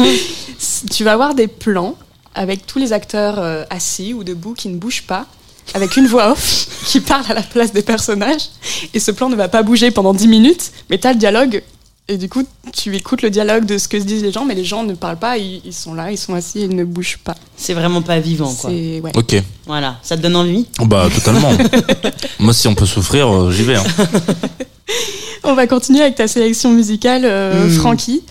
tu 0.91 1.05
vas 1.05 1.13
avoir 1.13 1.35
des 1.35 1.47
plans 1.47 1.97
avec 2.35 2.67
tous 2.67 2.79
les 2.79 2.93
acteurs 2.93 3.39
euh, 3.39 3.65
assis 3.71 4.15
ou 4.15 4.25
debout 4.25 4.55
qui 4.55 4.69
ne 4.69 4.77
bougent 4.77 5.03
pas, 5.03 5.27
avec 5.75 5.97
une 5.97 6.07
voix 6.07 6.33
off 6.33 6.67
qui 6.87 7.01
parle 7.01 7.25
à 7.31 7.35
la 7.35 7.43
place 7.43 7.73
des 7.73 7.83
personnages, 7.83 8.49
et 8.95 9.01
ce 9.01 9.11
plan 9.11 9.29
ne 9.29 9.37
va 9.37 9.49
pas 9.49 9.63
bouger 9.63 9.91
pendant 9.91 10.15
10 10.15 10.29
minutes, 10.29 10.73
mais 10.91 10.99
tu 10.99 11.07
as 11.07 11.13
le 11.13 11.19
dialogue, 11.19 11.63
et 12.09 12.17
du 12.17 12.29
coup, 12.29 12.45
tu 12.73 12.97
écoutes 12.97 13.23
le 13.23 13.31
dialogue 13.31 13.65
de 13.67 13.79
ce 13.79 13.87
que 13.87 14.01
se 14.01 14.05
disent 14.05 14.23
les 14.25 14.33
gens, 14.33 14.45
mais 14.45 14.55
les 14.57 14.65
gens 14.65 14.83
ne 14.83 14.95
parlent 14.95 15.19
pas, 15.19 15.39
ils, 15.39 15.61
ils 15.65 15.73
sont 15.73 15.95
là, 15.95 16.11
ils 16.11 16.19
sont 16.19 16.35
assis, 16.35 16.63
ils 16.63 16.75
ne 16.75 16.83
bougent 16.83 17.19
pas. 17.23 17.37
C'est 17.57 17.75
vraiment 17.75 18.03
pas 18.03 18.19
vivant, 18.19 18.53
quoi. 18.53 18.71
C'est 18.71 19.01
ouais. 19.01 19.13
Ok. 19.15 19.37
Voilà, 19.67 19.97
ça 20.03 20.17
te 20.17 20.23
donne 20.23 20.35
envie? 20.35 20.67
Bah 20.81 21.09
totalement. 21.15 21.53
Moi, 22.41 22.53
si 22.53 22.67
on 22.67 22.75
peut 22.75 22.87
souffrir, 22.87 23.29
euh, 23.33 23.51
j'y 23.53 23.63
vais. 23.63 23.77
hein. 23.77 23.85
On 25.45 25.55
va 25.55 25.67
continuer 25.67 26.01
avec 26.03 26.17
ta 26.17 26.27
sélection 26.29 26.71
musicale, 26.73 27.23
euh, 27.25 27.67
Mm. 27.67 27.71
Francky. 27.71 28.23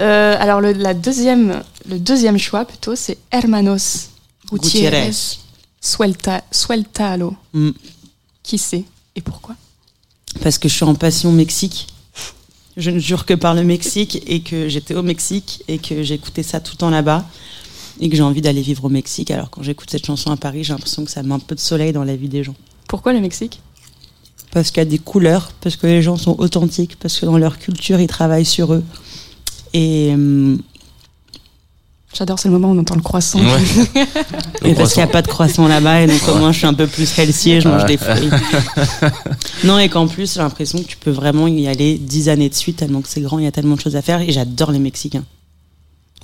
Euh, 0.00 0.36
alors 0.38 0.60
le, 0.60 0.72
la 0.72 0.94
deuxième, 0.94 1.62
le 1.88 1.98
deuxième 1.98 2.38
choix 2.38 2.64
plutôt, 2.64 2.94
c'est 2.96 3.18
Hermanos 3.32 4.08
Gutiérrez, 4.52 5.06
Gutiérrez. 5.06 5.10
Suelta, 5.86 6.42
Sueltalo. 6.50 7.36
Mm. 7.52 7.70
Qui 8.42 8.58
c'est 8.58 8.84
et 9.14 9.20
pourquoi? 9.20 9.54
Parce 10.42 10.58
que 10.58 10.68
je 10.68 10.74
suis 10.74 10.84
en 10.84 10.94
passion 10.94 11.30
Mexique. 11.32 11.86
Je 12.76 12.90
ne 12.90 12.98
jure 12.98 13.24
que 13.24 13.34
par 13.34 13.54
le 13.54 13.62
Mexique 13.62 14.22
et 14.26 14.40
que 14.40 14.68
j'étais 14.68 14.94
au 14.94 15.02
Mexique 15.02 15.62
et 15.68 15.78
que 15.78 16.02
j'écoutais 16.02 16.42
ça 16.42 16.60
tout 16.60 16.72
le 16.74 16.78
temps 16.78 16.90
là-bas 16.90 17.24
et 18.00 18.10
que 18.10 18.16
j'ai 18.16 18.22
envie 18.22 18.42
d'aller 18.42 18.60
vivre 18.62 18.84
au 18.84 18.88
Mexique. 18.88 19.30
Alors 19.30 19.48
quand 19.48 19.62
j'écoute 19.62 19.88
cette 19.88 20.04
chanson 20.04 20.30
à 20.30 20.36
Paris, 20.36 20.64
j'ai 20.64 20.72
l'impression 20.72 21.04
que 21.04 21.10
ça 21.10 21.22
met 21.22 21.32
un 21.32 21.38
peu 21.38 21.54
de 21.54 21.60
soleil 21.60 21.92
dans 21.92 22.04
la 22.04 22.16
vie 22.16 22.28
des 22.28 22.44
gens. 22.44 22.56
Pourquoi 22.88 23.12
le 23.12 23.20
Mexique? 23.20 23.60
Parce 24.50 24.70
qu'il 24.70 24.82
y 24.82 24.86
a 24.86 24.90
des 24.90 24.98
couleurs, 24.98 25.52
parce 25.60 25.76
que 25.76 25.86
les 25.86 26.02
gens 26.02 26.16
sont 26.16 26.38
authentiques, 26.38 26.96
parce 26.98 27.18
que 27.18 27.26
dans 27.26 27.38
leur 27.38 27.58
culture, 27.58 28.00
ils 28.00 28.06
travaillent 28.08 28.44
sur 28.44 28.74
eux. 28.74 28.84
Et, 29.72 30.12
euh, 30.16 30.56
J'adore, 32.16 32.38
c'est 32.38 32.48
le 32.48 32.54
moment 32.54 32.70
où 32.72 32.74
on 32.76 32.80
entend 32.80 32.94
le 32.94 33.02
croissant. 33.02 33.38
Ouais. 33.40 33.46
Le 34.62 34.68
et 34.70 34.74
parce 34.74 34.94
qu'il 34.94 35.02
n'y 35.02 35.08
a 35.08 35.12
pas 35.12 35.20
de 35.22 35.26
croissant 35.28 35.68
là-bas, 35.68 36.00
et 36.02 36.06
donc 36.06 36.20
au 36.28 36.36
moins 36.36 36.50
je 36.50 36.58
suis 36.58 36.66
un 36.66 36.72
peu 36.74 36.86
plus 36.86 37.18
healthy 37.18 37.52
et 37.52 37.60
je 37.60 37.68
mange 37.68 37.84
des 37.84 37.98
fruits. 37.98 38.30
non, 39.64 39.78
et 39.78 39.88
qu'en 39.88 40.06
plus, 40.06 40.34
j'ai 40.34 40.40
l'impression 40.40 40.78
que 40.78 40.84
tu 40.86 40.96
peux 40.96 41.10
vraiment 41.10 41.46
y 41.46 41.66
aller 41.68 41.98
dix 41.98 42.28
années 42.28 42.48
de 42.48 42.54
suite, 42.54 42.76
tellement 42.78 43.00
que 43.02 43.08
c'est 43.08 43.20
grand, 43.20 43.38
il 43.38 43.44
y 43.44 43.48
a 43.48 43.52
tellement 43.52 43.74
de 43.76 43.80
choses 43.80 43.96
à 43.96 44.02
faire, 44.02 44.20
et 44.20 44.32
j'adore 44.32 44.70
les 44.72 44.78
Mexicains 44.78 45.24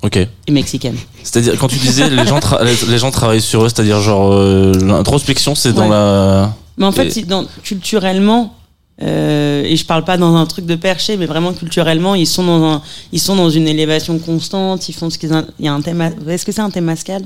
Ok. 0.01 0.17
et 0.17 0.51
Mexicaines. 0.51 0.97
C'est-à-dire, 1.23 1.57
quand 1.59 1.67
tu 1.67 1.77
disais 1.77 2.09
les 2.09 2.25
gens, 2.25 2.39
tra- 2.39 2.63
les- 2.63 2.89
les 2.91 2.97
gens 2.97 3.11
travaillent 3.11 3.41
sur 3.41 3.63
eux, 3.63 3.69
c'est-à-dire 3.69 4.01
genre 4.01 4.33
euh, 4.33 4.73
l'introspection, 4.83 5.55
c'est 5.55 5.73
dans 5.73 5.83
Ouais. 5.83 5.89
la. 5.89 6.53
Mais 6.77 6.85
en 6.85 6.91
fait, 6.91 7.05
Et- 7.07 7.11
si 7.11 7.23
dans, 7.23 7.45
culturellement, 7.63 8.55
euh, 9.01 9.63
et 9.63 9.75
je 9.75 9.85
parle 9.85 10.03
pas 10.03 10.17
dans 10.17 10.35
un 10.35 10.45
truc 10.45 10.65
de 10.65 10.75
perché, 10.75 11.17
mais 11.17 11.25
vraiment 11.25 11.53
culturellement, 11.53 12.15
ils 12.15 12.27
sont 12.27 12.43
dans 12.43 12.63
un, 12.63 12.81
ils 13.11 13.19
sont 13.19 13.35
dans 13.35 13.49
une 13.49 13.67
élévation 13.67 14.19
constante. 14.19 14.87
Ils 14.89 14.93
font 14.93 15.09
ce 15.09 15.17
qu'ils, 15.17 15.31
il 15.59 15.65
y 15.65 15.67
a 15.67 15.73
un 15.73 15.81
thème. 15.81 16.01
Est-ce 16.27 16.45
que 16.45 16.51
c'est 16.51 16.61
un 16.61 16.69
thème 16.69 16.85
mascal? 16.85 17.23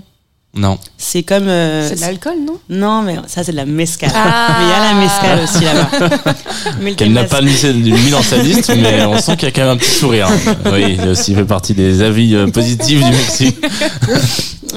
Non. 0.56 0.80
C'est 0.98 1.24
comme. 1.24 1.50
euh, 1.50 1.88
C'est 1.88 1.96
de 1.96 2.02
l'alcool, 2.02 2.38
non? 2.46 2.58
Non, 2.70 3.02
mais 3.04 3.18
ça 3.28 3.44
c'est 3.44 3.52
de 3.52 3.58
la 3.58 3.66
mescal. 3.66 4.10
Ah. 4.16 4.56
Mais 4.58 4.66
il 4.66 4.70
y 4.70 4.74
a 4.74 4.94
la 4.94 5.00
mescal 5.02 5.44
aussi 5.44 5.64
là-bas. 5.66 6.34
Mais 6.82 6.92
le 6.92 6.96
Qu'elle 6.96 7.08
thème 7.10 7.14
n'a 7.14 7.24
pas 7.26 7.42
mis, 7.42 7.52
mis 7.92 8.10
dans 8.12 8.24
sa 8.24 8.38
liste, 8.38 8.72
mais 8.76 9.04
on 9.06 9.20
sent 9.20 9.36
qu'il 9.36 9.48
y 9.50 9.52
a 9.52 9.52
quand 9.52 9.62
même 9.62 9.72
un 9.72 9.78
petit 9.78 9.92
sourire. 9.92 10.28
Oui, 10.72 10.94
il 10.98 11.02
a 11.02 11.12
aussi 11.12 11.36
fait 11.36 11.44
partie 11.46 11.74
des 11.74 12.02
avis 12.02 12.34
euh, 12.34 12.48
positifs 12.48 13.04
du 13.04 13.12
Mexique. 13.12 13.58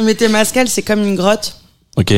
Mais 0.03 0.15
thème 0.15 0.33
mascal, 0.33 0.69
c'est 0.69 0.83
comme 0.83 1.03
une 1.05 1.17
grotte. 1.17 1.55
Ok. 1.97 2.13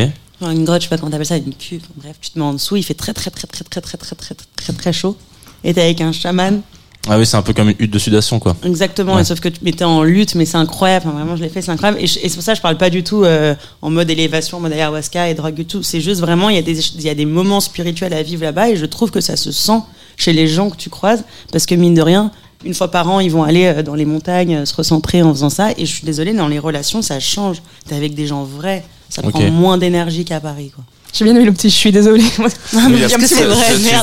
Une 0.51 0.65
grotte, 0.65 0.83
je 0.83 0.87
sais 0.87 0.91
pas 0.91 0.99
comment 0.99 1.11
t'appelles 1.11 1.27
ça, 1.27 1.37
une 1.37 1.55
cuve. 1.55 1.83
Bref, 1.97 2.17
tu 2.21 2.31
te 2.31 2.39
mets 2.39 2.45
en 2.45 2.55
dessous, 2.55 2.77
il 2.77 2.83
fait 2.83 2.95
très 2.95 3.13
très 3.13 3.31
très 3.31 3.47
très 3.47 3.65
très 3.65 3.81
très 3.81 3.97
très 3.97 4.15
très 4.17 4.35
très 4.57 4.73
très 4.73 4.93
chaud. 4.93 5.17
Et 5.65 5.73
t'es 5.75 5.83
avec 5.83 6.01
un 6.01 6.13
chaman. 6.13 6.61
Ah 7.09 7.19
oui, 7.19 7.27
c'est 7.27 7.37
un 7.37 7.43
peu 7.43 7.53
comme 7.53 7.69
une 7.71 7.75
hutte 7.81 7.91
de 7.93 7.99
sudation, 7.99 8.39
quoi. 8.39 8.55
Exactement, 8.65 9.15
Ouais. 9.17 9.23
et 9.23 9.25
sauf 9.25 9.41
que 9.41 9.49
tu 9.49 9.65
mettais 9.65 9.83
en 9.85 10.05
lutte, 10.05 10.37
mais 10.37 10.45
c'est 10.45 10.57
incroyable. 10.57 11.07
Enfin, 11.09 11.17
vraiment, 11.17 11.35
je 11.35 11.43
l'ai 11.43 11.49
fait, 11.49 11.61
c'est 11.61 11.73
incroyable. 11.73 11.99
Et, 12.01 12.05
et 12.05 12.07
c'est 12.07 12.35
pour 12.35 12.43
ça 12.45 12.53
que 12.53 12.59
je 12.59 12.63
parle 12.63 12.77
pas 12.79 12.91
du 12.91 13.03
tout 13.03 13.25
euh, 13.25 13.57
en 13.81 13.91
mode 13.91 14.09
élévation, 14.09 14.59
en 14.59 14.61
mode 14.61 14.73
ayahuasca 14.73 15.29
et 15.29 15.35
drogue 15.35 15.55
du 15.55 15.65
tout. 15.65 15.83
C'est 15.83 16.01
juste 16.01 16.21
vraiment, 16.21 16.49
il 16.49 16.55
y, 16.55 16.59
a 16.61 16.63
des, 16.63 16.79
y 17.03 17.09
a 17.09 17.15
des 17.17 17.25
moments 17.27 17.61
spirituels 17.61 18.13
à 18.15 18.23
vivre 18.23 18.43
là-bas 18.45 18.71
et 18.71 18.77
je 18.77 18.87
trouve 18.87 19.11
que 19.11 19.21
ça 19.21 19.35
se 19.35 19.51
sent 19.51 19.81
chez 20.17 20.33
les 20.33 20.47
gens 20.47 20.71
que 20.71 20.77
tu 20.77 20.91
croises 20.91 21.25
parce 21.51 21.67
que 21.67 21.75
mine 21.75 21.95
de 21.95 22.03
rien, 22.03 22.31
une 22.65 22.75
fois 22.75 22.89
par 22.89 23.11
an, 23.11 23.19
ils 23.19 23.33
vont 23.33 23.43
aller 23.43 23.65
euh, 23.67 23.83
dans 23.83 23.97
les 23.97 24.05
montagnes 24.05 24.55
euh, 24.59 24.65
se 24.65 24.75
recentrer 24.77 25.23
en 25.23 25.33
faisant 25.35 25.51
ça. 25.51 25.73
Et 25.73 25.87
je 25.87 25.93
suis 25.93 26.05
désolée, 26.07 26.35
dans 26.35 26.47
les 26.47 26.61
relations, 26.61 27.03
ça 27.03 27.19
change. 27.19 27.63
T'es 27.89 27.97
avec 27.97 28.15
des 28.15 28.29
gens 28.29 28.45
vrais, 28.45 28.85
ça 29.12 29.22
prend 29.29 29.38
moins 29.51 29.77
d'énergie 29.79 30.25
qu'à 30.25 30.40
Paris, 30.40 30.70
quoi. 30.75 30.85
J'ai 31.14 31.27
bien 31.27 31.37
aimé 31.37 31.44
le 31.44 31.53
petit 31.53 31.68
je 31.68 31.75
suis 31.75 31.92
que 33.18 33.27
c'est- 33.29 33.44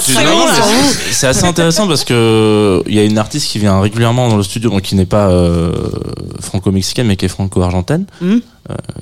c'est 0.04 0.12
vrai 0.14 0.24
assez 1.28 1.44
intéressant 1.46 1.88
parce 1.88 2.04
que 2.04 2.84
il 2.88 2.94
y 2.94 3.00
a 3.00 3.04
une 3.04 3.18
artiste 3.18 3.48
qui 3.52 3.58
vient 3.58 3.80
régulièrement 3.82 4.30
dans 4.30 4.38
le 4.38 4.44
studio, 4.44 4.70
donc 4.70 4.84
qui 4.84 4.94
n'est 4.96 5.08
pas 5.08 5.28
euh, 5.32 5.72
franco-mexicaine, 6.40 7.08
mais 7.08 7.16
qui 7.16 7.26
est 7.26 7.30
franco-argentine, 7.30 8.06
Hmm 8.22 8.38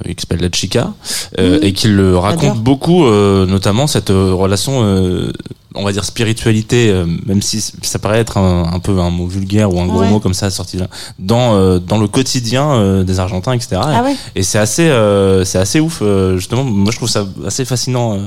qui 0.06 0.16
s'appelle 0.20 0.42
La 0.42 0.50
Chica, 0.52 0.94
euh, 1.40 1.60
Hmm. 1.60 1.64
et 1.64 1.74
qui 1.74 1.88
le 1.88 2.18
raconte 2.18 2.60
beaucoup, 2.60 3.06
euh, 3.06 3.46
notamment 3.46 3.88
cette 3.88 4.10
euh, 4.10 4.34
relation 4.34 4.84
euh, 4.84 5.32
on 5.76 5.84
va 5.84 5.92
dire 5.92 6.04
spiritualité, 6.06 6.90
euh, 6.90 7.06
même 7.28 7.42
si 7.44 7.62
ça 7.62 8.00
paraît 8.00 8.20
être 8.20 8.38
un, 8.38 8.74
un 8.74 8.80
peu 8.80 9.00
un 9.00 9.12
mot 9.12 9.28
vulgaire 9.28 9.72
ou 9.74 9.80
un 9.80 9.86
gros 9.86 10.00
Ouais. 10.00 10.10
mot 10.10 10.20
comme 10.20 10.34
ça 10.34 10.50
sorti 10.50 10.78
là, 10.78 10.88
dans 11.20 11.56
euh, 11.56 11.78
dans 11.80 12.00
le 12.00 12.08
quotidien 12.08 12.72
euh, 12.72 13.04
des 13.04 13.20
Argentins, 13.20 13.54
etc. 13.54 13.82
Ah 13.84 14.04
ouais. 14.04 14.16
Et 14.36 14.42
c'est 14.44 14.58
assez, 14.58 14.88
euh, 14.90 15.46
c'est 15.46 15.60
assez 15.60 15.80
ouf. 15.80 16.00
euh, 16.02 16.38
justement, 16.38 16.64
moi 16.64 16.92
je 16.92 16.98
trouve 16.98 17.10
ça 17.10 17.28
assez 17.46 17.64
fascinant 17.66 18.14
euh, 18.16 18.20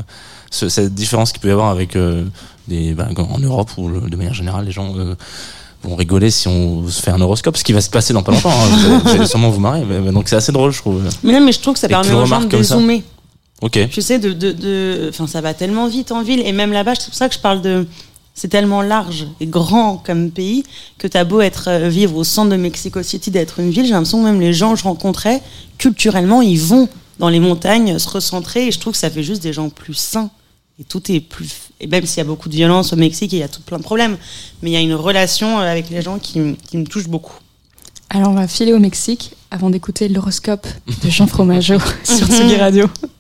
ce- 0.51 0.69
cette 0.69 0.95
différence 0.95 1.33
qu'il 1.33 1.41
peut 1.41 1.49
y 1.49 1.53
avoir 1.53 1.71
avec 1.71 1.97
euh, 1.97 2.25
des, 2.69 2.93
bah, 2.95 3.09
en 3.17 3.39
Europe 3.39 3.71
le- 3.79 4.09
de 4.09 4.17
manière 4.17 4.35
générale 4.35 4.65
les 4.67 4.73
gens 4.73 4.93
euh, 4.97 5.17
vont 5.83 5.97
rigoler 5.97 6.31
si 6.31 6.47
on 6.49 6.87
se 6.89 7.01
fait 7.01 7.11
un 7.11 7.21
horoscope, 7.21 7.57
ce 7.57 7.65
qui 7.65 7.73
va 7.73 7.81
se 7.81 7.89
passer 7.91 8.13
dans 8.13 8.23
pas 8.23 8.33
longtemps. 8.33 8.51
hein. 8.51 8.67
Vous 8.71 8.87
allez- 8.87 8.97
vous 9.03 9.09
allez 9.11 9.27
sûrement 9.27 9.51
vous 9.51 9.61
marrer. 9.61 9.83
mais- 9.85 10.13
donc 10.13 10.29
c'est 10.29 10.37
assez 10.37 10.53
drôle, 10.53 10.73
je 10.73 10.79
trouve. 10.79 11.03
Mais 11.23 11.33
non, 11.33 11.41
mais 11.45 11.53
je 11.53 11.61
trouve 11.61 11.75
que 11.75 11.81
ça 11.81 11.89
permet 11.89 12.13
aux 12.23 12.27
gens 12.27 12.41
de 12.41 12.47
dézoomer. 12.59 13.03
Ok. 13.63 13.79
Tu 13.91 14.01
sais, 14.03 14.19
de, 14.19 14.33
de, 14.33 14.53
de, 14.53 15.07
enfin, 15.11 15.27
ça 15.27 15.41
va 15.41 15.53
tellement 15.55 15.87
vite 15.87 16.13
en 16.13 16.23
ville, 16.23 16.41
et 16.47 16.53
même 16.53 16.73
là-bas, 16.73 16.95
c'est 16.95 17.07
pour 17.07 17.15
ça 17.15 17.29
que 17.29 17.35
je 17.35 17.41
parle 17.41 17.61
de, 17.61 17.87
c'est 18.35 18.49
tellement 18.49 18.81
large 18.81 19.27
et 19.41 19.47
grand 19.47 19.97
comme 19.99 20.31
pays 20.31 20.65
que 20.99 21.07
t'as 21.07 21.25
beau 21.25 21.41
être 21.43 21.69
euh, 21.69 21.89
vivre 21.89 22.17
au 22.17 22.25
centre 22.25 22.51
de 22.51 22.57
Mexico 22.57 23.03
City, 23.03 23.31
d'être 23.31 23.61
une 23.61 23.71
ville, 23.71 23.85
j'ai 23.85 23.93
l'impression 23.93 24.19
que 24.21 24.25
même 24.25 24.41
les 24.41 24.55
gens 24.55 24.73
que 24.73 24.79
je 24.79 24.85
rencontrais, 24.85 25.43
culturellement, 25.77 26.41
ils 26.43 26.61
vont 26.61 26.89
dans 27.19 27.29
les 27.29 27.41
montagnes 27.41 27.99
se 27.99 28.09
recentrer, 28.09 28.69
et 28.69 28.71
je 28.73 28.79
trouve 28.79 28.95
que 28.95 28.99
ça 28.99 29.11
fait 29.11 29.23
juste 29.23 29.43
des 29.43 29.53
gens 29.53 29.69
plus 29.69 29.95
sains. 29.95 30.31
Et 30.79 30.85
tout 30.85 31.13
est 31.13 31.21
plus, 31.21 31.51
et 31.81 31.87
même 31.87 32.07
s'il 32.07 32.19
y 32.19 32.21
a 32.21 32.25
beaucoup 32.25 32.49
de 32.49 32.55
violence 32.55 32.93
au 32.93 32.97
Mexique, 32.97 33.33
et 33.33 33.37
il 33.37 33.41
y 33.41 33.45
a 33.45 33.49
tout 33.49 33.63
plein 33.63 33.79
de 33.79 33.83
problèmes, 33.83 34.17
mais 34.63 34.71
il 34.71 34.73
y 34.73 34.77
a 34.77 34.81
une 34.81 34.95
relation 34.95 35.59
euh, 35.59 35.63
avec 35.63 35.91
les 35.91 36.03
gens 36.03 36.19
qui 36.19 36.39
me 36.39 36.85
touche 36.85 37.09
beaucoup. 37.09 37.35
Alors 38.13 38.31
on 38.31 38.35
va 38.35 38.49
filer 38.49 38.73
au 38.73 38.81
Mexique 38.81 39.37
avant 39.53 39.71
d'écouter 39.71 40.09
l'horoscope 40.09 40.67
de 41.05 41.11
Jean 41.11 41.29
Fromageau 41.29 41.79
sur 42.05 42.27
Tsugi 42.27 42.57
Radio. 42.57 42.87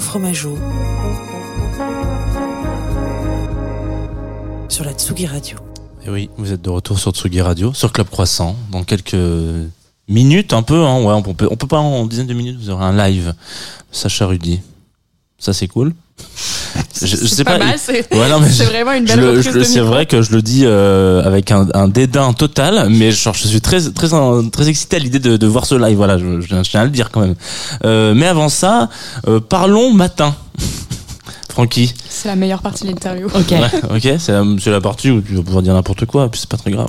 Fromageau 0.00 0.56
sur 4.68 4.84
la 4.84 4.92
Tsugi 4.92 5.26
Radio. 5.26 5.58
Et 6.04 6.10
oui, 6.10 6.30
vous 6.38 6.52
êtes 6.52 6.62
de 6.62 6.70
retour 6.70 6.98
sur 6.98 7.12
Tsugi 7.12 7.42
Radio, 7.42 7.74
sur 7.74 7.92
Club 7.92 8.08
Croissant, 8.08 8.56
dans 8.70 8.82
quelques 8.82 9.16
minutes 10.08 10.52
un 10.52 10.62
peu, 10.62 10.84
hein, 10.84 11.02
ouais, 11.02 11.12
on 11.12 11.22
peut, 11.22 11.48
on 11.50 11.56
peut 11.56 11.66
pas 11.66 11.78
en 11.78 12.06
dizaine 12.06 12.26
de 12.26 12.34
minutes, 12.34 12.58
vous 12.58 12.70
aurez 12.70 12.84
un 12.84 12.96
live. 12.96 13.34
Sacha 13.92 14.26
Rudy. 14.26 14.60
Ça 15.38 15.52
c'est 15.52 15.68
cool. 15.68 15.94
Je, 17.02 17.16
je 17.16 17.26
sais 17.26 17.44
pas, 17.44 17.58
pas. 17.58 17.64
mal, 17.66 17.76
c'est 17.78 18.06
Ouais, 18.12 18.28
vraiment 18.28 18.92
une 18.92 19.04
belle 19.04 19.64
C'est 19.64 19.80
vrai 19.80 20.06
que 20.06 20.22
je 20.22 20.32
le 20.32 20.42
dis 20.42 20.62
euh, 20.64 21.22
avec 21.24 21.50
un, 21.50 21.66
un 21.74 21.88
dédain 21.88 22.32
total, 22.32 22.88
mais 22.90 23.10
genre, 23.10 23.34
je 23.34 23.46
suis 23.46 23.60
très 23.60 23.80
très 23.90 24.08
très 24.50 24.68
excité 24.68 24.96
à 24.96 24.98
l'idée 24.98 25.18
de, 25.18 25.36
de 25.36 25.46
voir 25.46 25.66
ce 25.66 25.74
live. 25.74 25.96
Voilà, 25.96 26.18
je, 26.18 26.40
je 26.40 26.54
tiens 26.62 26.80
à 26.80 26.84
le 26.84 26.90
dire 26.90 27.10
quand 27.10 27.20
même. 27.20 27.34
Euh, 27.84 28.14
mais 28.14 28.26
avant 28.26 28.48
ça, 28.48 28.88
euh, 29.28 29.40
parlons 29.40 29.92
matin. 29.92 30.34
Francky, 31.50 31.92
C'est 32.08 32.28
la 32.28 32.36
meilleure 32.36 32.62
partie 32.62 32.84
de 32.84 32.88
l'interview. 32.88 33.26
Ok. 33.34 33.50
ouais, 33.50 33.70
ok, 33.96 34.20
c'est 34.20 34.32
la, 34.32 34.44
c'est 34.60 34.70
la 34.70 34.80
partie 34.80 35.10
où 35.10 35.20
tu 35.20 35.34
vas 35.34 35.42
pouvoir 35.42 35.62
dire 35.62 35.74
n'importe 35.74 36.06
quoi, 36.06 36.26
et 36.26 36.28
puis 36.28 36.40
c'est 36.40 36.48
pas 36.48 36.56
très 36.56 36.70
grave. 36.70 36.88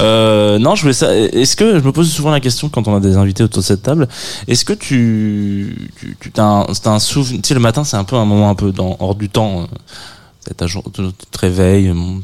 Euh, 0.00 0.58
non, 0.58 0.74
je 0.74 0.82
voulais 0.82 0.92
ça. 0.94 1.14
Est-ce 1.16 1.56
que 1.56 1.78
je 1.78 1.84
me 1.84 1.92
pose 1.92 2.10
souvent 2.12 2.30
la 2.30 2.40
question 2.40 2.68
quand 2.68 2.86
on 2.88 2.94
a 2.96 3.00
des 3.00 3.16
invités 3.16 3.42
autour 3.42 3.62
de 3.62 3.66
cette 3.66 3.82
table, 3.82 4.08
est-ce 4.48 4.64
que 4.64 4.72
tu, 4.74 5.90
tu, 5.98 6.16
tu 6.20 6.30
t'as 6.30 6.44
un, 6.44 6.66
c'est 6.74 6.86
un 6.88 6.98
souvenir 6.98 7.40
Tu 7.42 7.48
sais, 7.48 7.54
le 7.54 7.60
matin, 7.60 7.84
c'est 7.84 7.96
un 7.96 8.04
peu 8.04 8.16
un 8.16 8.24
moment 8.24 8.50
un 8.50 8.54
peu 8.54 8.70
dans, 8.72 8.96
hors 9.00 9.14
du 9.14 9.28
temps. 9.28 9.62
euh, 9.62 10.66
jour- 10.66 10.84
tu 10.92 11.02
te 11.30 11.38
réveilles, 11.38 11.88
bon, 11.90 12.20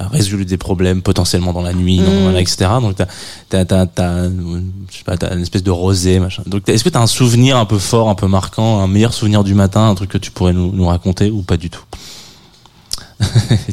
as 0.00 0.08
résolu 0.08 0.44
des 0.44 0.56
problèmes 0.56 1.02
potentiellement 1.02 1.52
dans 1.52 1.62
la 1.62 1.72
nuit, 1.72 2.00
Mm. 2.00 2.22
voilà, 2.22 2.40
etc. 2.40 2.70
Donc 2.80 2.96
t'as, 2.96 3.06
t'as, 3.48 3.64
t'as, 3.64 3.86
t'as, 3.86 4.24
je 4.24 4.96
sais 4.96 5.04
pas, 5.04 5.16
t'as 5.16 5.34
une 5.34 5.42
espèce 5.42 5.62
de 5.62 5.70
rosée, 5.70 6.18
machin. 6.18 6.42
Donc 6.46 6.68
est-ce 6.68 6.82
que 6.84 6.88
t'as 6.88 7.00
un 7.02 7.06
souvenir 7.06 7.56
un 7.56 7.66
peu 7.66 7.78
fort, 7.78 8.08
un 8.08 8.14
peu 8.14 8.26
marquant, 8.26 8.80
un 8.80 8.86
meilleur 8.86 9.12
souvenir 9.12 9.44
du 9.44 9.54
matin, 9.54 9.88
un 9.90 9.94
truc 9.94 10.10
que 10.10 10.18
tu 10.18 10.30
pourrais 10.30 10.52
nous, 10.52 10.72
nous 10.72 10.86
raconter 10.86 11.30
ou 11.30 11.42
pas 11.42 11.56
du 11.56 11.70
tout? 11.70 11.84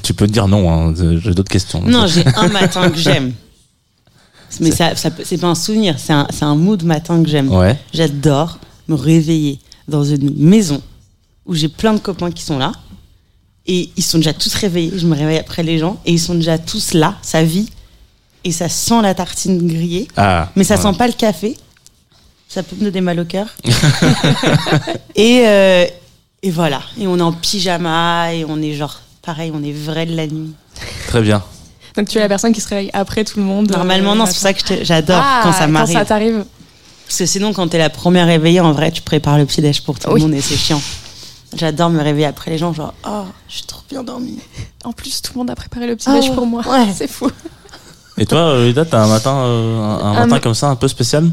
Tu 0.04 0.14
peux 0.14 0.28
te 0.28 0.32
dire 0.34 0.48
non, 0.48 0.70
hein, 0.72 0.94
j'ai 1.22 1.34
d'autres 1.34 1.52
questions. 1.52 1.82
Non, 1.82 2.06
j'ai 2.08 2.26
un 2.36 2.50
matin 2.50 2.90
que 2.90 2.98
j'aime. 2.98 3.34
Mais 4.60 4.72
ça, 4.72 4.96
ça 4.96 5.10
c'est 5.24 5.38
pas 5.38 5.48
un 5.48 5.56
souvenir, 5.56 5.96
c'est 5.98 6.14
un, 6.14 6.28
c'est 6.30 6.44
un 6.46 6.56
mood 6.56 6.84
matin 6.84 7.22
que 7.24 7.30
j'aime. 7.30 7.52
Ouais. 7.52 7.78
J'adore 7.94 8.60
me 8.88 8.96
réveiller 8.96 9.60
dans 9.88 10.04
une 10.04 10.34
maison 10.38 10.82
où 11.46 11.54
j'ai 11.54 11.68
plein 11.70 11.94
de 11.94 12.00
copains 12.00 12.32
qui 12.32 12.44
sont 12.44 12.58
là. 12.58 12.72
Et 13.68 13.90
ils 13.98 14.04
sont 14.04 14.18
déjà 14.18 14.34
tous 14.34 14.54
réveillés. 14.56 14.94
Je 14.96 15.06
me 15.06 15.16
réveille 15.16 15.38
après 15.40 15.62
les 15.64 15.78
gens. 15.78 15.98
Et 16.06 16.14
ils 16.14 16.20
sont 16.20 16.36
déjà 16.36 16.58
tous 16.58 16.94
là, 16.94 17.16
ça 17.22 17.44
vit. 17.44 17.70
Et 18.44 18.52
ça 18.52 18.70
sent 18.70 19.02
la 19.02 19.14
tartine 19.14 19.68
grillée. 19.68 20.08
Ah. 20.16 20.50
Mais 20.56 20.64
ça 20.64 20.76
ouais. 20.76 20.82
sent 20.82 20.98
pas 20.98 21.08
le 21.08 21.14
café. 21.14 21.58
Ça 22.48 22.64
peut 22.64 22.78
me 22.78 22.86
donner 22.86 23.02
mal 23.02 23.20
au 23.20 23.26
cœur. 23.26 23.48
et, 25.16 25.44
euh, 25.46 25.86
et 26.44 26.52
voilà. 26.52 26.82
Et 27.00 27.08
on 27.08 27.18
est 27.18 27.22
en 27.22 27.34
pyjama. 27.34 28.34
Et 28.34 28.46
on 28.48 28.62
est 28.62 28.74
genre, 28.74 29.02
pareil, 29.22 29.52
on 29.54 29.64
est 29.64 29.74
vrai 29.74 30.06
de 30.06 30.16
la 30.16 30.28
nuit. 30.28 30.54
Très 31.08 31.22
bien. 31.22 31.44
Donc 31.96 32.08
tu 32.08 32.18
es 32.18 32.22
la 32.22 32.30
personne 32.30 32.54
qui 32.54 32.62
se 32.62 32.68
réveille 32.70 32.90
après 32.94 33.24
tout 33.26 33.40
le 33.40 33.46
monde. 33.46 33.70
Normalement, 33.72 34.12
euh, 34.14 34.16
non, 34.16 34.24
le 34.26 34.30
c'est 34.30 34.34
pour 34.36 34.42
ça 34.44 34.54
que 34.54 34.84
j'adore 34.86 35.20
Ah, 35.22 35.42
quand 35.44 35.52
ça 35.52 35.66
Quand 35.66 35.72
m'arrive. 35.72 35.94
ça 35.98 36.06
t'arrive. 36.06 36.46
Parce 37.08 37.20
que 37.20 37.26
sinon, 37.26 37.54
quand 37.54 37.68
t'es 37.68 37.78
la 37.80 37.90
première 37.90 38.28
réveillée, 38.28 38.60
en 38.60 38.72
vrai, 38.72 38.92
tu 38.92 39.02
prépares 39.02 39.38
le 39.38 39.46
petit-déj 39.46 39.82
pour 39.82 39.98
tout 39.98 40.10
Oui. 40.12 40.22
le 40.22 40.28
monde 40.28 40.36
et 40.36 40.42
c'est 40.42 40.56
chiant. 40.58 40.82
J'adore 41.56 41.90
me 41.90 42.02
réveiller 42.02 42.26
après 42.26 42.52
les 42.52 42.58
gens, 42.58 42.74
genre, 42.74 42.94
oh, 43.08 43.24
je 43.48 43.56
suis 43.56 43.66
trop 43.66 43.82
bien 43.90 44.04
dormie. 44.04 44.40
En 44.84 44.92
plus, 44.94 45.22
tout 45.22 45.34
le 45.34 45.40
monde 45.40 45.50
a 45.50 45.56
préparé 45.56 45.86
le 45.88 45.96
petit 45.96 46.10
déj 46.10 46.28
Ah, 46.32 46.36
pour 46.36 46.46
moi. 46.46 46.62
ouais. 46.68 46.88
C'est 46.96 47.08
fou. 47.10 47.30
Et 48.18 48.26
toi, 48.26 48.40
euh, 48.40 48.70
Ida, 48.70 48.86
t'as 48.86 49.04
un 49.04 49.08
matin, 49.08 49.36
euh, 49.36 49.80
un, 49.82 50.06
un 50.06 50.26
matin 50.28 50.40
comme 50.40 50.54
ça, 50.54 50.70
un 50.70 50.76
peu 50.76 50.88
spécial? 50.88 51.30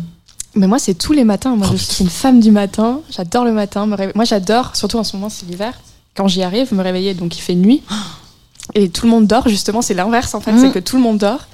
Mais 0.56 0.66
moi, 0.66 0.78
c'est 0.78 0.94
tous 0.94 1.12
les 1.12 1.24
matins. 1.24 1.56
Moi, 1.56 1.66
Oh, 1.70 1.74
je 1.76 1.82
suis 1.82 2.04
une 2.04 2.10
femme 2.10 2.40
du 2.40 2.50
matin. 2.52 3.00
J'adore 3.10 3.44
le 3.44 3.52
matin. 3.52 3.86
me 3.86 3.96
Moi, 4.14 4.24
j'adore, 4.24 4.76
surtout 4.76 4.98
en 4.98 5.04
ce 5.04 5.16
moment, 5.16 5.28
c'est 5.28 5.46
l'hiver. 5.46 5.72
Quand 6.16 6.28
j'y 6.28 6.42
arrive, 6.42 6.72
me 6.74 6.82
réveiller, 6.82 7.14
donc 7.14 7.36
il 7.36 7.40
fait 7.40 7.54
nuit. 7.54 7.82
Et 8.74 8.88
tout 8.88 9.06
le 9.06 9.10
monde 9.10 9.26
dort, 9.26 9.48
justement. 9.48 9.82
C'est 9.82 9.94
l'inverse, 9.94 10.34
en 10.34 10.40
fait. 10.40 10.56
C'est 10.58 10.70
que 10.72 10.78
tout 10.78 10.96
le 10.96 11.02
monde 11.02 11.18
dort. 11.18 11.46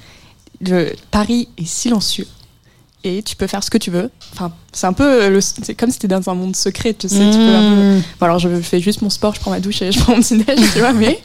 Le 0.61 0.93
Paris 1.11 1.49
est 1.59 1.65
silencieux. 1.67 2.27
Et 3.03 3.23
tu 3.23 3.35
peux 3.35 3.47
faire 3.47 3.65
ce 3.65 3.71
que 3.71 3.79
tu 3.79 3.91
veux. 3.91 4.11
Enfin, 4.35 4.53
c'est 4.73 4.87
un 4.87 4.93
peu. 4.93 5.31
le- 5.31 5.41
C'est 5.41 5.75
comme 5.75 5.91
si 5.91 5.99
t'étais 5.99 6.15
dans 6.15 6.29
un 6.31 6.35
monde 6.35 6.55
secret, 6.55 6.93
tu 6.95 7.09
sais. 7.09 7.15
Tu 7.17 7.37
peux 7.39 7.55
un 7.55 7.71
peu- 7.75 7.77
Mmh. 7.99 8.03
Bon, 8.21 8.27
alors, 8.27 8.39
je 8.39 8.49
fais 8.61 8.81
juste 8.81 9.01
mon 9.01 9.09
sport, 9.11 9.35
je 9.35 9.41
prends 9.41 9.51
ma 9.51 9.61
douche 9.61 9.81
et 9.81 9.91
je 9.91 9.99
prends 10.01 10.15
mon 10.15 10.21
petit 10.21 10.37
déj, 10.37 10.59
tu 10.73 10.81
vois. 10.81 10.93
Mais 10.93 11.19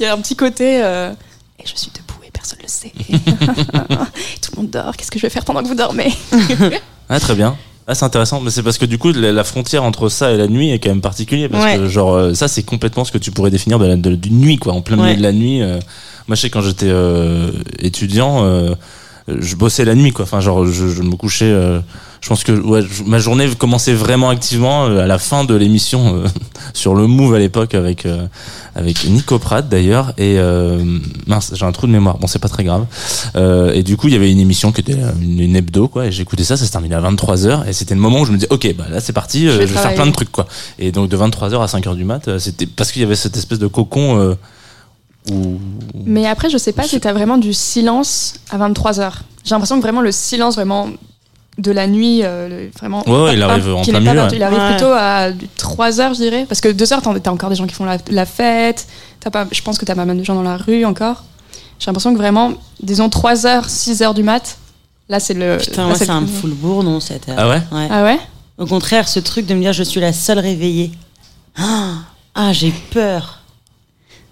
il 0.00 0.02
y 0.02 0.06
a 0.06 0.12
un 0.14 0.18
petit 0.18 0.34
côté. 0.34 0.82
euh, 0.82 1.12
Et 1.60 1.64
je 1.66 1.76
suis 1.76 1.92
debout 1.94 2.18
et 2.26 2.30
personne 2.32 2.58
ne 2.58 2.64
le 2.64 2.68
sait. 2.68 2.92
tout 4.40 4.50
le 4.56 4.62
monde 4.62 4.70
dort. 4.70 4.96
Qu'est-ce 4.96 5.10
que 5.12 5.18
je 5.18 5.22
vais 5.26 5.30
faire 5.30 5.44
pendant 5.44 5.62
que 5.62 5.68
vous 5.68 5.74
dormez? 5.76 6.12
Ah, 7.08 7.20
très 7.20 7.34
bien. 7.34 7.56
Ah, 7.86 7.94
c'est 7.94 8.04
intéressant, 8.04 8.40
mais 8.40 8.50
c'est 8.50 8.62
parce 8.62 8.78
que 8.78 8.86
du 8.86 8.96
coup, 8.96 9.12
la, 9.12 9.44
frontière 9.44 9.82
entre 9.84 10.08
ça 10.08 10.30
et 10.32 10.36
la 10.36 10.46
nuit 10.48 10.70
est 10.70 10.78
quand 10.78 10.88
même 10.88 11.00
particulière. 11.02 11.48
Parce 11.50 11.64
Ouais. 11.64 11.76
que, 11.76 11.88
genre, 11.88 12.14
euh, 12.14 12.32
ça, 12.34 12.48
c'est 12.48 12.62
complètement 12.62 13.04
ce 13.04 13.12
que 13.12 13.18
tu 13.18 13.30
pourrais 13.32 13.50
définir 13.50 13.78
de 13.78 13.86
la, 13.86 13.96
de- 13.96 14.14
d'une 14.14 14.38
nuit, 14.38 14.56
quoi. 14.56 14.72
En 14.72 14.80
plein 14.82 14.96
milieu 14.96 15.08
Ouais. 15.10 15.16
de 15.16 15.22
la 15.22 15.32
nuit. 15.32 15.60
euh, 15.62 15.78
moi, 16.26 16.36
je 16.36 16.40
sais, 16.42 16.48
quand 16.50 16.62
j'étais 16.62 16.86
euh, 16.88 17.50
étudiant, 17.80 18.44
euh, 18.44 18.74
je 19.28 19.56
bossais 19.56 19.84
la 19.84 19.94
nuit, 19.94 20.12
quoi. 20.12 20.24
Enfin, 20.24 20.40
genre, 20.40 20.66
je, 20.66 20.88
je 20.88 21.02
me 21.02 21.16
couchais. 21.16 21.44
euh, 21.50 21.80
je 22.20 22.28
pense 22.28 22.44
que 22.44 22.52
ouais, 22.52 22.82
je- 22.82 23.02
ma 23.02 23.18
journée 23.18 23.48
commençait 23.58 23.94
vraiment 23.94 24.30
activement 24.30 24.86
euh, 24.86 25.00
à 25.02 25.06
la 25.08 25.18
fin 25.18 25.42
de 25.44 25.54
l'émission 25.56 26.14
euh, 26.22 26.26
sur 26.72 26.94
le 26.94 27.08
Move 27.08 27.34
à 27.34 27.40
l'époque 27.40 27.74
avec 27.74 28.06
euh, 28.06 28.26
avec 28.76 29.04
Nico 29.08 29.40
Pratt 29.40 29.68
d'ailleurs. 29.68 30.12
Et 30.18 30.36
euh, 30.38 30.84
mince 31.26 31.50
j'ai 31.54 31.64
un 31.66 31.72
trou 31.72 31.88
de 31.88 31.92
mémoire. 31.92 32.18
Bon 32.18 32.28
c'est 32.28 32.38
pas 32.38 32.48
très 32.48 32.62
grave. 32.62 32.86
Euh, 33.34 33.72
et 33.72 33.82
du 33.82 33.96
coup 33.96 34.06
il 34.06 34.12
y 34.12 34.16
avait 34.16 34.30
une 34.30 34.38
émission 34.38 34.70
qui 34.70 34.82
était 34.82 34.96
une, 35.20 35.40
une 35.40 35.56
hebdo 35.56 35.88
quoi. 35.88 36.06
Et 36.06 36.12
j'écoutais 36.12 36.44
ça 36.44 36.56
ça 36.56 36.64
se 36.64 36.70
terminait 36.70 36.94
à 36.94 37.00
23h 37.00 37.66
et 37.68 37.72
c'était 37.72 37.94
le 37.96 38.00
moment 38.00 38.20
où 38.20 38.24
je 38.24 38.30
me 38.30 38.36
disais 38.36 38.52
ok 38.52 38.72
bah 38.78 38.84
là 38.88 39.00
c'est 39.00 39.12
parti 39.12 39.48
euh, 39.48 39.50
Je 39.50 39.54
je 39.54 39.58
vais 39.58 39.66
vais, 39.66 39.80
faire 39.80 39.94
plein 39.94 40.06
de 40.06 40.12
trucs 40.12 40.30
quoi. 40.30 40.46
Et 40.78 40.92
donc 40.92 41.08
de 41.08 41.16
23h 41.16 41.60
à 41.60 41.66
5h 41.66 41.96
du 41.96 42.04
mat 42.04 42.28
euh, 42.28 42.38
c'était 42.38 42.66
parce 42.66 42.92
qu'il 42.92 43.02
y 43.02 43.04
avait 43.04 43.16
cette 43.16 43.36
espèce 43.36 43.58
de 43.58 43.66
cocon 43.66 44.36
Mais 46.04 46.26
après, 46.26 46.50
je 46.50 46.58
sais 46.58 46.72
pas 46.72 46.82
si 46.84 47.00
t'as 47.00 47.12
vraiment 47.12 47.38
du 47.38 47.52
silence 47.52 48.34
à 48.50 48.58
23h. 48.58 49.12
J'ai 49.44 49.50
l'impression 49.54 49.76
que 49.76 49.82
vraiment 49.82 50.00
le 50.00 50.12
silence 50.12 50.54
vraiment 50.54 50.88
de 51.58 51.70
la 51.70 51.86
nuit, 51.86 52.20
euh, 52.22 52.48
le- 52.48 52.70
vraiment. 52.78 53.02
Ouais, 53.08 53.24
ouais, 53.24 53.34
il 53.34 53.42
arrive 53.42 53.68
en 53.74 53.82
plein 53.82 53.92
pas 53.92 54.00
milieu. 54.00 54.28
Il 54.34 54.42
arrive 54.42 54.58
ouais. 54.58 54.70
plutôt 54.70 54.92
à 54.92 55.28
3h, 55.58 56.10
je 56.14 56.22
dirais. 56.22 56.46
Parce 56.48 56.60
que 56.60 56.68
2h, 56.68 57.00
t'as 57.02 57.20
t'as 57.20 57.30
encore 57.30 57.50
des 57.50 57.56
gens 57.56 57.66
qui 57.66 57.74
font 57.74 57.84
la, 57.84 57.98
la 58.10 58.26
fête. 58.26 58.86
T'as 59.20 59.30
pas, 59.30 59.46
je 59.50 59.60
pense 59.62 59.78
que 59.78 59.84
t'as 59.84 59.94
pas 59.94 60.04
mal 60.04 60.16
de 60.18 60.24
gens 60.24 60.34
dans 60.34 60.42
la 60.42 60.56
rue 60.56 60.84
encore. 60.84 61.24
J'ai 61.78 61.86
l'impression 61.86 62.12
que 62.12 62.18
vraiment, 62.18 62.52
disons 62.82 63.08
3h, 63.08 63.68
6h 63.68 64.14
du 64.14 64.22
mat, 64.22 64.56
là 65.08 65.20
c'est 65.20 65.34
le. 65.34 65.58
Putain, 65.58 65.88
là, 65.88 65.94
c'est 65.94 66.06
fout 66.06 66.44
le 66.50 66.54
bourdon, 66.54 67.00
cette 67.00 67.28
heure. 67.28 67.36
ah 67.38 67.48
ouais 67.48 67.62
Ouais. 67.70 67.88
Ah 67.90 68.02
ouais 68.04 68.18
Au 68.58 68.66
contraire, 68.66 69.08
ce 69.08 69.20
truc 69.20 69.46
de 69.46 69.54
me 69.54 69.60
dire, 69.60 69.72
je 69.72 69.82
suis 69.82 70.00
la 70.00 70.12
seule 70.12 70.38
réveillée. 70.38 70.92
Ah, 71.58 71.94
ah, 72.34 72.52
j'ai 72.52 72.72
peur. 72.92 73.41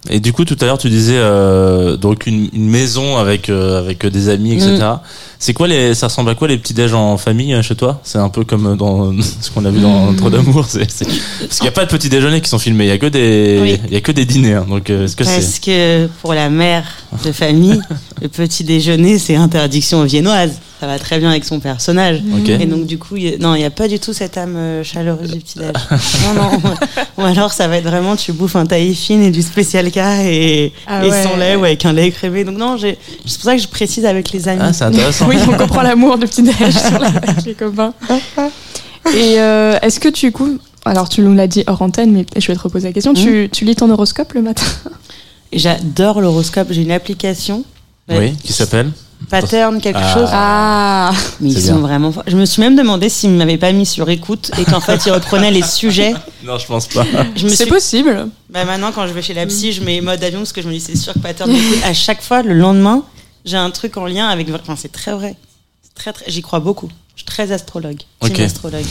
Et 0.08 0.18
du 0.18 0.32
coup, 0.32 0.46
tout 0.46 0.56
à 0.62 0.64
l'heure, 0.64 0.78
tu 0.78 0.88
disais 0.88 1.16
euh, 1.18 1.96
donc 1.98 2.26
une, 2.26 2.48
une 2.54 2.68
maison 2.70 3.18
avec 3.18 3.50
euh, 3.50 3.78
avec 3.78 4.06
des 4.06 4.30
amis, 4.30 4.54
etc. 4.54 4.78
Mm. 4.80 5.00
C'est 5.38 5.52
quoi 5.52 5.68
les 5.68 5.94
Ça 5.94 6.06
ressemble 6.06 6.30
à 6.30 6.34
quoi 6.34 6.48
les 6.48 6.56
petits 6.56 6.72
déj 6.72 6.94
en 6.94 7.18
famille 7.18 7.52
euh, 7.52 7.60
chez 7.60 7.74
toi? 7.74 8.00
C'est 8.02 8.16
un 8.16 8.30
peu 8.30 8.44
comme 8.44 8.76
dans 8.78 9.12
ce 9.40 9.50
qu'on 9.50 9.64
a 9.66 9.70
vu 9.70 9.80
dans 9.80 10.14
Trop 10.14 10.30
d'amour. 10.30 10.64
c'est- 10.66 10.90
c'est- 10.90 11.04
Parce 11.04 11.56
qu'il 11.58 11.64
n'y 11.64 11.68
a 11.68 11.72
pas 11.72 11.84
de 11.84 11.90
petits 11.90 12.08
déjeuners 12.08 12.40
qui 12.40 12.48
sont 12.48 12.58
filmés. 12.58 12.84
Il 12.86 12.88
y 12.88 12.92
a 12.92 12.98
que 12.98 13.06
des 13.06 13.58
Oui. 13.60 13.78
il 13.88 13.92
y 13.92 13.96
a 13.96 14.00
que 14.00 14.12
des 14.12 14.24
dîners. 14.24 14.54
hein. 14.54 14.66
Donc 14.66 14.88
euh, 14.88 15.04
est-ce 15.04 15.16
que 15.16 15.24
c'est 15.24 15.34
Parce 15.34 15.58
que 15.58 16.06
pour 16.22 16.32
la 16.32 16.48
mère 16.48 16.84
de 17.22 17.30
famille, 17.30 17.80
le 18.22 18.28
petit 18.28 18.64
déjeuner, 18.64 19.18
c'est 19.18 19.34
interdiction 19.36 20.02
viennoise. 20.04 20.52
Ça 20.80 20.86
va 20.86 20.98
très 20.98 21.18
bien 21.18 21.28
avec 21.30 21.44
son 21.44 21.60
personnage. 21.60 22.22
Et 22.48 22.64
donc, 22.64 22.86
du 22.86 22.96
coup, 22.98 23.16
il 23.16 23.22
y 23.22 23.34
a- 23.34 23.36
non, 23.38 23.54
il 23.54 23.58
n'y 23.58 23.64
a 23.66 23.70
pas 23.70 23.86
du 23.86 23.98
tout 23.98 24.14
cette 24.14 24.38
âme 24.38 24.56
euh, 24.56 24.82
chaleureuse 24.82 25.30
du 25.30 25.38
petit-déj. 25.40 25.72
non, 26.24 26.34
non. 26.58 26.74
Ou 27.18 27.20
alors, 27.22 27.52
ça 27.52 27.68
va 27.68 27.76
être 27.76 27.84
vraiment, 27.84 28.16
tu 28.16 28.32
bouffes 28.32 28.56
un 28.56 28.64
taille 28.64 28.94
fine 28.94 29.22
et 29.22 29.30
du 29.30 29.42
spécial 29.42 29.90
K 29.90 29.98
et, 30.24 30.72
Ah 30.86 31.04
et 31.04 31.10
ouais. 31.10 31.22
sans 31.22 31.36
lait 31.36 31.54
ou 31.56 31.64
avec 31.64 31.84
un 31.84 31.92
lait 31.92 32.08
écrémé. 32.08 32.44
Donc, 32.44 32.56
non, 32.56 32.78
c'est 32.78 32.96
pour 33.22 33.30
ça 33.44 33.54
que 33.56 33.60
je 33.62 33.68
précise 33.68 34.06
avec 34.06 34.32
les 34.32 34.48
amis. 34.48 34.62
Ah, 34.64 34.72
c'est 34.72 34.84
intéressant. 34.84 35.28
Oui, 35.28 35.36
on 35.46 35.52
comprend 35.56 35.82
l'amour 35.82 36.16
du 36.16 36.26
petit 36.26 36.42
déj 36.42 36.54
sur 36.88 36.98
la- 36.98 37.08
avec 37.08 37.44
les 37.44 37.54
copains. 37.54 37.92
Et 39.14 39.38
euh, 39.38 39.78
est-ce 39.82 40.00
que 40.00 40.08
tu 40.08 40.32
coup, 40.32 40.58
alors 40.86 41.08
tu 41.10 41.20
nous 41.20 41.34
l'as 41.34 41.46
dit 41.46 41.62
hors 41.66 41.82
antenne, 41.82 42.10
mais 42.12 42.24
je 42.38 42.46
vais 42.46 42.54
te 42.56 42.62
reposer 42.62 42.88
la 42.88 42.92
question. 42.94 43.12
Tu, 43.12 43.50
tu 43.52 43.64
lis 43.66 43.74
ton 43.76 43.90
horoscope 43.90 44.32
le 44.32 44.40
matin? 44.42 44.64
J'adore 45.52 46.20
l'horoscope. 46.22 46.68
J'ai 46.70 46.82
une 46.82 46.92
application. 46.92 47.64
Oui, 48.08 48.32
qui 48.42 48.52
s'appelle? 48.54 48.90
Pattern, 49.28 49.80
quelque 49.80 49.98
Ah. 50.02 50.14
chose. 50.14 50.28
Ah, 50.32 51.12
Mais 51.40 51.50
ils 51.50 51.60
sont 51.60 51.74
bien. 51.74 51.80
vraiment. 51.80 52.12
Je 52.26 52.36
me 52.36 52.44
suis 52.44 52.60
même 52.62 52.74
demandé 52.74 53.08
s'ils 53.08 53.32
ne 53.32 53.36
m'avaient 53.38 53.58
pas 53.58 53.70
mis 53.72 53.86
sur 53.86 54.08
écoute 54.08 54.50
et 54.58 54.64
qu'en 54.64 54.80
fait, 54.80 55.04
ils 55.06 55.12
reprenaient 55.12 55.50
les 55.50 55.62
sujets. 55.62 56.14
Non, 56.42 56.56
je 56.58 56.66
pense 56.66 56.86
pas. 56.88 57.04
Je 57.36 57.44
me 57.44 57.48
c'est 57.50 57.56
suis 57.64 57.66
possible. 57.66 58.28
Bah 58.48 58.64
maintenant, 58.64 58.92
quand 58.92 59.06
je 59.06 59.12
vais 59.12 59.20
chez 59.22 59.34
la 59.34 59.44
psy, 59.46 59.72
je 59.72 59.82
mets 59.82 60.00
mode 60.00 60.24
avion 60.24 60.38
parce 60.40 60.52
que 60.54 60.62
je 60.62 60.68
me 60.68 60.72
dis 60.72 60.80
c'est 60.80 60.96
sûr 60.96 61.12
que 61.12 61.18
pattern 61.18 61.52
d'écoute. 61.52 61.78
À 61.84 61.92
chaque 61.92 62.22
fois, 62.22 62.42
le 62.42 62.54
lendemain, 62.54 63.04
j'ai 63.44 63.58
un 63.58 63.70
truc 63.70 63.96
en 63.98 64.06
lien 64.06 64.26
avec. 64.26 64.48
Enfin, 64.50 64.74
c'est 64.76 64.90
très 64.90 65.12
vrai. 65.12 65.36
C'est 65.82 65.94
très, 65.94 66.12
très... 66.14 66.24
J'y 66.30 66.40
crois 66.40 66.60
beaucoup. 66.60 66.88
Je 67.14 67.20
suis 67.20 67.26
très 67.26 67.52
astrologue. 67.52 67.98
team 68.22 68.32
Ok. 68.32 68.40
astrologue. 68.40 68.86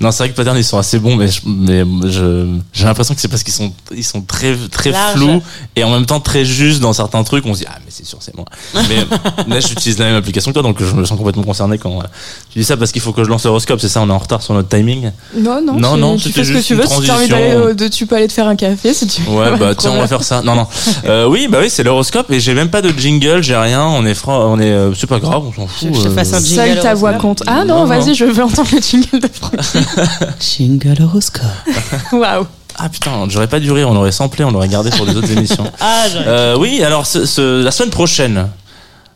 Non, 0.00 0.10
c'est 0.12 0.22
vrai 0.22 0.30
que 0.30 0.34
Pattern 0.36 0.56
ils 0.56 0.64
sont 0.64 0.78
assez 0.78 0.98
bons, 0.98 1.14
mais 1.14 1.28
je- 1.28 1.40
mais 1.44 1.84
je- 2.10 2.46
j'ai 2.72 2.84
l'impression 2.84 3.14
que 3.14 3.20
c'est 3.20 3.28
parce 3.28 3.42
qu'ils 3.42 3.52
sont 3.52 3.70
ils 3.94 4.02
sont 4.04 4.22
très 4.22 4.56
très 4.70 4.90
Large. 4.92 5.16
flous 5.16 5.42
et 5.76 5.84
en 5.84 5.90
même 5.90 6.06
temps 6.06 6.20
très 6.20 6.44
justes 6.46 6.80
dans 6.80 6.92
certains 6.94 7.22
trucs. 7.22 7.44
On 7.44 7.52
se 7.54 7.58
dit 7.60 7.66
ah 7.68 7.76
mais 7.84 7.90
c'est 7.90 8.06
sûr 8.06 8.18
c'est 8.20 8.34
moi. 8.34 8.46
Mais 8.88 9.04
là 9.54 9.60
j'utilise 9.60 9.98
la 9.98 10.06
même 10.06 10.16
application 10.16 10.50
que 10.52 10.54
toi, 10.54 10.62
donc 10.62 10.78
je 10.82 10.94
me 10.94 11.04
sens 11.04 11.18
complètement 11.18 11.42
concerné 11.42 11.76
quand 11.76 11.98
euh, 12.00 12.04
tu 12.50 12.58
dis 12.60 12.64
ça 12.64 12.76
parce 12.78 12.92
qu'il 12.92 13.02
faut 13.02 13.12
que 13.12 13.24
je 13.24 13.28
lance 13.28 13.44
l'horoscope. 13.44 13.78
C'est 13.80 13.88
ça, 13.90 14.00
on 14.00 14.08
est 14.08 14.12
en 14.12 14.18
retard 14.18 14.40
sur 14.42 14.54
notre 14.54 14.68
timing? 14.68 15.10
Non, 15.36 15.60
non, 15.60 15.74
Non, 15.74 15.94
tu, 15.94 16.00
non, 16.00 16.16
tu 16.16 16.32
fais 16.32 16.44
ce 16.44 16.48
que 16.48 16.54
juste 16.54 16.66
tu 16.68 16.74
veux. 16.76 16.86
Si 16.86 17.00
tu 17.02 17.10
as 17.10 17.14
envie 17.16 17.28
d'aller, 17.28 17.74
de, 17.74 17.88
tu 17.88 18.06
peux 18.06 18.16
aller 18.16 18.28
te 18.28 18.32
faire 18.32 18.46
un 18.48 18.56
café 18.56 18.94
si 18.94 19.06
tu 19.06 19.20
veux. 19.22 19.32
Ouais, 19.36 19.56
bah 19.58 19.74
tiens, 19.76 19.90
on 19.92 19.98
va 20.00 20.06
faire 20.08 20.22
ça. 20.24 20.40
Non, 20.42 20.54
non. 20.54 20.66
Euh, 21.06 21.26
oui, 21.26 21.48
bah 21.50 21.58
oui, 21.62 21.68
c'est 21.70 21.82
l'horoscope 21.82 22.30
et 22.30 22.40
j'ai 22.40 22.52
même 22.54 22.68
pas 22.68 22.82
de 22.82 22.90
jingle, 22.96 23.42
j'ai 23.42 23.56
rien. 23.56 23.84
On 23.84 24.04
est 24.06 24.14
franc, 24.14 24.52
on 24.52 24.60
est, 24.60 24.70
euh, 24.70 24.94
c'est 24.94 25.06
pas 25.06 25.18
grave, 25.18 25.42
on 25.46 25.52
s'en 25.52 25.66
Je- 25.66 25.86
fout. 25.88 25.94
je 25.94 26.02
te 26.02 26.08
euh. 26.08 26.14
fasse 26.14 26.32
un 26.34 26.40
jingle. 26.40 26.74
Seule 26.74 26.80
ta 26.80 26.94
voix 26.94 27.14
compte. 27.14 27.42
Ah 27.46 27.64
Non, 27.64 27.84
vas-y, 27.84 28.14
je 28.14 28.24
veux 28.26 28.42
entendre 28.44 28.68
le 28.72 28.80
jingle 28.80 29.18
de 29.20 29.28
Franck. 29.32 29.54
Jingle 30.40 31.02
horoscope. 31.02 31.44
Waouh. 32.12 32.46
Ah 32.76 32.88
putain, 32.88 33.26
j'aurais 33.28 33.48
pas 33.48 33.60
dû 33.60 33.70
rire, 33.72 33.88
on 33.90 33.96
aurait 33.96 34.12
samplé, 34.12 34.44
on 34.44 34.50
l'aurait 34.50 34.68
gardé 34.68 34.90
pour 34.90 35.04
les 35.06 35.16
autres 35.16 35.30
émissions. 35.30 35.70
Ah, 35.80 36.04
Euh, 36.16 36.56
oui, 36.58 36.82
alors 36.82 37.06
ce- 37.06 37.26
ce- 37.26 37.62
la 37.62 37.70
semaine 37.70 37.90
prochaine, 37.90 38.48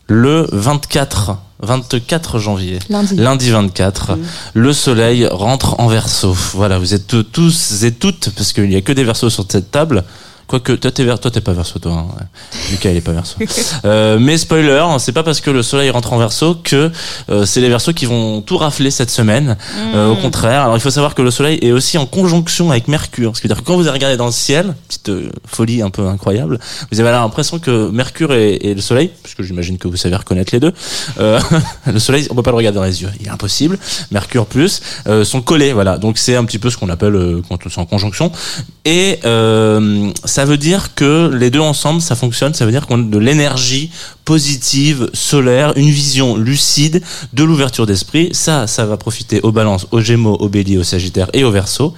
le 0.07 0.47
24, 0.51 1.37
24 1.61 2.37
janvier, 2.37 2.79
Lundi. 2.89 3.15
lundi 3.15 3.49
24, 3.49 4.17
le 4.53 4.73
soleil 4.73 5.25
rentre 5.31 5.79
en 5.79 5.87
verso. 5.87 6.35
Voilà, 6.53 6.77
vous 6.77 6.93
êtes 6.93 7.31
tous 7.31 7.83
et 7.83 7.91
toutes, 7.93 8.29
parce 8.35 8.53
qu'il 8.53 8.71
y 8.71 8.75
a 8.75 8.81
que 8.81 8.91
des 8.91 9.03
versos 9.03 9.29
sur 9.31 9.45
cette 9.49 9.71
table. 9.71 10.03
Quoique, 10.47 10.73
toi 10.73 10.91
t'es 10.91 11.03
ver- 11.03 11.19
toi, 11.19 11.31
t'es 11.31 11.41
pas 11.41 11.53
verso, 11.53 11.79
toi. 11.79 12.05
Hein. 12.19 12.25
Lucas, 12.71 12.91
il 12.91 12.97
est 12.97 13.01
pas 13.01 13.11
verso. 13.13 13.37
Euh, 13.83 14.17
mais 14.19 14.37
spoiler, 14.37 14.83
c'est 14.99 15.11
pas 15.11 15.21
parce 15.23 15.41
que 15.41 15.49
le 15.51 15.61
soleil 15.61 15.89
rentre 15.89 16.13
en 16.13 16.17
verso 16.17 16.55
que 16.63 16.91
euh, 17.29 17.45
c'est 17.45 17.61
les 17.61 17.69
versos 17.69 17.93
qui 17.93 18.05
vont 18.05 18.41
tout 18.41 18.57
rafler 18.57 18.89
cette 18.89 19.11
semaine. 19.11 19.57
Euh, 19.93 20.09
au 20.09 20.15
contraire, 20.15 20.63
alors 20.63 20.75
il 20.75 20.79
faut 20.79 20.89
savoir 20.89 21.13
que 21.13 21.21
le 21.21 21.29
soleil 21.29 21.59
est 21.61 21.71
aussi 21.71 21.97
en 21.97 22.05
conjonction 22.05 22.71
avec 22.71 22.87
Mercure. 22.87 23.35
Ce 23.35 23.41
qui 23.41 23.47
veut 23.47 23.53
dire 23.53 23.61
que 23.63 23.67
quand 23.67 23.75
vous 23.77 23.89
regardez 23.91 24.17
dans 24.17 24.25
le 24.27 24.31
ciel, 24.31 24.73
petite 24.87 25.09
euh, 25.09 25.29
folie 25.45 25.81
un 25.81 25.89
peu 25.89 26.07
incroyable, 26.07 26.59
vous 26.91 26.99
avez 26.99 27.11
l'impression 27.11 27.59
que 27.59 27.89
Mercure 27.89 28.33
et, 28.33 28.55
et 28.55 28.73
le 28.73 28.81
soleil, 28.81 29.11
puisque 29.23 29.43
j'imagine 29.43 29.77
que 29.77 29.87
vous 29.87 29.97
savez 29.97 30.15
reconnaître 30.15 30.53
les 30.53 30.59
deux, 30.59 30.73
euh, 31.19 31.39
le 31.91 31.99
soleil, 31.99 32.27
on 32.31 32.35
peut 32.35 32.43
pas 32.43 32.51
le 32.51 32.57
regarder 32.57 32.77
dans 32.77 32.85
les 32.85 33.01
yeux, 33.01 33.09
il 33.19 33.27
est 33.27 33.31
impossible. 33.31 33.77
Mercure 34.11 34.45
plus 34.45 34.81
euh, 35.07 35.23
sont 35.25 35.41
collés, 35.41 35.73
voilà. 35.73 35.97
Donc 35.97 36.17
c'est 36.17 36.35
un 36.35 36.45
petit 36.45 36.59
peu 36.59 36.69
ce 36.69 36.77
qu'on 36.77 36.89
appelle 36.89 37.15
euh, 37.15 37.41
quand 37.47 37.57
c'est 37.69 37.79
en 37.79 37.85
conjonction. 37.85 38.31
Et 38.85 39.19
euh, 39.25 40.11
ça 40.35 40.43
veut 40.43 40.57
dire 40.57 40.93
que 40.95 41.31
les 41.33 41.49
deux 41.49 41.61
ensemble, 41.61 42.01
ça 42.01 42.13
fonctionne. 42.13 42.53
Ça 42.53 42.65
veut 42.65 42.71
dire 42.73 42.87
qu'on 42.87 42.99
a 42.99 43.03
de 43.03 43.17
l'énergie 43.17 43.89
positive, 44.25 45.09
solaire, 45.13 45.71
une 45.77 45.89
vision 45.89 46.35
lucide, 46.35 47.01
de 47.31 47.43
l'ouverture 47.45 47.85
d'esprit. 47.85 48.31
Ça, 48.33 48.67
ça 48.67 48.85
va 48.85 48.97
profiter 48.97 49.39
aux 49.43 49.53
balances, 49.53 49.87
aux 49.91 50.01
gémeaux, 50.01 50.35
aux 50.35 50.49
béliers, 50.49 50.77
aux 50.77 50.83
sagittaires 50.83 51.29
et 51.31 51.45
aux 51.45 51.51
versos. 51.51 51.93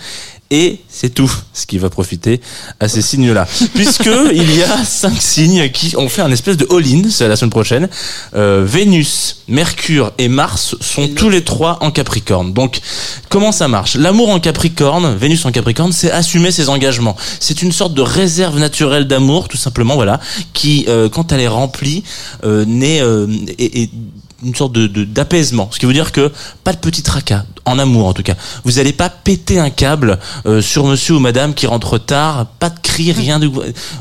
Et 0.50 0.80
c'est 0.88 1.14
tout 1.14 1.32
ce 1.54 1.66
qui 1.66 1.78
va 1.78 1.90
profiter 1.90 2.40
à 2.80 2.88
ces 2.88 3.02
signes-là. 3.02 3.48
Puisque 3.76 4.10
il 4.34 4.56
y 4.56 4.64
a 4.64 4.84
cinq 4.86 5.22
signes 5.22 5.70
qui 5.70 5.96
ont 5.98 6.08
fait 6.10 6.22
un 6.22 6.32
espèce 6.32 6.58
de 6.58 6.68
all-in, 6.72 7.10
c'est 7.10 7.28
la 7.28 7.36
semaine 7.36 7.52
prochaine. 7.52 7.90
Euh, 8.36 8.64
Vénus, 8.66 9.44
Mercure 9.48 10.12
et 10.18 10.30
Mars 10.30 10.76
sont 10.80 11.08
tous 11.10 11.30
les 11.30 11.44
trois 11.44 11.78
en 11.82 11.92
Capricorne. 11.92 12.54
Donc, 12.54 12.80
comment 13.30 13.52
ça 13.52 13.68
marche? 13.68 13.96
L'amour 13.96 14.30
en 14.30 14.40
Capricorne, 14.40 15.16
Vénus 15.16 15.46
en 15.46 15.52
Capricorne, 15.52 15.92
c'est 15.92 16.12
assumer 16.12 16.52
ses 16.52 16.70
engagements. 16.70 17.18
C'est 17.40 17.62
une 17.62 17.72
sorte 17.72 17.94
de 17.94 18.02
réserve 18.02 18.60
naturelle 18.60 19.08
d'amour, 19.08 19.48
tout 19.48 19.58
simplement, 19.58 19.96
voilà, 19.96 20.20
qui, 20.54 20.86
euh, 20.88 21.10
quand 21.10 21.32
elle 21.32 21.42
est 21.42 21.48
remplie, 21.48 22.04
euh, 22.44 22.66
naît 22.66 23.02
euh, 23.02 23.28
et, 23.58 23.84
et 23.84 23.90
une 24.44 24.56
sorte 24.56 24.74
de 24.74 24.88
d'apaisement. 25.04 25.70
Ce 25.72 25.80
qui 25.80 25.86
veut 25.86 25.94
dire 25.94 26.12
que 26.12 26.32
pas 26.64 26.74
de 26.74 26.78
petit 26.78 27.02
tracas, 27.02 27.44
en 27.68 27.80
amour 27.80 28.08
en 28.08 28.14
tout 28.14 28.24
cas. 28.24 28.36
Vous 28.64 28.74
n'allez 28.74 28.94
pas 28.94 29.10
péter 29.10 29.60
un 29.60 29.70
câble 29.70 30.20
euh, 30.46 30.62
sur 30.62 30.86
monsieur 30.86 31.16
ou 31.16 31.20
madame 31.20 31.54
qui 31.54 31.68
rentre 31.68 31.98
tard, 31.98 32.46
pas 32.60 32.70
de 32.70 32.80
cris, 32.80 33.12
rien 33.12 33.40
de... 33.40 33.50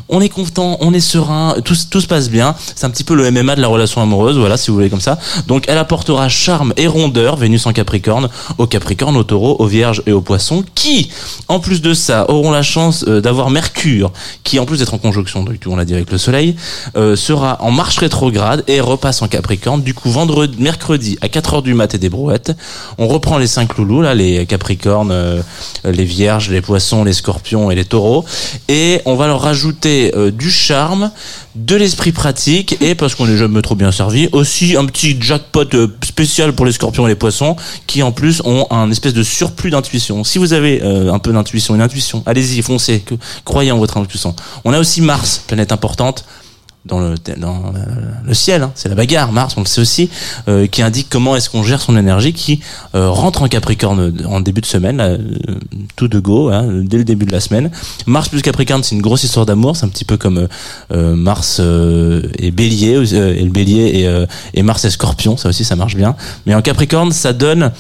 On 0.09 0.21
est 0.21 0.29
content, 0.29 0.77
on 0.81 0.93
est 0.93 1.01
serein, 1.01 1.57
tout, 1.65 1.77
tout 1.91 2.01
se 2.01 2.07
passe 2.07 2.31
bien. 2.31 2.55
C'est 2.75 2.87
un 2.87 2.91
petit 2.91 3.05
peu 3.05 3.15
le 3.15 3.31
MMA 3.31 3.57
de 3.57 3.61
la 3.61 3.69
relation 3.69 4.01
amoureuse, 4.01 4.39
voilà, 4.39 4.57
si 4.57 4.71
vous 4.71 4.77
voulez 4.77 4.91
comme 4.91 5.01
ça. 5.01 5.19
Donc 5.47 5.65
elle 5.69 5.79
apportera 5.79 6.29
charme 6.29 6.73
et 6.77 6.87
rondeur, 6.87 7.37
Vénus 7.37 7.67
en 7.67 7.73
Capricorne, 7.73 8.29
au 8.59 8.67
Capricorne, 8.67 9.17
au 9.17 9.25
Taureau, 9.25 9.57
au 9.59 9.67
Vierge 9.67 10.03
et 10.07 10.13
au 10.13 10.21
Poisson, 10.21 10.65
qui, 10.75 11.11
en 11.49 11.61
plus 11.61 11.83
de 11.83 11.95
ça, 11.95 12.31
auront 12.31 12.51
la 12.51 12.63
chance 12.63 13.05
euh, 13.09 13.21
d'avoir 13.21 13.51
Mercure, 13.51 14.13
qui 14.45 14.59
en 14.59 14.67
plus 14.67 14.79
d'être 14.79 14.95
en 14.95 14.99
conjonction, 14.99 15.43
donc 15.43 15.57
on 15.67 15.77
l'a 15.77 15.85
dit 15.85 15.95
avec 15.95 16.11
le 16.11 16.19
Soleil, 16.19 16.57
euh, 16.97 17.17
sera 17.17 17.63
en 17.63 17.71
marche 17.71 17.99
rétrograde 17.99 18.65
et 18.69 18.81
repasse 18.81 19.23
en 19.23 19.29
Capricorne. 19.29 19.83
Du 19.83 19.95
coup, 19.95 20.11
mercredi 20.59 21.19
à 21.21 21.29
4 21.29 21.55
heures 21.55 21.63
du 21.63 21.75
mat 21.75 21.95
et 21.95 21.99
des 21.99 22.09
brouettes, 22.09 22.53
on 22.99 23.07
reprend 23.07 23.39
les 23.39 23.47
cinq 23.47 23.77
loulous 23.77 24.03
là, 24.03 24.15
les 24.15 24.47
Capricornes, 24.47 25.11
euh, 25.11 25.43
les 25.85 26.05
Vierges, 26.05 26.51
les 26.51 26.61
Poissons, 26.61 27.05
les 27.05 27.13
Scorpions 27.13 27.71
et 27.71 27.75
les 27.75 27.85
Taureaux, 27.85 28.25
et 28.69 29.01
on 29.05 29.15
va 29.15 29.27
leur 29.27 29.41
rajouter 29.41 30.13
euh, 30.15 30.31
du 30.31 30.51
charme, 30.51 31.11
de 31.55 31.77
l'esprit 31.77 32.13
pratique 32.13 32.77
et 32.83 32.95
parce 32.95 33.15
qu'on 33.15 33.29
est 33.29 33.37
jamais 33.37 33.63
trop 33.63 33.75
bien 33.75 33.93
servi, 33.93 34.29
aussi 34.33 34.77
un 34.77 34.85
petit 34.87 35.17
jackpot 35.21 35.75
euh, 35.75 35.89
spécial 36.05 36.53
pour 36.53 36.67
les 36.67 36.73
Scorpions 36.73 37.07
et 37.07 37.11
les 37.11 37.17
Poissons 37.17 37.57
qui 37.87 38.03
en 38.03 38.13
plus 38.13 38.43
ont 38.45 38.67
un 38.71 38.91
espèce 38.91 39.15
de 39.15 39.23
surplus 39.23 39.71
d'intuition. 39.71 40.25
Si 40.25 40.39
vous 40.39 40.53
avez 40.53 40.83
un 40.83 41.19
peu 41.19 41.33
d'intuition, 41.33 41.75
une 41.75 41.81
intuition, 41.81 42.23
allez-y, 42.27 42.63
foncez, 42.63 43.05
croyez 43.45 43.73
en 43.73 43.79
votre 43.79 43.97
intuition. 43.97 44.35
On 44.65 44.73
a 44.73 44.79
aussi 44.79 45.01
Mars, 45.01 45.43
planète 45.47 45.73
importante 45.73 46.25
dans 46.87 47.01
le 47.01 47.15
dans 47.37 47.73
le, 47.73 47.81
le 48.27 48.35
ciel, 48.35 48.63
hein. 48.63 48.73
c'est 48.75 48.89
la 48.89 48.95
bagarre, 48.95 49.33
Mars, 49.33 49.55
on 49.57 49.61
le 49.61 49.67
sait 49.67 49.81
aussi, 49.81 50.11
euh, 50.49 50.67
qui 50.67 50.83
indique 50.83 51.09
comment 51.11 51.37
est-ce 51.37 51.51
qu'on 51.51 51.63
gère 51.63 51.81
son 51.81 51.97
énergie, 51.97 52.33
qui 52.33 52.61
euh, 52.95 53.11
rentre 53.11 53.43
en 53.43 53.49
Capricorne 53.49 54.15
en 54.27 54.41
début 54.41 54.61
de 54.61 54.67
semaine, 54.67 54.97
là, 54.99 55.05
euh, 55.07 55.19
tout 55.97 56.09
de 56.09 56.19
go, 56.19 56.51
hein, 56.51 56.67
dès 56.85 56.99
le 56.99 57.05
début 57.05 57.27
de 57.27 57.33
la 57.33 57.41
semaine. 57.41 57.71
Mars 58.07 58.29
plus 58.29 58.43
Capricorne, 58.43 58.83
c'est 58.83 58.95
une 58.95 59.03
grosse 59.03 59.25
histoire 59.25 59.47
d'amour, 59.47 59.77
c'est 59.77 59.85
un 59.85 59.89
petit 59.89 60.05
peu 60.05 60.17
comme 60.17 60.39
euh, 60.39 60.49
euh, 60.93 61.15
Mars 61.17 61.59
euh, 61.61 62.23
et 62.39 62.51
Bélier, 62.51 62.97
euh, 62.97 63.35
et 63.37 63.43
le 63.43 63.51
Bélier 63.51 64.01
et, 64.01 64.07
euh, 64.07 64.27
et 64.55 64.63
Mars 64.63 64.85
et 64.85 64.91
Scorpion, 64.91 65.37
ça 65.37 65.49
aussi 65.49 65.65
ça 65.65 65.77
marche 65.77 65.97
bien. 65.97 66.17
Mais 66.47 66.55
en 66.55 66.63
Capricorne, 66.63 67.13
ça 67.13 67.33
donne 67.33 67.73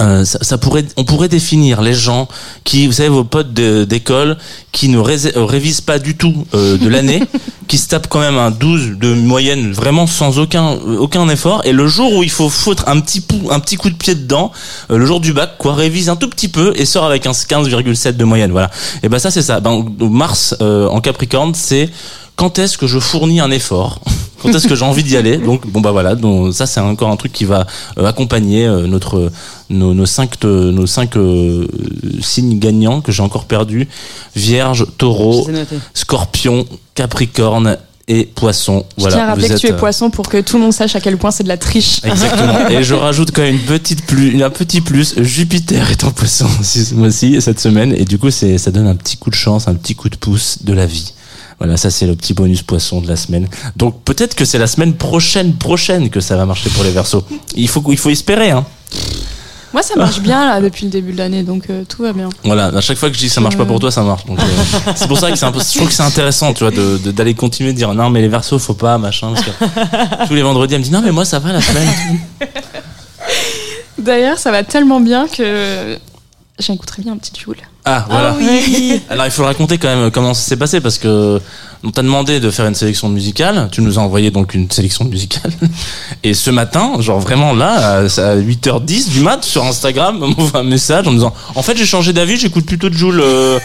euh, 0.00 0.24
ça, 0.24 0.38
ça 0.42 0.58
pourrait, 0.58 0.84
on 0.96 1.04
pourrait 1.04 1.28
définir 1.28 1.80
les 1.80 1.94
gens 1.94 2.28
qui, 2.64 2.86
vous 2.86 2.92
savez, 2.92 3.08
vos 3.08 3.24
potes 3.24 3.52
d'école, 3.54 4.36
qui 4.72 4.88
ne 4.88 4.98
rés- 4.98 5.34
euh, 5.36 5.44
révisent 5.44 5.80
pas 5.80 5.98
du 5.98 6.16
tout 6.16 6.46
euh, 6.54 6.76
de 6.76 6.88
l'année, 6.88 7.22
qui 7.68 7.78
se 7.78 7.88
tapent 7.88 8.08
quand 8.08 8.20
même 8.20 8.36
un 8.36 8.50
12 8.50 8.98
de 8.98 9.14
moyenne, 9.14 9.72
vraiment 9.72 10.06
sans 10.06 10.38
aucun 10.38 10.72
euh, 10.72 10.98
aucun 10.98 11.28
effort, 11.28 11.62
et 11.64 11.72
le 11.72 11.86
jour 11.86 12.12
où 12.14 12.22
il 12.22 12.30
faut 12.30 12.48
foutre 12.50 12.84
un 12.88 13.00
petit 13.00 13.20
pou, 13.22 13.48
un 13.50 13.58
petit 13.60 13.76
coup 13.76 13.88
de 13.88 13.94
pied 13.96 14.14
dedans, 14.14 14.52
euh, 14.90 14.98
le 14.98 15.06
jour 15.06 15.20
du 15.20 15.32
bac, 15.32 15.52
quoi, 15.58 15.74
révise 15.74 16.08
un 16.10 16.16
tout 16.16 16.28
petit 16.28 16.48
peu 16.48 16.72
et 16.76 16.84
sort 16.84 17.04
avec 17.06 17.26
un 17.26 17.32
15,7 17.32 18.16
de 18.16 18.24
moyenne, 18.24 18.50
voilà. 18.52 18.70
Et 19.02 19.08
ben 19.08 19.18
ça 19.18 19.30
c'est 19.30 19.42
ça. 19.42 19.60
Ben, 19.60 19.84
Mars 19.98 20.54
euh, 20.60 20.88
en 20.88 21.00
Capricorne, 21.00 21.54
c'est 21.54 21.88
quand 22.36 22.58
est-ce 22.58 22.76
que 22.76 22.86
je 22.86 22.98
fournis 22.98 23.40
un 23.40 23.50
effort? 23.50 24.00
quand 24.42 24.48
est-ce 24.50 24.68
que 24.68 24.74
j'ai 24.74 24.84
envie 24.84 25.02
d'y 25.02 25.16
aller 25.16 25.38
donc 25.38 25.66
bon 25.66 25.80
bah 25.80 25.92
voilà 25.92 26.14
donc 26.14 26.54
ça 26.54 26.66
c'est 26.66 26.80
encore 26.80 27.10
un 27.10 27.16
truc 27.16 27.32
qui 27.32 27.44
va 27.44 27.66
euh, 27.98 28.06
accompagner 28.06 28.66
euh, 28.66 28.86
notre 28.86 29.30
nos, 29.70 29.94
nos 29.94 30.06
cinq 30.06 30.42
nos 30.44 30.86
cinq 30.86 31.16
euh, 31.16 31.66
signes 32.20 32.58
gagnants 32.58 33.00
que 33.00 33.12
j'ai 33.12 33.22
encore 33.22 33.44
perdus 33.44 33.88
Vierge 34.34 34.86
Taureau. 34.98 35.48
Scorpion 35.94 36.66
Capricorne 36.94 37.78
et 38.08 38.24
Poisson 38.24 38.84
Je 38.96 39.02
voilà 39.02 39.16
tiens 39.16 39.24
à 39.24 39.28
rappeler 39.30 39.48
que 39.48 39.54
tu 39.54 39.66
es 39.66 39.72
poisson 39.72 40.10
pour 40.10 40.28
que 40.28 40.40
tout 40.40 40.56
le 40.56 40.62
monde 40.62 40.72
sache 40.72 40.94
à 40.94 41.00
quel 41.00 41.16
point 41.16 41.30
c'est 41.30 41.42
de 41.42 41.48
la 41.48 41.56
triche. 41.56 42.00
Exactement. 42.04 42.68
Et 42.70 42.84
je 42.84 42.94
rajoute 42.94 43.32
quand 43.32 43.42
même 43.42 43.56
une 43.56 43.60
petite 43.60 44.06
plus, 44.06 44.40
un 44.42 44.50
petit 44.50 44.80
plus. 44.80 45.20
Jupiter 45.20 45.90
est 45.90 46.04
en 46.04 46.12
poisson 46.12 46.46
aussi, 46.60 46.84
ce 46.84 46.94
mois-ci, 46.94 47.40
cette 47.40 47.58
semaine. 47.58 47.92
Et 47.96 48.04
du 48.04 48.18
coup, 48.18 48.30
c'est, 48.30 48.58
ça 48.58 48.70
donne 48.70 48.86
un 48.86 48.94
petit 48.94 49.16
coup 49.16 49.30
de 49.30 49.34
chance, 49.34 49.66
un 49.66 49.74
petit 49.74 49.96
coup 49.96 50.08
de 50.08 50.16
pouce 50.16 50.58
de 50.62 50.72
la 50.72 50.86
vie. 50.86 51.12
Voilà, 51.58 51.76
ça 51.76 51.90
c'est 51.90 52.06
le 52.06 52.14
petit 52.14 52.34
bonus 52.34 52.62
poisson 52.62 53.00
de 53.00 53.08
la 53.08 53.16
semaine. 53.16 53.48
Donc 53.76 54.02
peut-être 54.02 54.34
que 54.34 54.44
c'est 54.44 54.58
la 54.58 54.66
semaine 54.66 54.94
prochaine, 54.94 55.54
prochaine 55.54 56.10
que 56.10 56.20
ça 56.20 56.36
va 56.36 56.44
marcher 56.44 56.70
pour 56.70 56.84
les 56.84 56.90
versos. 56.90 57.24
Il 57.54 57.68
faut, 57.68 57.82
il 57.90 57.98
faut 57.98 58.10
espérer, 58.10 58.50
hein. 58.50 58.64
Moi, 59.72 59.82
ça 59.82 59.94
marche 59.96 60.20
bien 60.20 60.46
là 60.46 60.60
depuis 60.62 60.86
le 60.86 60.90
début 60.90 61.12
de 61.12 61.18
l'année, 61.18 61.42
donc 61.42 61.68
euh, 61.68 61.84
tout 61.86 62.02
va 62.02 62.14
bien. 62.14 62.30
Voilà, 62.44 62.68
à 62.68 62.80
chaque 62.80 62.96
fois 62.96 63.10
que 63.10 63.14
je 63.14 63.20
dis 63.20 63.28
ça 63.28 63.42
marche 63.42 63.58
pas 63.58 63.66
pour 63.66 63.78
toi, 63.78 63.90
ça 63.90 64.02
marche. 64.02 64.22
Euh, 64.26 64.34
c'est 64.96 65.06
pour 65.06 65.18
ça 65.18 65.30
que 65.30 65.36
c'est 65.36 65.44
un 65.44 65.52
peu, 65.52 65.60
je 65.60 65.76
trouve 65.76 65.88
que 65.88 65.92
c'est 65.92 66.02
intéressant, 66.02 66.54
tu 66.54 66.64
vois, 66.64 66.70
d'aller 66.70 67.34
continuer 67.34 67.72
de 67.72 67.76
dire 67.76 67.92
non, 67.92 68.08
mais 68.08 68.22
les 68.22 68.28
versos, 68.28 68.58
faut 68.58 68.72
pas, 68.72 68.96
machin, 68.96 69.34
parce 69.34 69.44
que 69.44 70.26
tous 70.28 70.34
les 70.34 70.42
vendredis, 70.42 70.74
elle 70.74 70.80
me 70.80 70.84
dit 70.84 70.90
non, 70.90 71.02
mais 71.02 71.12
moi 71.12 71.26
ça 71.26 71.40
va 71.40 71.52
la 71.52 71.60
semaine. 71.60 71.88
D'ailleurs, 73.98 74.38
ça 74.38 74.50
va 74.50 74.62
tellement 74.62 75.00
bien 75.00 75.26
que 75.28 75.98
j'écouterais 76.58 77.02
bien 77.02 77.12
un 77.12 77.18
petit 77.18 77.38
Joule. 77.38 77.56
Ah, 77.88 78.04
voilà. 78.10 78.36
Alors 79.10 79.26
il 79.26 79.30
faut 79.30 79.42
le 79.42 79.46
raconter 79.46 79.78
quand 79.78 79.86
même 79.86 80.10
comment 80.10 80.34
ça 80.34 80.42
s'est 80.42 80.56
passé 80.56 80.80
parce 80.80 80.98
que 80.98 81.40
on 81.84 81.92
t'a 81.92 82.02
demandé 82.02 82.40
de 82.40 82.50
faire 82.50 82.66
une 82.66 82.74
sélection 82.74 83.08
musicale, 83.08 83.68
tu 83.70 83.80
nous 83.80 84.00
as 84.00 84.02
envoyé 84.02 84.32
donc 84.32 84.54
une 84.54 84.68
sélection 84.68 85.04
musicale 85.04 85.52
et 86.24 86.34
ce 86.34 86.50
matin, 86.50 86.94
genre 86.98 87.20
vraiment 87.20 87.54
là 87.54 87.74
à 87.74 87.98
à 87.98 88.36
8h10 88.36 89.10
du 89.10 89.20
mat 89.20 89.44
sur 89.44 89.64
Instagram, 89.64 90.18
on 90.20 90.28
m'envoie 90.28 90.60
un 90.60 90.64
message 90.64 91.06
en 91.06 91.12
me 91.12 91.16
disant 91.16 91.32
en 91.54 91.62
fait 91.62 91.76
j'ai 91.76 91.86
changé 91.86 92.12
d'avis, 92.12 92.36
j'écoute 92.36 92.66
plutôt 92.66 92.88
de 92.88 92.94
Joule 92.94 93.20
euh, 93.22 93.60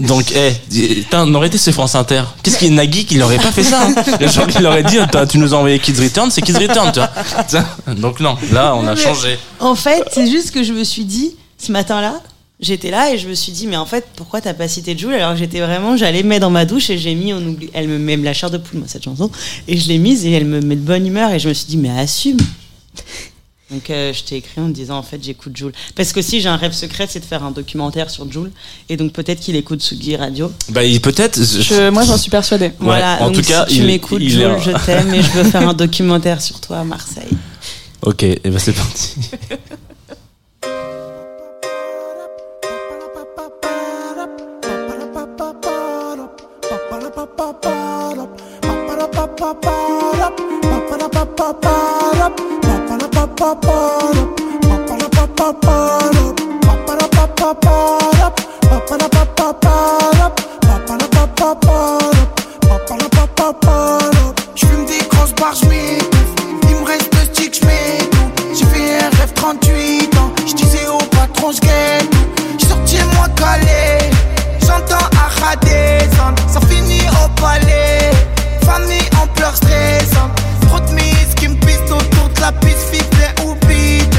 Donc, 0.00 0.32
eh, 0.34 0.52
putain, 0.94 1.24
on 1.28 1.34
aurait 1.34 1.48
été 1.48 1.58
sur 1.58 1.72
France 1.72 1.94
Inter. 1.94 2.22
Qu'est-ce 2.42 2.58
qu'il 2.58 2.68
y 2.68 2.72
a 2.72 2.74
Nagui 2.74 3.04
qui 3.04 3.16
l'aurait 3.16 3.38
pas 3.38 3.52
fait 3.52 3.64
ça 3.64 3.86
hein? 3.86 3.94
Genre, 4.28 4.46
il 4.58 4.66
aurait 4.66 4.84
dit, 4.84 4.98
Attends, 4.98 5.26
tu 5.26 5.38
nous 5.38 5.54
as 5.54 5.56
envoyé 5.56 5.78
Kids 5.78 6.00
Return, 6.00 6.30
c'est 6.30 6.40
Kids 6.40 6.52
Return, 6.52 6.92
tu 6.92 7.00
vois. 7.00 7.94
Donc 7.94 8.20
non, 8.20 8.36
là, 8.52 8.74
on 8.76 8.86
a 8.86 8.94
changé. 8.94 9.38
En 9.58 9.74
fait, 9.74 10.04
c'est 10.12 10.30
juste 10.30 10.52
que 10.52 10.62
je 10.62 10.72
me 10.72 10.84
suis 10.84 11.04
dit, 11.04 11.34
ce 11.58 11.72
matin-là, 11.72 12.14
j'étais 12.62 12.90
là 12.90 13.12
et 13.12 13.18
je 13.18 13.28
me 13.28 13.34
suis 13.34 13.52
dit, 13.52 13.66
mais 13.66 13.76
en 13.76 13.84
fait, 13.86 14.06
pourquoi 14.16 14.40
t'as 14.40 14.54
pas 14.54 14.68
cité 14.68 14.96
Jules 14.96 15.12
alors 15.14 15.32
que 15.32 15.38
j'étais 15.38 15.60
vraiment, 15.60 15.96
j'allais 15.96 16.22
mettre 16.22 16.40
dans 16.42 16.50
ma 16.50 16.64
douche 16.64 16.88
et 16.88 16.96
j'ai 16.96 17.14
mis, 17.14 17.34
on 17.34 17.44
oublie, 17.44 17.68
elle 17.74 17.88
me 17.88 17.98
met 17.98 18.16
la 18.16 18.32
chair 18.32 18.50
de 18.50 18.56
poule, 18.58 18.78
moi, 18.78 18.88
cette 18.88 19.04
chanson, 19.04 19.30
et 19.68 19.76
je 19.76 19.88
l'ai 19.88 19.98
mise 19.98 20.24
et 20.24 20.30
elle 20.32 20.46
me 20.46 20.60
met 20.60 20.76
de 20.76 20.80
bonne 20.80 21.06
humeur 21.06 21.30
et 21.32 21.38
je 21.38 21.48
me 21.48 21.54
suis 21.54 21.66
dit, 21.66 21.76
mais 21.76 21.90
assume. 21.90 22.38
Donc 23.70 23.88
euh, 23.88 24.12
je 24.12 24.22
t'ai 24.24 24.36
écrit 24.36 24.60
en 24.60 24.66
te 24.68 24.72
disant 24.74 24.98
en 24.98 25.02
fait 25.02 25.18
j'écoute 25.24 25.56
Jules 25.56 25.72
parce 25.94 26.12
que 26.12 26.20
si 26.20 26.42
j'ai 26.42 26.48
un 26.50 26.56
rêve 26.56 26.72
secret 26.74 27.06
c'est 27.08 27.20
de 27.20 27.24
faire 27.24 27.42
un 27.42 27.50
documentaire 27.52 28.10
sur 28.10 28.30
Jules 28.30 28.50
et 28.90 28.98
donc 28.98 29.14
peut-être 29.14 29.40
qu'il 29.40 29.56
écoute 29.56 29.80
Sugi 29.80 30.14
Radio 30.14 30.52
Bah, 30.68 30.84
il- 30.84 31.00
peut-être. 31.00 31.42
je- 31.42 31.62
Je- 31.62 31.88
moi, 31.88 32.04
j'en 32.04 32.18
suis 32.18 32.30
persuadée. 32.30 32.72
voilà 32.78 33.22
en 33.22 33.28
donc 33.30 33.36
tout 33.36 33.48
cas, 33.48 33.64
si 33.66 33.76
tu 33.76 33.80
il- 33.80 33.86
m'écoutes 33.86 34.20
Jules 34.20 34.56
je 34.62 34.72
t'aime 34.84 35.14
et 35.14 35.22
je 35.22 35.30
veux 35.30 35.44
faire 35.50 35.66
un 35.66 35.72
documentaire 35.72 36.42
sur 36.42 36.60
toi 36.60 36.80
à 36.80 36.84
Marseille 36.84 37.30
Ok, 38.02 38.24
et 38.24 38.40
ben 38.44 38.58
c'est 38.58 38.72
parti. 38.74 39.14
J'entends 74.60 75.08
descendre. 75.60 76.42
Ça 76.48 76.60
finit 76.60 77.02
au 77.08 77.40
palais. 77.40 78.10
Famille 78.64 79.08
en 79.20 79.26
pleurs 79.28 79.56
stressantes. 79.56 80.30
Trop 80.66 80.80
de 80.80 80.92
mises 80.92 81.34
qui 81.36 81.48
me 81.48 81.56
pistent 81.56 81.90
autour 81.90 82.28
de 82.34 82.40
la 82.40 82.52
piste. 82.52 82.78
Fiflet 82.90 83.34
ou 83.44 83.54
bide. 83.66 84.14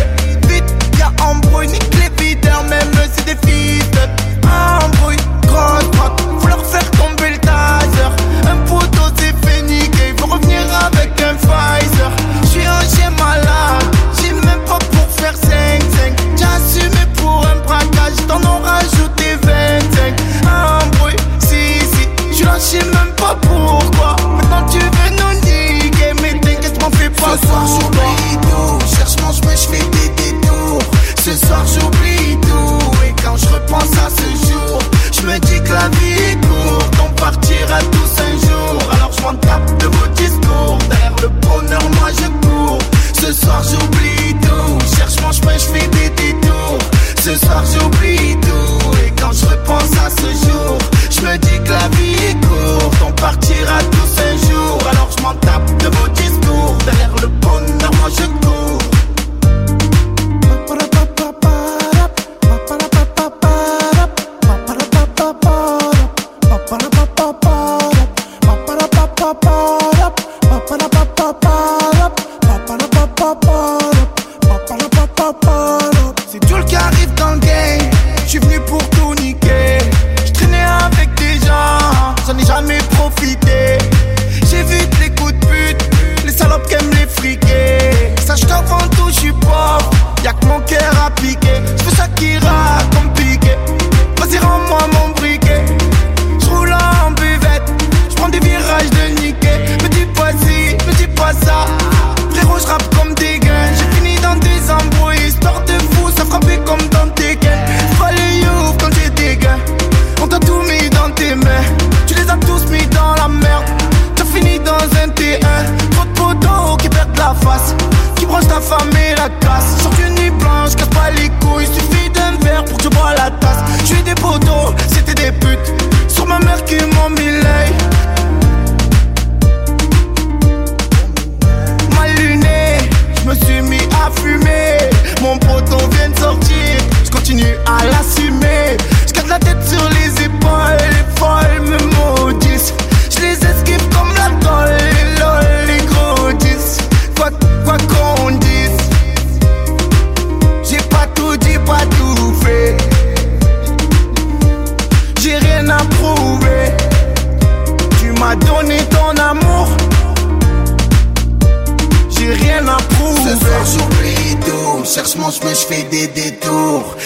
Vite, 0.48 0.74
y'a 1.00 1.12
embrouille. 1.24 1.68
Nique 1.68 1.96
les 1.96 2.24
videurs, 2.24 2.64
même 2.64 2.92
c'est 3.16 3.26
des 3.26 3.48
fils 3.48 3.83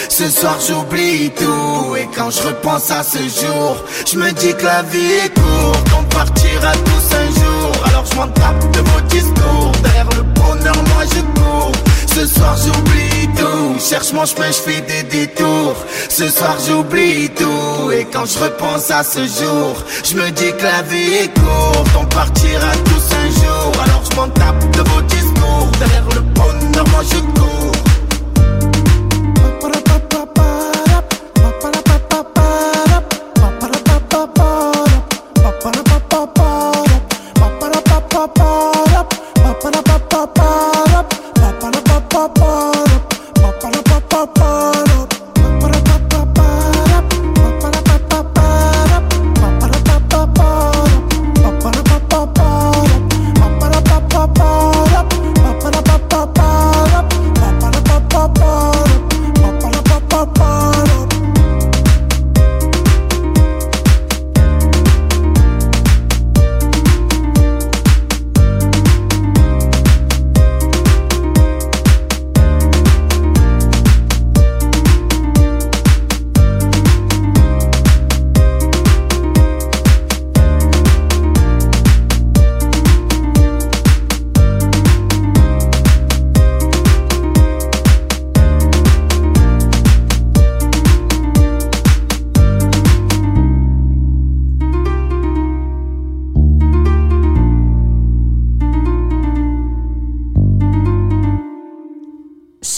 Ce 0.08 0.30
soir 0.30 0.58
j'oublie 0.64 1.30
tout. 1.30 1.96
Et 1.96 2.08
quand 2.16 2.30
je 2.30 2.40
repense 2.42 2.90
à 2.90 3.02
ce 3.02 3.18
jour, 3.18 3.76
je 4.06 4.16
me 4.16 4.30
dis 4.32 4.54
que 4.54 4.64
la 4.64 4.82
vie 4.82 5.12
est 5.24 5.34
courte. 5.34 5.88
On 5.98 6.04
partira 6.04 6.72
tous 6.72 7.16
un 7.16 7.26
jour. 7.40 7.72
Alors 7.86 8.04
je 8.06 8.14
m'en 8.14 8.28
tape 8.28 8.70
de 8.72 8.78
vos 8.78 9.00
discours. 9.08 9.72
Derrière 9.82 10.08
le 10.16 10.22
bonheur, 10.22 10.76
moi 10.94 11.04
je 11.12 11.20
cours. 11.40 11.72
Ce 12.06 12.26
soir 12.26 12.56
j'oublie 12.56 13.28
tout. 13.36 13.80
Cherche 13.80 14.12
mon 14.12 14.24
chemin, 14.24 14.52
je 14.52 14.70
fais 14.70 14.80
des 14.82 15.02
détours. 15.02 15.76
Ce 16.08 16.28
soir 16.28 16.56
j'oublie 16.64 17.28
tout. 17.30 17.90
Et 17.90 18.04
quand 18.04 18.26
je 18.26 18.38
repense 18.38 18.90
à 18.90 19.02
ce 19.02 19.20
jour, 19.20 19.82
je 20.04 20.14
me 20.14 20.30
dis 20.30 20.52
que 20.58 20.62
la 20.62 20.82
vie 20.82 21.14
est 21.24 21.34
courte. 21.34 21.90
On 22.00 22.04
partira 22.06 22.70
tous 22.84 23.14
un 23.16 23.30
jour. 23.40 23.72
Alors 23.84 24.02
je 24.08 24.16
m'en 24.16 24.28
tape 24.28 24.70
de 24.76 24.82
vos 24.90 25.02
discours. 25.02 25.68
Derrière 25.80 26.08
le 26.14 26.20
bonheur, 26.20 26.84
moi 26.92 27.02
je 27.02 27.18
cours. 27.18 27.67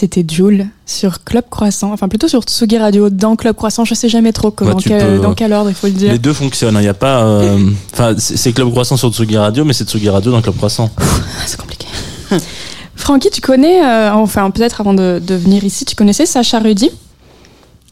C'était 0.01 0.25
Joule 0.29 0.67
sur 0.87 1.23
Club 1.25 1.45
Croissant, 1.51 1.93
enfin 1.93 2.09
plutôt 2.09 2.27
sur 2.29 2.43
Tsugi 2.43 2.79
Radio 2.79 3.11
dans 3.11 3.37
Club 3.37 3.55
Croissant. 3.55 3.85
Je 3.85 3.95
sais 3.95 4.09
jamais 4.09 4.33
trop 4.33 4.51
comment, 4.51 4.73
Bah, 4.73 4.79
tu 4.81 4.89
quel- 4.89 5.07
peux- 5.07 5.19
dans 5.19 5.35
quel 5.35 5.53
ordre 5.53 5.71
il 5.71 5.75
faut 5.77 5.87
le 5.87 5.93
dire. 5.93 6.13
Les 6.13 6.19
deux 6.19 6.33
fonctionnent. 6.33 6.75
Il 6.77 6.81
n'y 6.83 6.89
a 6.89 6.95
pas. 6.95 7.23
euh, 7.25 7.59
Enfin, 7.93 8.15
c'est 8.19 8.37
c'est 8.37 8.53
Club 8.53 8.71
Croissant 8.71 8.97
sur 8.97 9.13
Tsugi 9.13 9.37
Radio, 9.37 9.65
mais 9.65 9.73
c'est 9.73 9.89
Tsugi 9.89 10.09
Radio 10.09 10.33
dans 10.33 10.43
Club 10.43 10.57
Croissant. 10.57 10.91
C'est 11.47 11.59
compliqué. 11.61 11.87
Francky, 12.97 13.31
tu 13.31 13.41
connais, 13.41 13.83
euh, 13.85 14.13
enfin 14.13 14.51
peut-être 14.51 14.81
avant 14.81 14.95
de, 14.95 15.21
de 15.25 15.35
venir 15.35 15.65
ici, 15.65 15.85
tu 15.85 15.95
connaissais 15.97 16.27
Sacha 16.27 16.59
Rudy, 16.61 16.91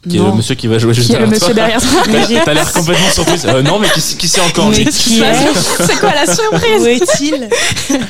Qui 0.09 0.17
est 0.17 0.21
le 0.21 0.33
monsieur 0.33 0.55
qui 0.55 0.67
va 0.67 0.79
jouer 0.79 0.95
juste 0.95 1.09
qui 1.09 1.17
est 1.17 1.19
le 1.19 1.27
derrière 1.27 1.41
toi. 1.41 1.49
monsieur 1.49 1.55
derrière 1.55 1.81
toi. 1.81 2.27
J'ai- 2.29 2.41
T'as 2.45 2.55
l'air 2.55 2.73
complètement 2.73 3.11
surprise. 3.11 3.47
Euh, 3.47 3.63
non, 3.63 3.79
mais 3.79 3.89
qui, 3.89 4.01
qui 4.17 4.29
c'est 4.29 4.41
encore 4.41 4.71
C'est 4.75 5.99
quoi 5.99 6.13
la 6.15 6.27
surprise? 6.35 6.83
Où 6.83 6.87
est-il? 6.87 7.49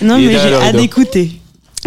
Non, 0.02 0.16
Il 0.18 0.24
est 0.24 0.26
mais 0.26 0.32
j'ai 0.34 0.38
derrière 0.50 0.62
hâte 0.62 0.76
d'écouter. 0.76 1.40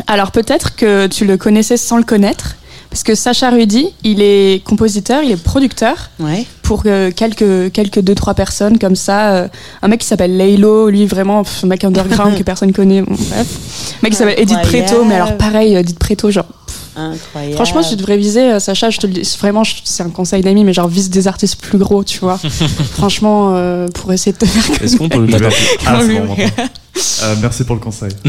Alors 0.08 0.32
peut-être 0.32 0.76
que 0.76 1.08
tu 1.08 1.26
le 1.26 1.38
connaissais 1.38 1.78
sans 1.78 1.98
le 1.98 2.04
connaître, 2.04 2.56
parce 2.90 3.04
que 3.04 3.16
Sacha 3.16 3.50
Rudy, 3.50 3.88
il 4.04 4.22
est 4.22 4.64
compositeur, 4.66 5.24
il 5.24 5.32
est 5.32 5.42
producteur 5.42 6.10
Ouais. 6.20 6.46
pour 6.64 6.84
euh, 6.86 7.10
quelques 7.16 7.72
quelques 7.72 8.00
deux 8.02 8.16
trois 8.16 8.34
personnes 8.34 8.78
comme 8.80 8.96
ça. 8.98 9.32
euh, 9.36 9.48
un 9.82 9.88
mec 9.88 10.02
qui 10.02 10.08
s'appelle 10.08 10.36
Laylo, 10.36 10.90
lui 10.90 11.06
vraiment 11.06 11.44
pff, 11.44 11.64
un 11.64 11.68
mec 11.68 11.84
underground 11.86 12.36
que 12.38 12.44
personne 12.44 12.74
connaît. 12.74 13.02
Bon, 13.02 13.16
bref. 13.16 13.48
Un 13.94 14.00
mec 14.04 14.12
qui 14.12 14.18
s'appelle 14.18 14.40
Edith. 14.40 14.58
Preto, 14.64 15.06
mais 15.06 15.16
alors 15.16 15.38
pareil, 15.38 15.76
Edith 15.76 16.00
Preto, 16.00 16.32
genre 16.32 16.46
Incroyable. 16.96 17.56
franchement 17.56 17.82
tu 17.82 17.96
devrais 17.96 18.18
viser 18.18 18.52
euh, 18.52 18.60
Sacha, 18.60 18.90
je 18.90 18.98
te 19.00 19.08
le 19.08 19.14
dis 19.14 19.38
vraiment, 19.40 19.64
c'est 19.84 20.04
un 20.04 20.10
conseil 20.10 20.42
d'ami, 20.42 20.64
mais 20.66 20.74
genre 20.74 20.88
vise 20.90 21.10
des 21.10 21.28
artistes 21.28 21.60
plus 21.62 21.78
gros, 21.78 22.04
tu 22.04 22.20
vois. 22.20 22.38
franchement, 22.94 23.52
euh, 23.56 23.88
pour 23.88 24.12
essayer 24.12 24.34
de 24.34 24.38
te 24.38 24.46
faire 24.46 24.84
Est-ce 24.84 24.98
qu'on 24.98 25.08
peut 25.10 25.20
mettre 25.20 25.46
un 25.46 25.50
Ah, 25.86 25.98
c'est 26.02 26.08
oui, 26.08 26.20
bon, 26.20 26.36
oui. 26.38 26.46
bon. 26.58 26.64
Euh, 27.24 27.36
merci 27.42 27.64
pour 27.64 27.76
le 27.76 27.82
conseil. 27.82 28.10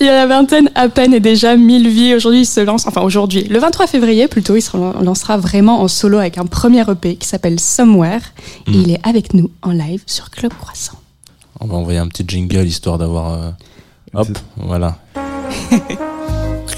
Il 0.00 0.06
y 0.06 0.08
a 0.08 0.14
la 0.14 0.26
vingtaine 0.26 0.70
à 0.74 0.88
peine 0.88 1.12
et 1.12 1.20
déjà 1.20 1.56
1000 1.56 1.88
vies. 1.90 2.14
Aujourd'hui, 2.14 2.40
il 2.40 2.46
se 2.46 2.60
lance, 2.60 2.86
enfin 2.86 3.02
aujourd'hui, 3.02 3.44
le 3.44 3.58
23 3.58 3.86
février 3.86 4.28
plutôt, 4.28 4.56
il 4.56 4.62
se 4.62 4.74
lancera 4.76 5.36
vraiment 5.36 5.82
en 5.82 5.88
solo 5.88 6.16
avec 6.18 6.38
un 6.38 6.46
premier 6.46 6.80
EP 6.90 7.16
qui 7.16 7.28
s'appelle 7.28 7.60
Somewhere. 7.60 8.20
Et 8.66 8.70
Mm. 8.70 8.74
il 8.82 8.90
est 8.92 9.06
avec 9.06 9.34
nous 9.34 9.50
en 9.62 9.72
live 9.72 10.02
sur 10.06 10.30
Club 10.30 10.52
Croissant. 10.58 10.98
On 11.60 11.66
va 11.66 11.74
envoyer 11.76 11.98
un 11.98 12.08
petit 12.08 12.24
jingle 12.26 12.66
histoire 12.66 12.96
d'avoir. 12.96 13.32
euh, 13.34 13.50
Hop, 14.14 14.28
voilà. 14.56 14.96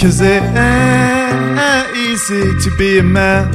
Cause 0.00 0.20
it 0.20 0.42
ain't 0.56 1.96
easy 1.96 2.56
to 2.60 2.76
be 2.78 2.98
a 2.98 3.02
man. 3.02 3.52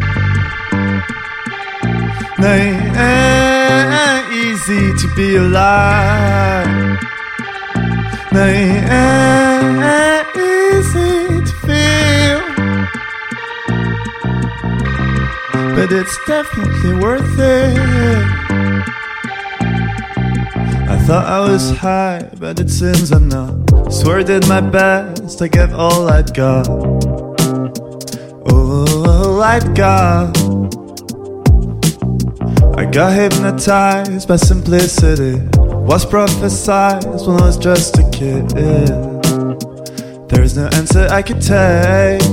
No, 2.37 2.51
it 2.51 2.97
ain't 2.97 4.33
easy 4.33 4.93
to 4.93 5.15
be 5.15 5.37
alive. 5.37 6.99
No, 8.33 8.45
it 8.45 8.83
ain't 8.91 10.35
easy 10.35 11.45
to 11.45 11.53
feel. 11.65 12.41
But 15.75 15.93
it's 15.93 16.17
definitely 16.27 16.93
worth 16.95 17.39
it. 17.39 18.42
I 21.03 21.05
thought 21.05 21.25
I 21.25 21.51
was 21.51 21.69
high, 21.71 22.29
but 22.39 22.61
it 22.61 22.69
seems 22.69 23.11
I'm 23.11 23.27
not. 23.27 23.91
Swear 23.91 24.23
did 24.23 24.47
my 24.47 24.61
best, 24.61 25.41
I 25.41 25.49
gave 25.49 25.73
all 25.73 26.07
I'd 26.07 26.33
got. 26.33 26.65
All 28.49 29.43
I'd 29.43 29.75
got. 29.75 30.37
I 32.77 32.85
got 32.85 33.11
hypnotized 33.11 34.29
by 34.29 34.37
simplicity. 34.37 35.45
Was 35.57 36.05
prophesied 36.05 37.03
when 37.03 37.41
I 37.41 37.47
was 37.47 37.57
just 37.57 37.99
a 37.99 38.09
kid. 38.09 38.51
There's 40.29 40.55
no 40.55 40.67
answer 40.71 41.09
I 41.11 41.21
could 41.21 41.41
take. 41.41 42.23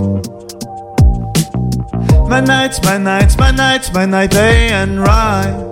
My 2.28 2.38
nights, 2.38 2.80
my 2.84 2.98
nights, 2.98 3.36
my 3.36 3.50
nights, 3.50 3.92
my 3.92 4.06
night, 4.06 4.30
day 4.30 4.68
and 4.68 5.00
rhyme. 5.00 5.69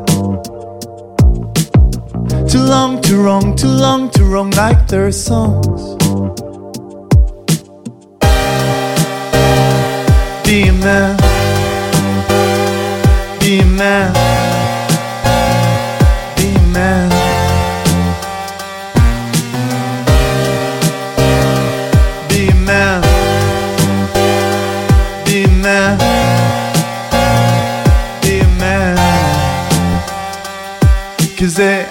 Too 2.49 2.63
long, 2.63 3.01
too 3.03 3.23
wrong, 3.23 3.55
too 3.57 3.69
long, 3.69 4.11
too 4.11 4.25
wrong, 4.25 4.51
like 4.53 4.87
their 4.89 5.13
songs. 5.13 5.97
Be 10.45 10.63
a 10.69 10.73
man, 10.73 11.17
be 13.39 13.61
a 13.61 13.67
man, 13.67 14.13
be 16.37 16.49
a 16.49 16.63
man. 16.73 17.11
Be 22.31 22.49
a 22.49 22.55
man, 22.55 23.03
be 25.27 25.45
a 25.45 25.49
man, 25.49 25.99
be 28.23 28.41
a 28.41 28.49
man. 28.59 28.97
Cause 31.37 31.55
they 31.57 31.87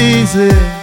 easy. 0.00 0.79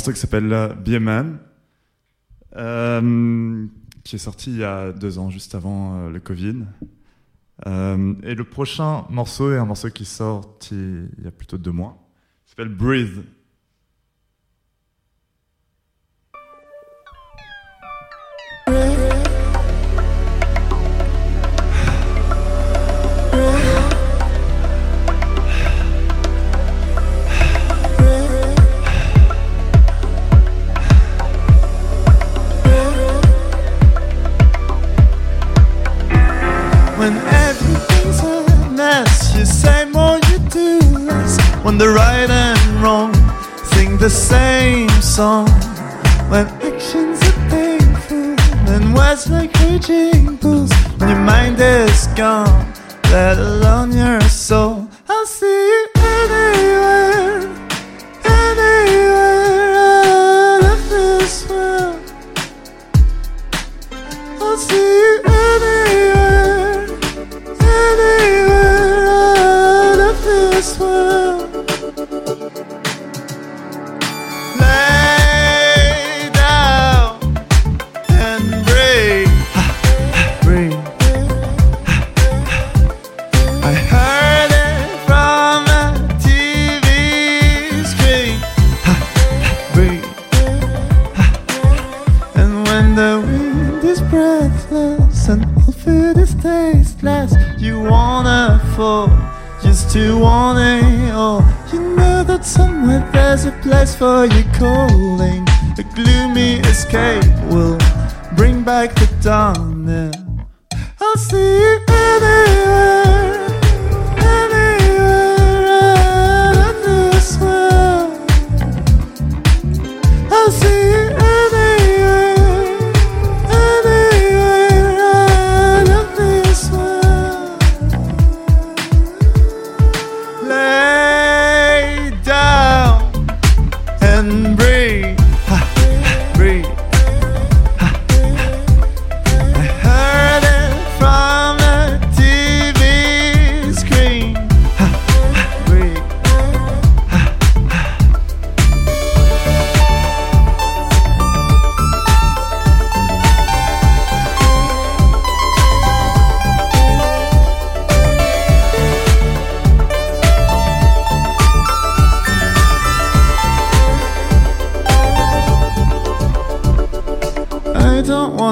Morceau 0.00 0.12
qui 0.14 0.20
s'appelle 0.20 0.50
euh, 0.50 0.68
Be 0.68 0.94
a 0.94 0.98
Man, 0.98 1.38
euh, 2.56 3.66
qui 4.02 4.16
est 4.16 4.18
sorti 4.18 4.50
il 4.50 4.56
y 4.56 4.64
a 4.64 4.92
deux 4.92 5.18
ans, 5.18 5.28
juste 5.28 5.54
avant 5.54 6.06
euh, 6.06 6.08
le 6.08 6.20
Covid. 6.20 6.64
Et 7.66 8.34
le 8.34 8.44
prochain 8.44 9.04
morceau 9.10 9.52
est 9.52 9.58
un 9.58 9.66
morceau 9.66 9.90
qui 9.90 10.06
sort 10.06 10.58
il 10.70 11.10
y 11.22 11.26
a 11.26 11.30
plutôt 11.30 11.58
deux 11.58 11.70
mois. 11.70 11.98
Il 12.46 12.48
s'appelle 12.48 12.74
Breathe. 12.74 13.22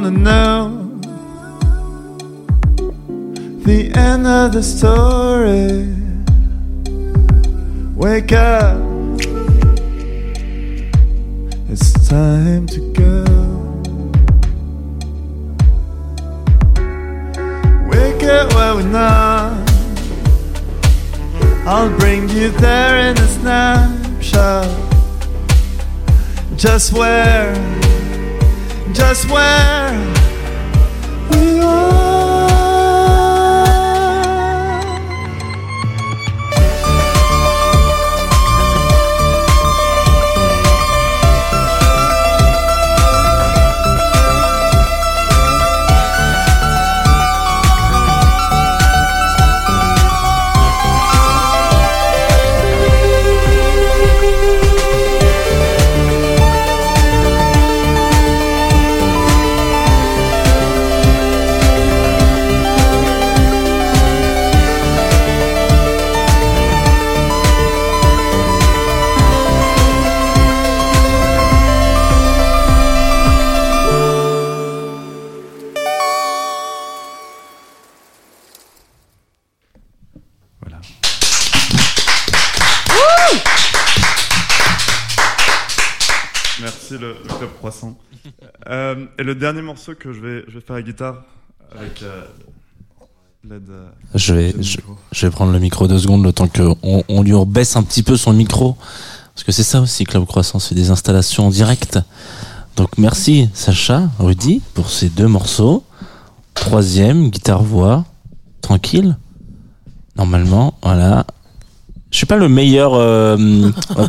Wanna 0.01 0.11
know 0.13 1.01
the 3.65 3.91
end 3.97 4.29
of 4.29 4.53
the 4.53 4.63
story. 4.63 5.93
Wake 7.97 8.31
up, 8.31 8.79
it's 11.69 11.91
time 12.09 12.69
to 12.69 12.81
go. 12.93 13.25
Wake 17.91 18.23
up 18.23 18.55
where 18.55 18.75
we're 18.77 18.93
not. 18.93 19.69
I'll 21.67 21.91
bring 21.99 22.29
you 22.29 22.51
there 22.51 22.99
in 22.99 23.19
a 23.19 23.27
snapshot. 23.27 24.69
Just 26.57 26.93
where 26.93 27.78
just 28.99 29.31
where 29.31 30.18
le 89.29 89.35
dernier 89.35 89.61
morceau 89.61 89.95
que 89.95 90.11
je 90.15 90.21
vais, 90.21 90.45
je 90.49 90.55
vais 90.55 90.61
faire 90.63 90.77
à 90.77 90.81
guitare 90.83 91.23
avec 91.79 92.03
euh, 92.03 92.23
l'aide. 93.47 93.69
euh, 93.69 93.89
Je 94.15 94.33
vais, 94.35 94.53
du 94.55 94.63
je, 94.63 94.79
micro. 94.79 94.97
je 95.13 95.27
vais 95.27 95.31
prendre 95.31 95.53
le 95.53 95.59
micro 95.59 95.87
deux 95.87 95.99
secondes 95.99 96.25
le 96.25 96.33
temps 96.33 96.49
qu'on 96.49 97.05
on 97.09 97.23
lui 97.23 97.35
baisse 97.47 97.77
un 97.77 97.83
petit 97.83 98.03
peu 98.03 98.17
son 98.17 98.33
micro. 98.33 98.77
Parce 99.35 99.45
que 99.45 99.53
c'est 99.53 99.65
ça 99.65 99.83
aussi, 99.83 100.05
Club 100.05 100.25
Croissant, 100.25 100.59
c'est 100.59 100.75
des 100.75 100.91
installations 100.91 101.47
en 101.47 101.51
direct. 101.51 101.99
Donc 102.77 102.89
merci 102.97 103.51
Sacha, 103.53 104.09
Rudy, 104.19 104.63
pour 104.73 104.89
ces 104.91 105.11
deux 105.11 105.29
morceaux. 105.29 105.85
Troisième, 106.55 107.29
guitare-voix, 107.29 108.07
tranquille. 108.63 109.17
Normalement, 110.17 110.75
voilà. 110.83 111.27
Je 112.11 112.17
suis 112.17 112.27
pas 112.27 112.37
le 112.37 112.49
meilleur 112.49 112.95
euh, 112.95 113.37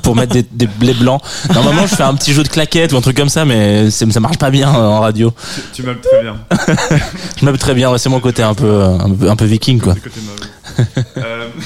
pour 0.04 0.16
mettre 0.16 0.34
des, 0.34 0.44
des 0.44 0.68
blés 0.68 0.94
blancs. 0.94 1.22
Normalement, 1.54 1.86
je 1.86 1.96
fais 1.96 2.04
un 2.04 2.16
petit 2.16 2.34
jeu 2.34 2.44
de 2.44 2.48
claquettes 2.48 2.94
ou 2.94 2.98
un 2.98 3.02
truc 3.02 3.18
comme 3.18 3.28
ça, 3.30 3.44
mais 3.46 3.92
ça 3.92 4.20
marche 4.20 4.38
pas 4.38 4.52
bien 4.52 4.74
euh, 4.74 4.86
en 4.88 5.02
radio. 5.02 5.34
Tu, 5.56 5.62
tu 5.74 5.84
meubles 5.84 6.00
très 6.02 6.22
bien. 6.22 6.40
Je 7.38 7.46
m'aime 7.46 7.58
très 7.58 7.74
bien, 7.74 7.92
ouais, 7.92 7.98
c'est 7.98 8.10
mon 8.10 8.22
côté 8.22 8.42
un 8.42 8.54
peu, 8.54 8.66
euh, 8.66 8.98
un 9.00 9.14
peu, 9.14 9.30
un 9.30 9.36
peu 9.36 9.46
viking, 9.46 9.82
quoi. 9.82 9.96
Meuble. 9.96 10.88
Euh, 11.18 11.50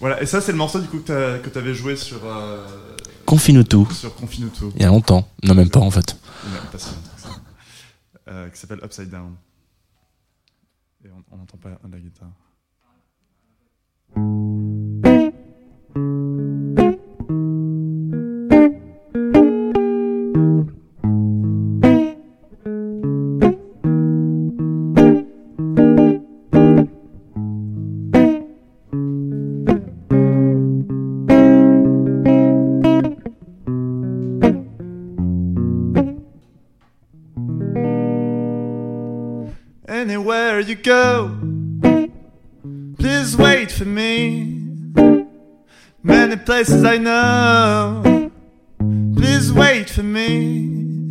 Voilà, 0.00 0.20
et 0.20 0.26
ça, 0.26 0.40
c'est 0.40 0.50
le 0.50 0.58
morceau 0.58 0.80
du 0.80 0.88
coup 0.88 0.98
que 0.98 1.48
t'avais 1.48 1.74
joué 1.74 1.94
sur, 1.94 2.18
euh, 2.26 2.66
Confine 3.24 3.62
tout. 3.62 3.88
sur 3.92 4.12
Confinuto. 4.16 4.72
Il 4.74 4.82
y 4.82 4.84
a 4.84 4.88
longtemps. 4.88 5.28
Non, 5.44 5.54
même 5.54 5.70
pas 5.70 5.78
en 5.78 5.92
fait. 5.92 6.16
Pas. 6.72 6.78
Euh, 8.28 8.48
qui 8.48 8.58
s'appelle 8.58 8.80
Upside 8.84 9.10
Down. 9.10 9.34
Et 11.04 11.08
on 11.30 11.36
n'entend 11.36 11.56
pas 11.56 11.68
la 11.68 11.98
guitare. 12.00 12.30
Places 46.64 46.84
I 46.84 46.96
know, 46.96 48.30
please 49.16 49.52
wait 49.52 49.90
for 49.90 50.04
me. 50.04 51.08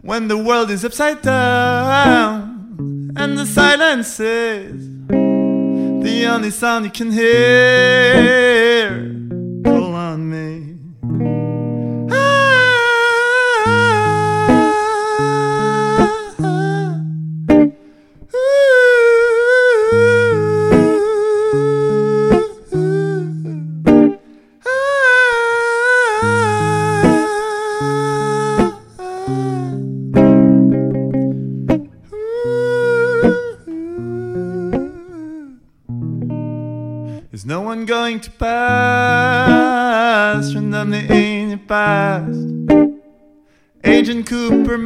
When 0.00 0.26
the 0.26 0.36
world 0.36 0.72
is 0.72 0.84
upside 0.84 1.22
down 1.22 3.12
and 3.16 3.38
the 3.38 3.46
silence 3.46 4.18
is 4.18 4.88
the 5.06 6.26
only 6.26 6.50
sound 6.50 6.84
you 6.86 6.90
can 6.90 7.12
hear, 7.12 8.88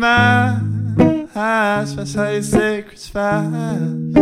my 0.04 1.26
eyes, 1.34 1.94
fast 1.94 2.14
how 2.16 2.40
secrets 2.42 3.08
fast. 3.08 4.18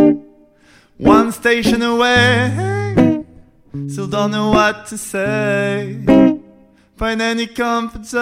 One 0.97 1.31
station 1.33 1.81
away, 1.81 3.25
still 3.89 4.07
don't 4.07 4.31
know 4.31 4.49
what 4.51 4.85
to 4.87 4.97
say. 4.97 5.99
Find 6.95 7.21
any 7.21 7.47
comfort 7.47 8.05
zone 8.05 8.21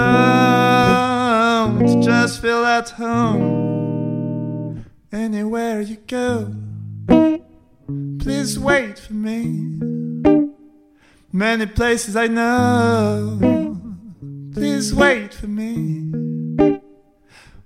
to 1.86 2.02
just 2.02 2.42
feel 2.42 2.66
at 2.66 2.90
home. 2.90 4.84
Anywhere 5.12 5.82
you 5.82 5.98
go, 6.08 6.56
please 8.24 8.58
wait 8.58 8.98
for 8.98 9.14
me. 9.14 9.42
Many 11.32 11.68
places 11.68 12.16
I 12.16 12.26
know, 12.26 13.38
please 14.52 14.96
wait 14.96 15.32
for 15.34 15.48
me. 15.48 16.31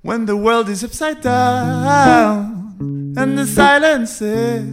When 0.06 0.28
the 0.28 0.38
world 0.38 0.70
is 0.70 0.84
upside 0.84 1.22
down 1.22 2.76
and 3.18 3.36
the 3.40 3.48
silence 3.48 4.22
is 4.22 4.64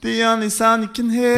the 0.00 0.24
only 0.24 0.50
sound 0.50 0.82
you 0.82 0.88
can 0.88 1.10
hear, 1.10 1.32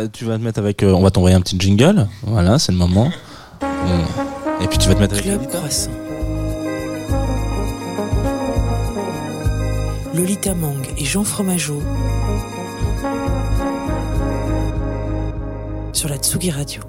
Bah, 0.00 0.08
tu 0.08 0.24
vas 0.24 0.38
te 0.38 0.42
mettre 0.42 0.58
avec. 0.60 0.82
euh, 0.82 0.94
on 0.94 1.02
va 1.02 1.10
t'envoyer 1.10 1.36
un 1.36 1.42
petit 1.42 1.58
jingle. 1.60 2.06
Voilà, 2.22 2.58
c'est 2.58 2.72
le 2.72 2.78
moment. 2.78 3.10
On- 3.62 4.62
Et 4.64 4.66
puis 4.66 4.78
tu 4.78 4.88
vas 4.88 4.94
te 4.94 5.00
mettre 5.00 5.12
avec. 5.14 5.24
Club 5.26 5.46
Croissant. 5.46 5.90
Lolita 10.14 10.54
Mang 10.54 10.82
et 10.96 11.04
Jean 11.04 11.22
Fromageau 11.22 11.82
sur 15.92 16.08
la 16.08 16.16
Tsugi 16.16 16.50
Radio. 16.50 16.80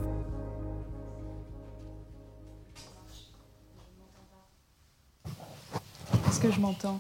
Est-ce 6.28 6.39
que 6.39 6.51
je 6.51 6.59
m'entends? 6.59 6.99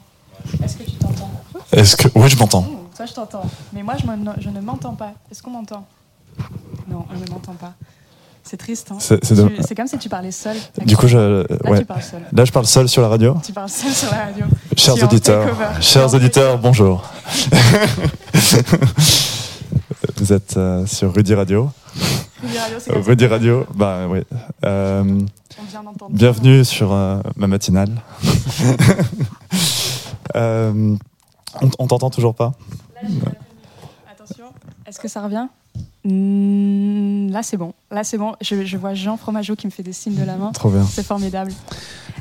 Est-ce 0.63 0.77
que 0.77 0.83
tu 0.83 0.91
t'entends? 0.91 1.31
Est-ce 1.71 1.95
que. 1.95 2.07
Oui, 2.15 2.29
je 2.29 2.37
m'entends. 2.37 2.65
Oh, 2.69 2.87
Toi, 2.95 3.05
je 3.05 3.13
t'entends. 3.13 3.43
Mais 3.73 3.83
moi, 3.83 3.95
je, 3.99 4.05
me- 4.05 4.33
je 4.39 4.49
ne 4.49 4.59
m'entends 4.59 4.95
pas. 4.95 5.13
Est-ce 5.31 5.41
qu'on 5.41 5.51
m'entend? 5.51 5.85
Non, 6.91 7.05
on 7.09 7.17
ne 7.19 7.25
m'entend 7.31 7.53
pas. 7.53 7.73
C'est 8.43 8.57
triste. 8.57 8.91
Hein 8.91 8.97
C'est- 8.99 9.75
comme 9.75 9.87
si 9.87 9.97
tu 9.97 10.09
parlais 10.09 10.31
seul. 10.31 10.57
Du 10.85 10.97
coup, 10.97 11.07
je. 11.07 11.17
Là, 11.17 11.45
Ouais. 11.69 11.79
tu 11.79 11.85
parles 11.85 12.01
seul. 12.01 12.21
Là, 12.33 12.43
je 12.45 12.51
parle 12.51 12.65
seul 12.65 12.89
sur 12.89 13.01
la 13.01 13.07
radio. 13.07 13.35
Tu 13.43 13.53
parles 13.53 13.69
seul 13.69 13.91
sur 13.93 14.11
la 14.11 14.25
radio. 14.25 14.45
Chers 14.75 15.01
auditeurs, 15.03 15.81
chers 15.81 16.13
auditeurs, 16.13 16.57
bonjour. 16.57 17.03
Vous 20.17 20.33
êtes 20.33 20.57
euh, 20.57 20.85
sur 20.85 21.13
Rudy 21.13 21.33
Radio. 21.33 21.69
Rudy 22.43 22.57
Radio, 22.57 22.77
c'est 22.79 22.91
ça. 22.93 22.99
Rudy 22.99 23.25
Radio, 23.27 23.65
bah 23.75 24.07
oui. 24.09 24.21
Euh, 24.65 25.03
On 25.59 25.63
vient 25.69 25.83
d'entendre. 25.83 26.15
bienvenue 26.15 26.65
sur 26.65 26.91
euh, 26.93 27.19
ma 27.35 27.47
matinale. 27.47 28.01
Euh, 30.37 30.95
on 31.61 31.69
on 31.77 31.87
t'entend 31.87 32.09
toujours 32.09 32.33
pas? 32.35 32.53
Là. 33.03 33.09
Attention. 34.09 34.45
Est-ce 34.87 34.97
que 34.97 35.09
ça 35.09 35.21
revient? 35.21 35.45
Hmm, 36.03 37.29
Là, 37.31 37.43
c'est 37.43 37.57
bon. 37.57 37.73
Là, 37.91 38.03
c'est 38.03 38.17
bon. 38.17 38.33
Je, 38.41 38.65
je 38.65 38.77
vois 38.77 38.93
Jean 38.93 39.15
Fromageau 39.17 39.55
qui 39.55 39.65
me 39.67 39.71
fait 39.71 39.83
des 39.83 39.93
signes 39.93 40.15
de 40.15 40.25
la 40.25 40.35
main. 40.35 40.51
Trop 40.51 40.69
bien. 40.69 40.85
C'est 40.89 41.05
formidable. 41.05 41.51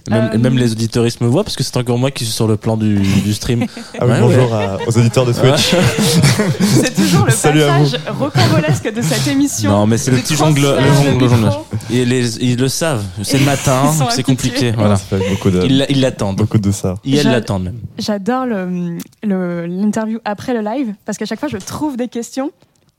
Même, 0.08 0.30
Euh, 0.34 0.38
même 0.38 0.56
les 0.56 0.72
auditeuristes 0.72 1.20
me 1.20 1.26
voient 1.26 1.44
parce 1.44 1.56
que 1.56 1.62
c'est 1.64 1.76
encore 1.76 1.98
moi 1.98 2.10
qui 2.10 2.24
suis 2.24 2.32
sur 2.32 2.46
le 2.46 2.56
plan 2.56 2.76
du, 2.76 2.98
du 2.98 3.34
stream. 3.34 3.66
Ah 4.00 4.06
oui, 4.06 4.12
Ouais, 4.12 4.20
bonjour 4.20 4.54
à- 4.54 4.78
aux 4.86 4.98
auditeurs 4.98 5.26
de 5.26 5.32
Twitch. 5.32 5.74
C'est 6.60 6.94
toujours 6.94 7.24
le 7.26 7.32
Salut 7.32 7.60
passage 7.60 8.00
rocambolesque 8.18 8.92
de 8.94 9.02
cette 9.02 9.26
émission. 9.26 9.70
Non, 9.70 9.86
mais 9.86 9.98
c'est 9.98 10.10
le 10.10 10.18
petit 10.18 10.36
jongle, 10.36 10.60
le 10.62 11.28
jongle. 11.28 11.50
Et 11.90 12.04
les, 12.04 12.36
ils 12.38 12.56
le 12.58 12.68
savent. 12.68 13.04
C'est 13.22 13.38
le 13.38 13.44
matin, 13.54 13.82
Ils 13.92 14.06
c'est 14.12 14.22
compliqué. 14.22 14.70
Voilà. 14.72 14.98
Beaucoup 15.30 15.50
de, 15.50 15.62
Ils 15.64 15.78
l'a- 15.78 15.90
ils 15.90 16.00
l'attendent. 16.00 16.36
beaucoup 16.36 16.58
de 16.58 16.70
ça. 16.70 16.94
J'a- 17.04 17.30
l'attendent 17.30 17.64
même. 17.64 17.78
J'adore 17.98 18.46
le- 18.46 18.96
le- 19.22 19.66
l'interview 19.66 20.18
après 20.24 20.54
le 20.54 20.60
live 20.60 20.94
parce 21.04 21.18
qu'à 21.18 21.26
chaque 21.26 21.40
fois, 21.40 21.48
je 21.48 21.58
trouve 21.58 21.96
des 21.96 22.08
questions 22.08 22.50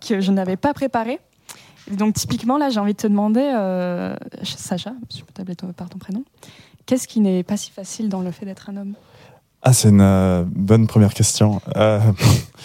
que 0.06 0.22
je 0.22 0.32
n'avais 0.32 0.58
pas 0.58 0.74
préparées. 0.74 1.20
Et 1.92 1.96
donc, 1.96 2.16
typiquement, 2.16 2.58
là, 2.58 2.70
j'ai 2.70 2.80
envie 2.80 2.94
de 2.94 2.98
te 2.98 3.08
demander, 3.08 3.52
euh, 3.56 4.16
Sacha, 4.44 4.94
je 5.14 5.22
peux 5.22 5.34
t'appeler 5.34 5.56
par 5.76 5.90
ton 5.90 5.98
prénom, 5.98 6.24
qu'est-ce 6.86 7.08
qui 7.08 7.22
n'est 7.22 7.44
pas 7.44 7.58
si 7.58 7.72
facile 7.72 8.10
dans 8.10 8.22
le 8.22 8.32
fait 8.32 8.46
d'être 8.46 8.70
un 8.70 8.78
homme? 8.78 8.94
Ah, 9.64 9.74
c'est 9.74 9.90
une 9.90 10.02
euh, 10.02 10.44
bonne 10.48 10.88
première 10.88 11.14
question. 11.14 11.62
Euh, 11.76 12.00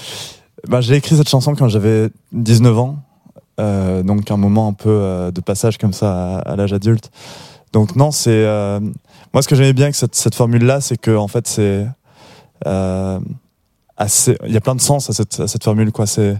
bah, 0.68 0.80
j'ai 0.80 0.96
écrit 0.96 1.16
cette 1.16 1.28
chanson 1.28 1.54
quand 1.54 1.68
j'avais 1.68 2.08
19 2.32 2.78
ans, 2.78 2.96
euh, 3.60 4.02
donc 4.02 4.30
un 4.30 4.36
moment 4.38 4.68
un 4.68 4.72
peu 4.72 5.30
de 5.32 5.40
passage 5.40 5.76
comme 5.76 5.92
ça 5.92 6.38
à, 6.38 6.56
l'âge 6.56 6.72
adulte. 6.72 7.10
Donc 7.72 7.96
non, 7.96 8.10
c'est 8.10 8.44
moi 9.34 9.42
ce 9.42 9.48
que 9.48 9.54
j'aimais 9.54 9.74
bien 9.74 9.86
avec 9.86 9.94
cette, 9.96 10.34
formule-là, 10.34 10.80
c'est 10.80 10.96
que 10.96 11.14
en 11.14 11.28
fait 11.28 11.46
c'est 11.46 11.86
il 12.64 13.22
y 14.52 14.56
a 14.56 14.60
plein 14.62 14.74
de 14.74 14.80
sens 14.80 15.10
à 15.10 15.12
cette, 15.12 15.40
à 15.40 15.48
cette 15.48 15.64
formule 15.64 15.92
quoi. 15.92 16.06
C'est 16.06 16.38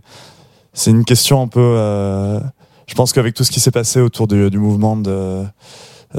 c'est 0.77 0.91
une 0.93 1.05
question 1.05 1.41
un 1.43 1.49
peu. 1.49 1.61
euh, 1.61 2.39
je 2.87 2.95
pense 2.95 3.13
qu'avec 3.13 3.35
tout 3.35 3.43
ce 3.43 3.51
qui 3.51 3.59
s'est 3.59 3.73
passé 3.73 4.01
autour 4.01 4.29
du, 4.29 4.49
du 4.51 4.59
mouvement 4.59 4.97
de 4.97 5.11
euh, 5.11 5.45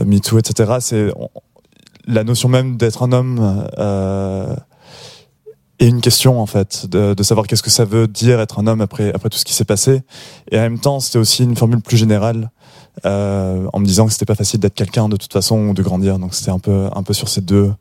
MeToo, 0.05 0.37
etc., 0.39 0.73
c'est 0.81 1.07
la 2.07 2.23
notion 2.25 2.49
même 2.49 2.75
d'être 2.75 3.03
un 3.03 3.11
homme 3.13 3.67
euh, 3.77 4.53
est 5.79 5.87
une 5.87 6.01
question 6.01 6.41
en 6.41 6.45
fait, 6.47 6.87
de, 6.87 7.13
de 7.13 7.23
savoir 7.23 7.45
qu'est-ce 7.47 7.63
que 7.63 7.69
ça 7.69 7.85
veut 7.85 8.07
dire 8.07 8.39
être 8.41 8.59
un 8.59 8.67
homme 8.67 8.81
après 8.81 9.13
après 9.13 9.29
tout 9.29 9.37
ce 9.37 9.45
qui 9.45 9.53
s'est 9.53 9.63
passé. 9.65 10.01
Et 10.51 10.57
en 10.57 10.61
même 10.63 10.79
temps, 10.79 10.99
c'était 10.99 11.19
aussi 11.19 11.43
une 11.43 11.55
formule 11.55 11.81
plus 11.81 11.97
générale. 11.97 12.49
euh, 13.05 13.67
en 13.73 13.79
me 13.79 13.85
disant 13.85 14.07
que 14.07 14.11
c'était 14.11 14.25
pas 14.25 14.35
facile 14.35 14.59
d'être 14.59 14.73
quelqu'un 14.73 15.07
de 15.07 15.17
toute 15.17 15.31
façon 15.31 15.67
ou 15.69 15.73
de 15.75 15.83
grandir 15.83 16.17
donc 16.17 16.33
c'était 16.33 16.49
un 16.49 16.57
peu 16.57 16.89
un 16.95 17.03
peu 17.03 17.13
sur 17.13 17.29
ces 17.29 17.41
deux 17.41 17.71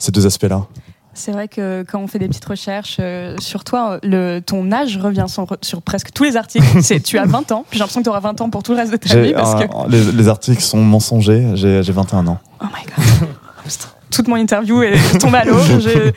ces 0.00 0.10
deux 0.10 0.26
aspects 0.26 0.48
là 0.50 0.66
C'est 1.14 1.32
vrai 1.32 1.48
que 1.48 1.84
quand 1.88 2.00
on 2.00 2.06
fait 2.06 2.18
des 2.18 2.28
petites 2.28 2.44
recherches 2.44 2.96
euh, 3.00 3.36
sur 3.38 3.62
toi, 3.64 3.98
le, 4.02 4.40
ton 4.40 4.70
âge 4.72 4.96
revient 4.98 5.26
sur, 5.28 5.46
sur 5.62 5.80
presque 5.80 6.10
tous 6.12 6.24
les 6.24 6.36
articles. 6.36 6.66
C'est 6.82 7.00
tu 7.00 7.18
as 7.18 7.24
20 7.24 7.52
ans, 7.52 7.64
j'ai 7.72 7.78
l'impression 7.78 8.00
que 8.00 8.04
tu 8.04 8.10
auras 8.10 8.20
20 8.20 8.40
ans 8.40 8.50
pour 8.50 8.62
tout 8.62 8.72
le 8.72 8.78
reste 8.78 8.92
de 8.92 8.96
ta 8.96 9.20
vie 9.20 9.32
parce 9.32 9.54
que 9.54 9.62
un- 9.64 9.88
les, 9.88 10.12
les 10.12 10.28
articles 10.28 10.62
sont 10.62 10.82
mensongers 10.82 11.52
j'ai 11.54 11.82
j'ai 11.82 11.92
21 11.92 12.26
ans 12.26 12.38
Oh 12.60 12.64
my 12.66 12.84
god. 12.84 13.28
Toute 14.10 14.28
mon 14.28 14.36
interview 14.36 14.82
est 14.82 15.18
tombée 15.18 15.38
à 15.38 15.44
l'eau. 15.44 15.58
Je... 15.80 16.10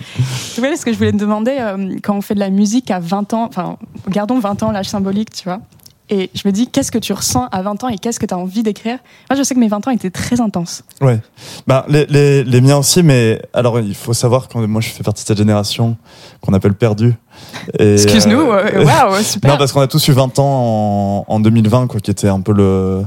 Tu 0.54 0.62
vois, 0.62 0.76
ce 0.76 0.86
que 0.86 0.92
je 0.94 0.98
voulais 0.98 1.12
te 1.14 1.18
demander, 1.18 1.58
euh, 1.60 1.96
quand 2.04 2.16
on 2.16 2.22
fait 2.22 2.36
de 2.36 2.40
la 2.40 2.52
musique 2.52 2.92
à 2.92 3.00
20 3.00 3.34
ans, 3.34 3.46
enfin, 3.50 3.78
gardons 4.10 4.38
20 4.40 4.62
ans, 4.62 4.72
l'âge 4.72 4.88
symbolique, 4.90 5.32
tu 5.32 5.46
vois. 5.46 5.62
Et 6.10 6.30
je 6.34 6.42
me 6.46 6.54
dis, 6.54 6.68
qu'est-ce 6.68 6.92
que 6.92 6.98
tu 6.98 7.12
ressens 7.12 7.48
à 7.52 7.62
20 7.62 7.84
ans 7.84 7.90
et 7.90 7.98
qu'est-ce 7.98 8.20
que 8.20 8.26
tu 8.26 8.34
as 8.34 8.38
envie 8.38 8.64
d'écrire? 8.64 8.98
Moi, 9.30 9.38
je 9.38 9.44
sais 9.44 9.54
que 9.54 9.60
mes 9.60 9.68
20 9.68 9.88
ans 9.88 9.92
étaient 9.92 10.10
très 10.10 10.40
intenses. 10.40 10.84
Ouais. 11.02 11.20
Bah, 11.68 11.86
les, 11.90 12.06
les, 12.06 12.44
les 12.44 12.62
miens 12.62 12.78
aussi, 12.78 13.04
mais 13.04 13.42
alors 13.54 13.80
il 13.80 13.96
faut 13.96 14.14
savoir 14.14 14.48
que 14.48 14.58
moi 14.58 14.82
je 14.82 14.90
fais 14.90 15.04
partie 15.04 15.24
de 15.24 15.28
cette 15.28 15.38
génération 15.38 15.98
qu'on 16.42 16.54
appelle 16.54 16.76
perdue. 16.76 17.14
Excuse-nous, 17.78 18.40
euh, 18.40 18.70
euh, 18.74 18.86
waouh, 18.86 19.16
super. 19.22 19.52
Non, 19.52 19.58
parce 19.58 19.72
qu'on 19.72 19.82
a 19.82 19.88
tous 19.88 20.08
eu 20.08 20.12
20 20.14 20.40
ans 20.40 21.26
en, 21.28 21.34
en 21.36 21.40
2020, 21.40 21.88
quoi, 21.88 22.00
qui 22.00 22.12
était 22.12 22.30
un 22.30 22.42
peu 22.42 22.54
le 22.54 23.04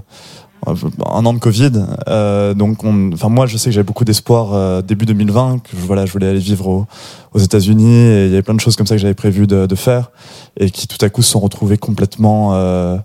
un 0.67 1.25
an 1.27 1.33
de 1.35 1.39
Covid. 1.39 1.73
Euh, 2.09 2.55
donc, 2.55 2.85
on, 2.85 3.11
enfin 3.13 3.29
moi, 3.29 3.47
je 3.47 3.57
sais 3.57 3.71
que 3.71 3.75
j'avais 3.75 3.85
beaucoup 3.85 4.05
d'espoir 4.05 4.53
euh, 4.53 4.83
début 4.83 5.07
2020. 5.07 5.59
Que 5.59 5.71
je- 5.77 5.87
voilà, 5.87 6.07
je 6.07 6.13
voulais 6.13 6.29
aller 6.29 6.39
vivre 6.39 6.67
au- 6.69 6.87
aux 7.33 7.39
États-Unis 7.39 7.95
et 7.95 8.25
il 8.27 8.31
y 8.31 8.35
avait 8.35 8.43
plein 8.43 8.55
de 8.55 8.61
choses 8.61 8.77
comme 8.77 8.87
ça 8.87 8.95
que 8.95 9.01
j'avais 9.01 9.15
prévu 9.15 9.47
de, 9.47 9.67
de 9.67 9.75
faire 9.75 10.11
et 10.59 10.71
qui 10.71 10.87
tout 10.89 11.03
à 11.05 11.09
coup 11.09 11.23
se 11.23 11.31
sont 11.31 11.41
retrouvées 11.41 11.79
complètement 11.79 12.51
euh, 12.55 12.97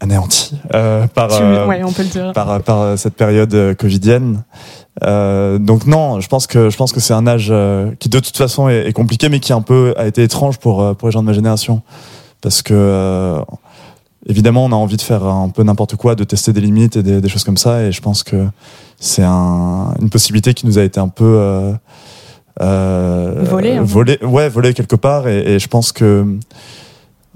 anéanties 0.00 0.56
euh, 0.74 1.06
par 1.06 1.28
Tu- 1.28 1.42
ouais, 1.42 1.82
on 1.84 1.92
peut 1.92 2.02
le 2.02 2.08
dire. 2.08 2.32
par, 2.32 2.60
par 2.62 2.98
cette 2.98 3.14
période 3.14 3.74
covidienne. 3.76 4.44
Donc 5.02 5.86
non, 5.86 6.20
je 6.20 6.28
pense 6.28 6.46
que 6.46 6.70
je 6.70 6.76
pense 6.76 6.92
que 6.92 7.00
c'est 7.00 7.14
un 7.14 7.26
âge 7.26 7.52
qui 7.98 8.08
de 8.08 8.20
toute 8.20 8.36
façon 8.36 8.68
est, 8.68 8.86
est 8.88 8.92
compliqué, 8.92 9.28
mais 9.28 9.40
qui 9.40 9.52
un 9.52 9.62
peu 9.62 9.94
a 9.96 10.06
été 10.06 10.22
étrange 10.22 10.58
pour 10.58 10.94
pour 10.96 11.08
les 11.08 11.12
gens 11.12 11.20
de 11.22 11.26
ma 11.26 11.32
génération, 11.32 11.82
parce 12.40 12.62
que 12.62 13.40
évidemment 14.26 14.64
on 14.64 14.72
a 14.72 14.76
envie 14.76 14.96
de 14.96 15.02
faire 15.02 15.24
un 15.24 15.48
peu 15.48 15.62
n'importe 15.62 15.96
quoi, 15.96 16.14
de 16.14 16.24
tester 16.24 16.52
des 16.52 16.60
limites 16.60 16.96
et 16.96 17.02
des, 17.02 17.20
des 17.20 17.28
choses 17.28 17.44
comme 17.44 17.56
ça, 17.56 17.82
et 17.82 17.92
je 17.92 18.00
pense 18.00 18.22
que 18.22 18.46
c'est 18.98 19.24
un, 19.24 19.94
une 20.00 20.10
possibilité 20.10 20.54
qui 20.54 20.66
nous 20.66 20.78
a 20.78 20.82
été 20.82 21.00
un 21.00 21.08
peu 21.08 21.24
euh, 21.24 21.72
euh, 22.60 23.42
Volée, 23.44 24.18
hein. 24.22 24.26
ouais, 24.26 24.48
volée 24.48 24.74
quelque 24.74 24.96
part, 24.96 25.28
et, 25.28 25.54
et 25.54 25.58
je 25.58 25.68
pense 25.68 25.92
que 25.92 26.24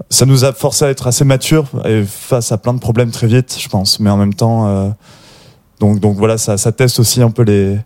ça 0.09 0.25
nous 0.25 0.45
a 0.45 0.53
forcé 0.53 0.85
à 0.85 0.89
être 0.89 1.07
assez 1.07 1.25
mature 1.25 1.65
et 1.85 2.03
face 2.05 2.51
à 2.51 2.57
plein 2.57 2.73
de 2.73 2.79
problèmes 2.79 3.11
très 3.11 3.27
vite, 3.27 3.57
je 3.59 3.67
pense. 3.67 3.99
Mais 3.99 4.09
en 4.09 4.17
même 4.17 4.33
temps, 4.33 4.67
euh, 4.67 4.89
donc 5.79 5.99
donc 5.99 6.17
voilà, 6.17 6.37
ça, 6.37 6.57
ça 6.57 6.71
teste 6.71 6.99
aussi 6.99 7.21
un 7.21 7.31
peu 7.31 7.43
les 7.43 7.77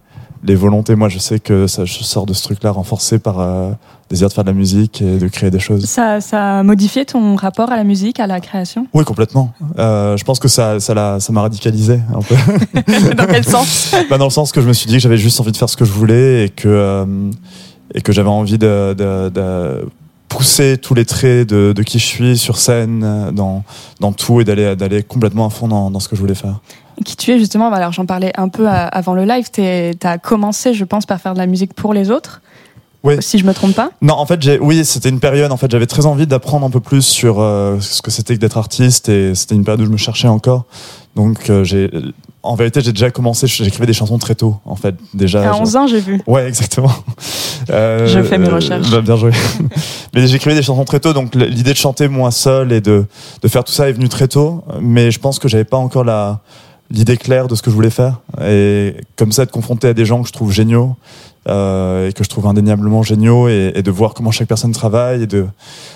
les 0.43 0.55
volontés. 0.55 0.95
Moi, 0.95 1.09
je 1.09 1.19
sais 1.19 1.39
que 1.39 1.67
ça, 1.67 1.85
je 1.85 2.03
sors 2.03 2.25
de 2.25 2.33
ce 2.33 2.43
truc-là 2.43 2.71
renforcé 2.71 3.19
par 3.19 3.39
euh, 3.39 3.71
désir 4.09 4.27
de 4.27 4.33
faire 4.33 4.43
de 4.43 4.49
la 4.49 4.55
musique 4.55 5.01
et 5.01 5.17
de 5.17 5.27
créer 5.27 5.49
des 5.49 5.59
choses. 5.59 5.85
Ça, 5.85 6.21
ça 6.21 6.59
a 6.59 6.63
modifié 6.63 7.05
ton 7.05 7.35
rapport 7.35 7.71
à 7.71 7.77
la 7.77 7.83
musique, 7.83 8.19
à 8.19 8.27
la 8.27 8.39
création? 8.39 8.87
Oui, 8.93 9.03
complètement. 9.05 9.53
Euh, 9.79 10.17
je 10.17 10.23
pense 10.23 10.39
que 10.39 10.47
ça 10.47 10.79
ça 10.79 10.93
l'a 10.93 11.19
ça 11.19 11.33
m'a 11.33 11.41
radicalisé 11.41 11.99
un 12.13 12.21
peu. 12.21 12.35
Dans 13.15 13.25
quel 13.25 13.45
sens? 13.45 13.95
Bah, 14.09 14.17
dans 14.17 14.25
le 14.25 14.31
sens 14.31 14.51
que 14.51 14.61
je 14.61 14.67
me 14.67 14.73
suis 14.73 14.87
dit 14.87 14.93
que 14.93 14.99
j'avais 14.99 15.17
juste 15.17 15.39
envie 15.39 15.51
de 15.51 15.57
faire 15.57 15.69
ce 15.69 15.77
que 15.77 15.85
je 15.85 15.91
voulais 15.91 16.45
et 16.45 16.49
que 16.49 16.67
euh, 16.67 17.05
et 17.95 18.01
que 18.01 18.11
j'avais 18.11 18.29
envie 18.29 18.57
de, 18.57 18.93
de, 18.97 19.29
de 19.29 19.87
pousser 20.27 20.77
tous 20.77 20.93
les 20.93 21.05
traits 21.05 21.47
de, 21.47 21.73
de 21.73 21.83
qui 21.83 21.99
je 21.99 22.05
suis 22.05 22.37
sur 22.37 22.57
scène 22.57 23.31
dans 23.31 23.63
dans 23.99 24.11
tout 24.11 24.41
et 24.41 24.43
d'aller 24.43 24.75
d'aller 24.75 25.03
complètement 25.03 25.45
à 25.45 25.49
fond 25.49 25.67
dans, 25.67 25.89
dans 25.89 25.99
ce 25.99 26.09
que 26.09 26.15
je 26.15 26.21
voulais 26.21 26.35
faire. 26.35 26.59
Qui 27.05 27.15
tu 27.15 27.31
es 27.31 27.39
justement 27.39 27.71
Alors 27.71 27.91
j'en 27.91 28.05
parlais 28.05 28.31
un 28.37 28.49
peu 28.49 28.67
à- 28.67 28.85
avant 28.87 29.13
le 29.13 29.25
live. 29.25 29.47
Tu 29.51 29.61
as 29.61 30.17
commencé, 30.17 30.73
je 30.73 30.83
pense, 30.85 31.05
par 31.05 31.19
faire 31.19 31.33
de 31.33 31.39
la 31.39 31.47
musique 31.47 31.73
pour 31.73 31.93
les 31.93 32.11
autres. 32.11 32.41
Oui. 33.03 33.15
Si 33.19 33.37
je 33.37 33.43
me 33.45 33.53
trompe 33.53 33.73
pas. 33.75 33.89
Non, 34.01 34.13
en 34.13 34.25
fait, 34.25 34.41
j'ai, 34.41 34.57
oui, 34.59 34.85
c'était 34.85 35.09
une 35.09 35.19
période. 35.19 35.51
En 35.51 35.57
fait, 35.57 35.69
j'avais 35.69 35.87
très 35.87 36.05
envie 36.05 36.25
d'apprendre 36.25 36.65
un 36.65 36.69
peu 36.69 36.79
plus 36.79 37.01
sur 37.01 37.41
euh, 37.41 37.77
ce 37.81 38.01
que 38.01 38.09
c'était 38.11 38.33
que 38.35 38.39
d'être 38.39 38.57
artiste, 38.57 39.09
et 39.09 39.35
c'était 39.35 39.55
une 39.55 39.65
période 39.65 39.81
où 39.81 39.85
je 39.85 39.89
me 39.91 39.97
cherchais 39.97 40.29
encore. 40.29 40.63
Donc, 41.17 41.49
euh, 41.49 41.65
j'ai, 41.65 41.91
en 42.43 42.55
vérité, 42.55 42.79
j'ai 42.79 42.93
déjà 42.93 43.11
commencé. 43.11 43.45
J'écrivais 43.45 43.85
des 43.87 43.91
chansons 43.93 44.17
très 44.19 44.35
tôt, 44.35 44.55
en 44.63 44.77
fait, 44.77 44.95
déjà. 45.13 45.41
À 45.49 45.53
je- 45.53 45.59
11 45.61 45.75
ans, 45.75 45.85
j'ai 45.87 45.99
vu. 45.99 46.21
Ouais, 46.27 46.47
exactement. 46.47 46.93
Euh, 47.71 48.07
Je 48.07 48.23
fais 48.23 48.37
mes 48.37 48.47
recherches. 48.47 48.89
bah, 48.89 49.01
bien 49.01 49.17
joué. 49.17 49.31
mais 50.15 50.25
j'écrivais 50.27 50.55
des 50.55 50.63
chansons 50.63 50.85
très 50.85 51.01
tôt, 51.01 51.11
donc 51.11 51.35
l'idée 51.35 51.73
de 51.73 51.77
chanter 51.77 52.07
moi 52.07 52.31
seul 52.31 52.71
et 52.71 52.79
de, 52.79 53.05
de 53.41 53.47
faire 53.49 53.65
tout 53.65 53.73
ça 53.73 53.89
est 53.89 53.93
venue 53.93 54.07
très 54.07 54.29
tôt. 54.29 54.63
Mais 54.79 55.11
je 55.11 55.19
pense 55.19 55.39
que 55.39 55.49
j'avais 55.49 55.65
pas 55.65 55.75
encore 55.77 56.05
la 56.05 56.39
l'idée 56.91 57.17
claire 57.17 57.47
de 57.47 57.55
ce 57.55 57.61
que 57.61 57.69
je 57.69 57.75
voulais 57.75 57.89
faire. 57.89 58.19
Et 58.41 58.95
comme 59.15 59.31
ça, 59.31 59.43
être 59.43 59.51
confronté 59.51 59.87
à 59.87 59.93
des 59.93 60.05
gens 60.05 60.21
que 60.21 60.27
je 60.27 60.33
trouve 60.33 60.51
géniaux 60.51 60.95
euh, 61.47 62.09
et 62.09 62.13
que 62.13 62.23
je 62.23 62.29
trouve 62.29 62.47
indéniablement 62.47 63.03
géniaux 63.03 63.49
et, 63.49 63.73
et 63.75 63.81
de 63.83 63.91
voir 63.91 64.13
comment 64.13 64.31
chaque 64.31 64.47
personne 64.47 64.71
travaille 64.71 65.23
et 65.23 65.27
de, 65.27 65.45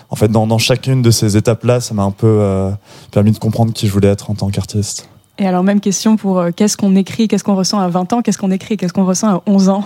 en 0.09 0.15
fait, 0.15 0.27
dans, 0.27 0.47
dans 0.47 0.57
chacune 0.57 1.01
de 1.01 1.11
ces 1.11 1.37
étapes-là, 1.37 1.79
ça 1.79 1.93
m'a 1.93 2.03
un 2.03 2.11
peu 2.11 2.27
euh, 2.27 2.71
permis 3.11 3.31
de 3.31 3.37
comprendre 3.39 3.71
qui 3.73 3.87
je 3.87 3.93
voulais 3.93 4.09
être 4.09 4.29
en 4.29 4.35
tant 4.35 4.49
qu'artiste. 4.49 5.07
Et 5.39 5.47
alors, 5.47 5.63
même 5.63 5.79
question 5.79 6.17
pour 6.17 6.39
euh, 6.39 6.49
qu'est-ce 6.55 6.77
qu'on 6.77 6.95
écrit, 6.95 7.27
qu'est-ce 7.27 7.43
qu'on 7.43 7.55
ressent 7.55 7.79
à 7.79 7.87
20 7.87 8.13
ans, 8.13 8.21
qu'est-ce 8.21 8.39
qu'on 8.39 8.51
écrit, 8.51 8.75
qu'est-ce 8.75 8.93
qu'on 8.93 9.05
ressent 9.05 9.35
à 9.35 9.41
11 9.45 9.69
ans? 9.69 9.83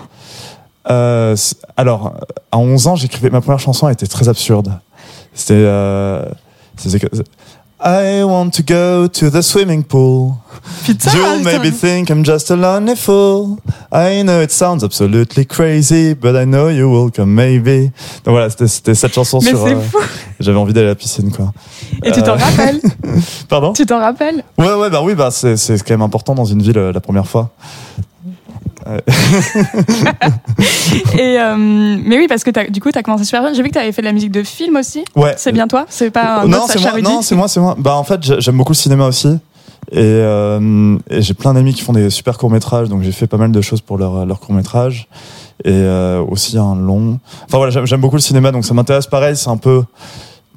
Alors, 0.84 2.16
à 2.52 2.58
11 2.58 2.88
ans, 2.88 2.96
j'écrivais 2.96 3.30
ma 3.30 3.42
première 3.42 3.60
chanson, 3.60 3.88
elle 3.88 3.94
était 3.94 4.08
très 4.08 4.30
absurde. 4.30 4.80
C'était 5.34 5.68
I 7.84 8.24
want 8.24 8.52
to 8.58 8.64
go 8.64 9.08
to 9.08 9.30
the 9.32 9.42
swimming 9.42 9.84
pool. 9.84 10.38
Putain, 10.86 11.12
You'll 11.16 11.38
putain. 11.40 11.44
maybe 11.44 11.72
think 11.72 12.10
I'm 12.12 12.24
just 12.24 12.52
a 12.52 12.56
lonely 12.56 12.96
fool. 12.96 13.58
I 13.92 14.22
know 14.22 14.40
it 14.42 14.52
sounds 14.52 14.84
absolutely 14.84 15.46
crazy, 15.46 16.14
but 16.14 16.36
I 16.36 16.46
know 16.46 16.68
you 16.70 16.90
will 16.90 17.10
come 17.10 17.34
maybe. 17.34 17.92
Donc 18.24 18.34
voilà, 18.36 18.50
c'était 18.52 18.94
cette 18.94 19.14
chanson 19.14 19.40
Mais 19.42 19.50
sur. 19.50 19.66
c'est 19.68 19.74
euh, 19.74 19.82
fou 19.82 19.98
J'avais 20.40 20.58
envie 20.60 20.74
d'aller 20.74 20.88
à 20.88 20.90
la 20.90 20.96
piscine, 20.96 21.32
quoi. 21.32 21.52
Et 22.04 22.12
tu 22.12 22.22
t'en 22.22 22.34
Euh, 22.34 22.36
rappelles 22.36 22.82
Pardon 23.50 23.74
Tu 23.74 23.86
t'en 23.88 24.00
rappelles 24.00 24.44
Ouais, 24.60 24.74
ouais, 24.74 24.90
bah 24.92 25.02
oui, 25.04 25.16
bah 25.16 25.30
c'est 25.32 25.58
c'est 25.58 25.78
quand 25.84 25.94
même 25.96 26.02
important 26.04 26.36
dans 26.36 26.46
une 26.46 26.62
ville 26.62 26.78
euh, 26.78 26.92
la 26.94 27.00
première 27.02 27.28
fois. 27.28 27.50
Et 31.18 31.40
euh, 31.40 31.56
mais 31.58 32.18
oui, 32.18 32.28
parce 32.28 32.44
que 32.44 32.70
du 32.70 32.82
coup, 32.82 32.92
tu 32.92 32.98
as 32.98 33.04
commencé 33.04 33.26
super 33.26 33.44
jeune. 33.44 33.56
J'ai 33.56 33.64
vu 33.64 33.70
que 33.70 33.74
tu 33.74 33.80
avais 33.80 33.92
fait 33.92 34.02
de 34.02 34.08
la 34.08 34.14
musique 34.14 34.32
de 34.32 34.44
film 34.44 34.76
aussi. 34.76 35.04
Ouais. 35.16 35.34
C'est 35.38 35.52
bien 35.52 35.68
toi? 35.68 35.86
C'est 35.90 36.12
pas 36.12 36.42
un 36.42 36.48
non, 36.48 36.60
autre 36.60 36.72
c'est 36.72 36.80
moi, 36.80 37.02
non, 37.02 37.22
c'est 37.22 37.36
moi, 37.36 37.48
c'est 37.48 37.60
moi. 37.60 37.76
Bah 37.78 37.96
en 37.96 38.04
fait, 38.04 38.22
j'ai- 38.24 38.40
j'aime 38.42 38.58
beaucoup 38.58 38.72
le 38.74 38.78
cinéma 38.78 39.06
aussi. 39.08 39.28
Et, 39.92 39.98
euh, 40.00 40.98
et 41.10 41.22
j'ai 41.22 41.34
plein 41.34 41.54
d'amis 41.54 41.74
qui 41.74 41.82
font 41.82 41.92
des 41.92 42.10
super 42.10 42.38
courts 42.38 42.52
métrages, 42.52 42.88
donc 42.88 43.02
j'ai 43.02 43.12
fait 43.12 43.28
pas 43.28 43.38
mal 43.38 43.52
de 43.52 43.62
choses 43.62 43.82
pour 43.82 43.98
leur, 43.98 44.26
leur 44.26 44.40
court 44.40 44.54
métrage 44.56 45.08
et 45.66 45.70
euh, 45.72 46.22
aussi 46.22 46.58
un 46.58 46.76
long. 46.76 47.20
Enfin 47.46 47.58
voilà, 47.58 47.72
j'aime- 47.72 47.86
j'aime 47.86 48.00
beaucoup 48.00 48.16
le 48.16 48.22
cinéma, 48.22 48.52
donc 48.52 48.64
ça 48.64 48.74
m'intéresse. 48.74 49.08
Pareil, 49.08 49.36
c'est 49.36 49.50
un 49.50 49.58
peu 49.58 49.84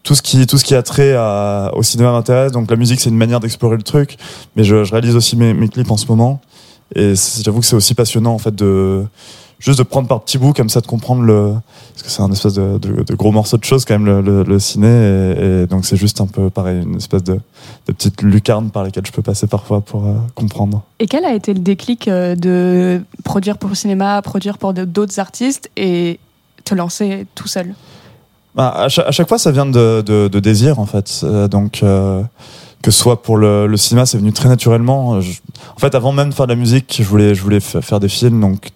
tout 0.05 0.15
ce 0.15 0.23
qui 0.23 0.47
tout 0.47 0.59
ce 0.59 0.65
qui 0.65 0.75
a 0.75 0.83
trait 0.83 1.15
à, 1.17 1.71
au 1.75 1.83
cinéma 1.83 2.13
m'intéresse. 2.13 2.53
Donc 2.53 2.71
la 2.71 2.77
musique, 2.77 3.01
c'est 3.01 3.11
une 3.11 3.17
manière 3.17 3.41
d'explorer 3.41 3.77
le 3.77 3.83
truc, 3.83 4.19
mais 4.55 4.63
je, 4.63 4.85
je 4.85 4.93
réalise 4.93 5.17
aussi 5.17 5.37
mes, 5.37 5.53
mes 5.55 5.69
clips 5.69 5.91
en 5.91 5.97
ce 5.97 6.07
moment. 6.07 6.41
Et 6.95 7.15
j'avoue 7.43 7.61
que 7.61 7.67
c'est 7.67 7.77
aussi 7.77 7.95
passionnant 7.95 8.35
en 8.35 8.39
fait 8.39 8.55
de 8.55 9.05
juste 9.59 9.79
de 9.79 9.85
prendre 9.85 10.09
par 10.09 10.21
petits 10.21 10.39
bouts 10.39 10.53
comme 10.53 10.69
ça 10.69 10.81
de 10.81 10.87
comprendre 10.87 11.23
le 11.23 11.55
parce 11.93 12.03
que 12.03 12.11
c'est 12.11 12.23
un 12.23 12.31
espèce 12.31 12.55
de, 12.55 12.79
de, 12.79 13.03
de 13.03 13.15
gros 13.15 13.33
morceau 13.33 13.57
de 13.57 13.65
choses 13.65 13.85
quand 13.85 13.99
même 13.99 14.05
le, 14.05 14.21
le, 14.21 14.43
le 14.43 14.59
ciné 14.59 14.89
et, 14.89 15.63
et 15.63 15.67
donc 15.67 15.87
c'est 15.87 15.97
juste 15.97 16.21
un 16.21 16.27
peu 16.27 16.51
pareil 16.51 16.83
une 16.83 16.97
espèce 16.97 17.25
de, 17.25 17.35
de 17.35 17.93
petite 17.93 18.21
lucarne 18.23 18.71
par 18.71 18.83
laquelle 18.83 19.07
je 19.07 19.13
peux 19.13 19.23
passer 19.23 19.47
parfois 19.47 19.81
pour 19.81 20.05
euh, 20.05 20.15
comprendre. 20.35 20.83
Et 20.99 21.07
quel 21.07 21.25
a 21.25 21.35
été 21.35 21.55
le 21.55 21.61
déclic 21.61 22.09
euh, 22.09 22.35
de 22.35 23.01
produire 23.25 23.57
pour 23.59 23.71
le 23.71 23.75
cinéma, 23.75 24.21
produire 24.23 24.59
pour 24.59 24.75
d'autres 24.75 25.19
artistes 25.19 25.71
et 25.77 26.19
te 26.65 26.75
lancer 26.75 27.27
tout 27.35 27.49
seul? 27.49 27.75
Bah, 28.55 28.73
à, 28.77 28.89
chaque, 28.89 29.09
à 29.09 29.11
chaque 29.11 29.29
fois 29.29 29.39
ça 29.39 29.51
vient 29.51 29.67
de, 29.67 30.29
désir 30.39 30.79
en 30.79 30.87
fait. 30.87 31.21
Euh, 31.25 31.49
donc 31.49 31.83
euh, 31.83 32.23
que 32.85 32.91
ce 32.91 32.99
soit 33.01 33.23
pour 33.23 33.39
le, 33.39 33.67
le 33.67 33.77
cinéma 33.79 34.05
c'est 34.05 34.19
venu 34.19 34.31
très 34.35 34.51
naturellement. 34.51 35.13
En 35.13 35.79
fait 35.79 35.95
avant 35.95 36.13
même 36.13 36.29
de 36.29 36.35
faire 36.35 36.47
de 36.47 36.53
la 36.53 36.61
musique 36.65 36.99
je 36.99 37.09
voulais 37.09 37.35
je 37.35 37.43
voulais 37.43 37.61
fa- 37.61 37.81
faire 37.81 37.99
des 37.99 38.11
films 38.11 38.43
donc 38.43 38.73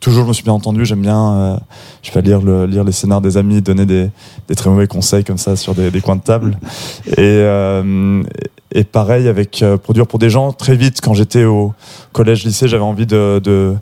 toujours 0.00 0.24
je 0.24 0.28
me 0.28 0.32
suis 0.32 0.42
bien 0.42 0.54
entendu. 0.54 0.86
J'aime 0.86 1.02
bien 1.02 1.32
euh, 1.34 1.56
je 2.02 2.10
vais 2.12 2.22
lire 2.22 2.40
le 2.40 2.64
lire 2.64 2.82
les 2.82 2.92
scénars 2.92 3.20
des 3.20 3.36
amis 3.36 3.60
donner 3.60 3.84
des, 3.84 4.08
des 4.48 4.54
très 4.54 4.70
mauvais 4.70 4.86
conseils 4.86 5.22
comme 5.22 5.36
ça 5.36 5.54
sur 5.54 5.74
des, 5.74 5.90
des 5.90 6.00
coins 6.00 6.16
de 6.16 6.22
table. 6.22 6.56
Et 7.06 7.12
euh, 7.18 8.22
et 8.74 8.84
pareil 8.84 9.28
avec 9.28 9.62
euh, 9.62 9.76
produire 9.76 10.06
pour 10.06 10.18
des 10.18 10.30
gens. 10.30 10.54
Très 10.54 10.74
vite 10.74 11.02
quand 11.02 11.12
j'étais 11.12 11.44
au 11.44 11.74
collège 12.12 12.44
lycée 12.44 12.68
j'avais 12.68 12.82
envie 12.82 13.06
de, 13.06 13.38
de 13.44 13.74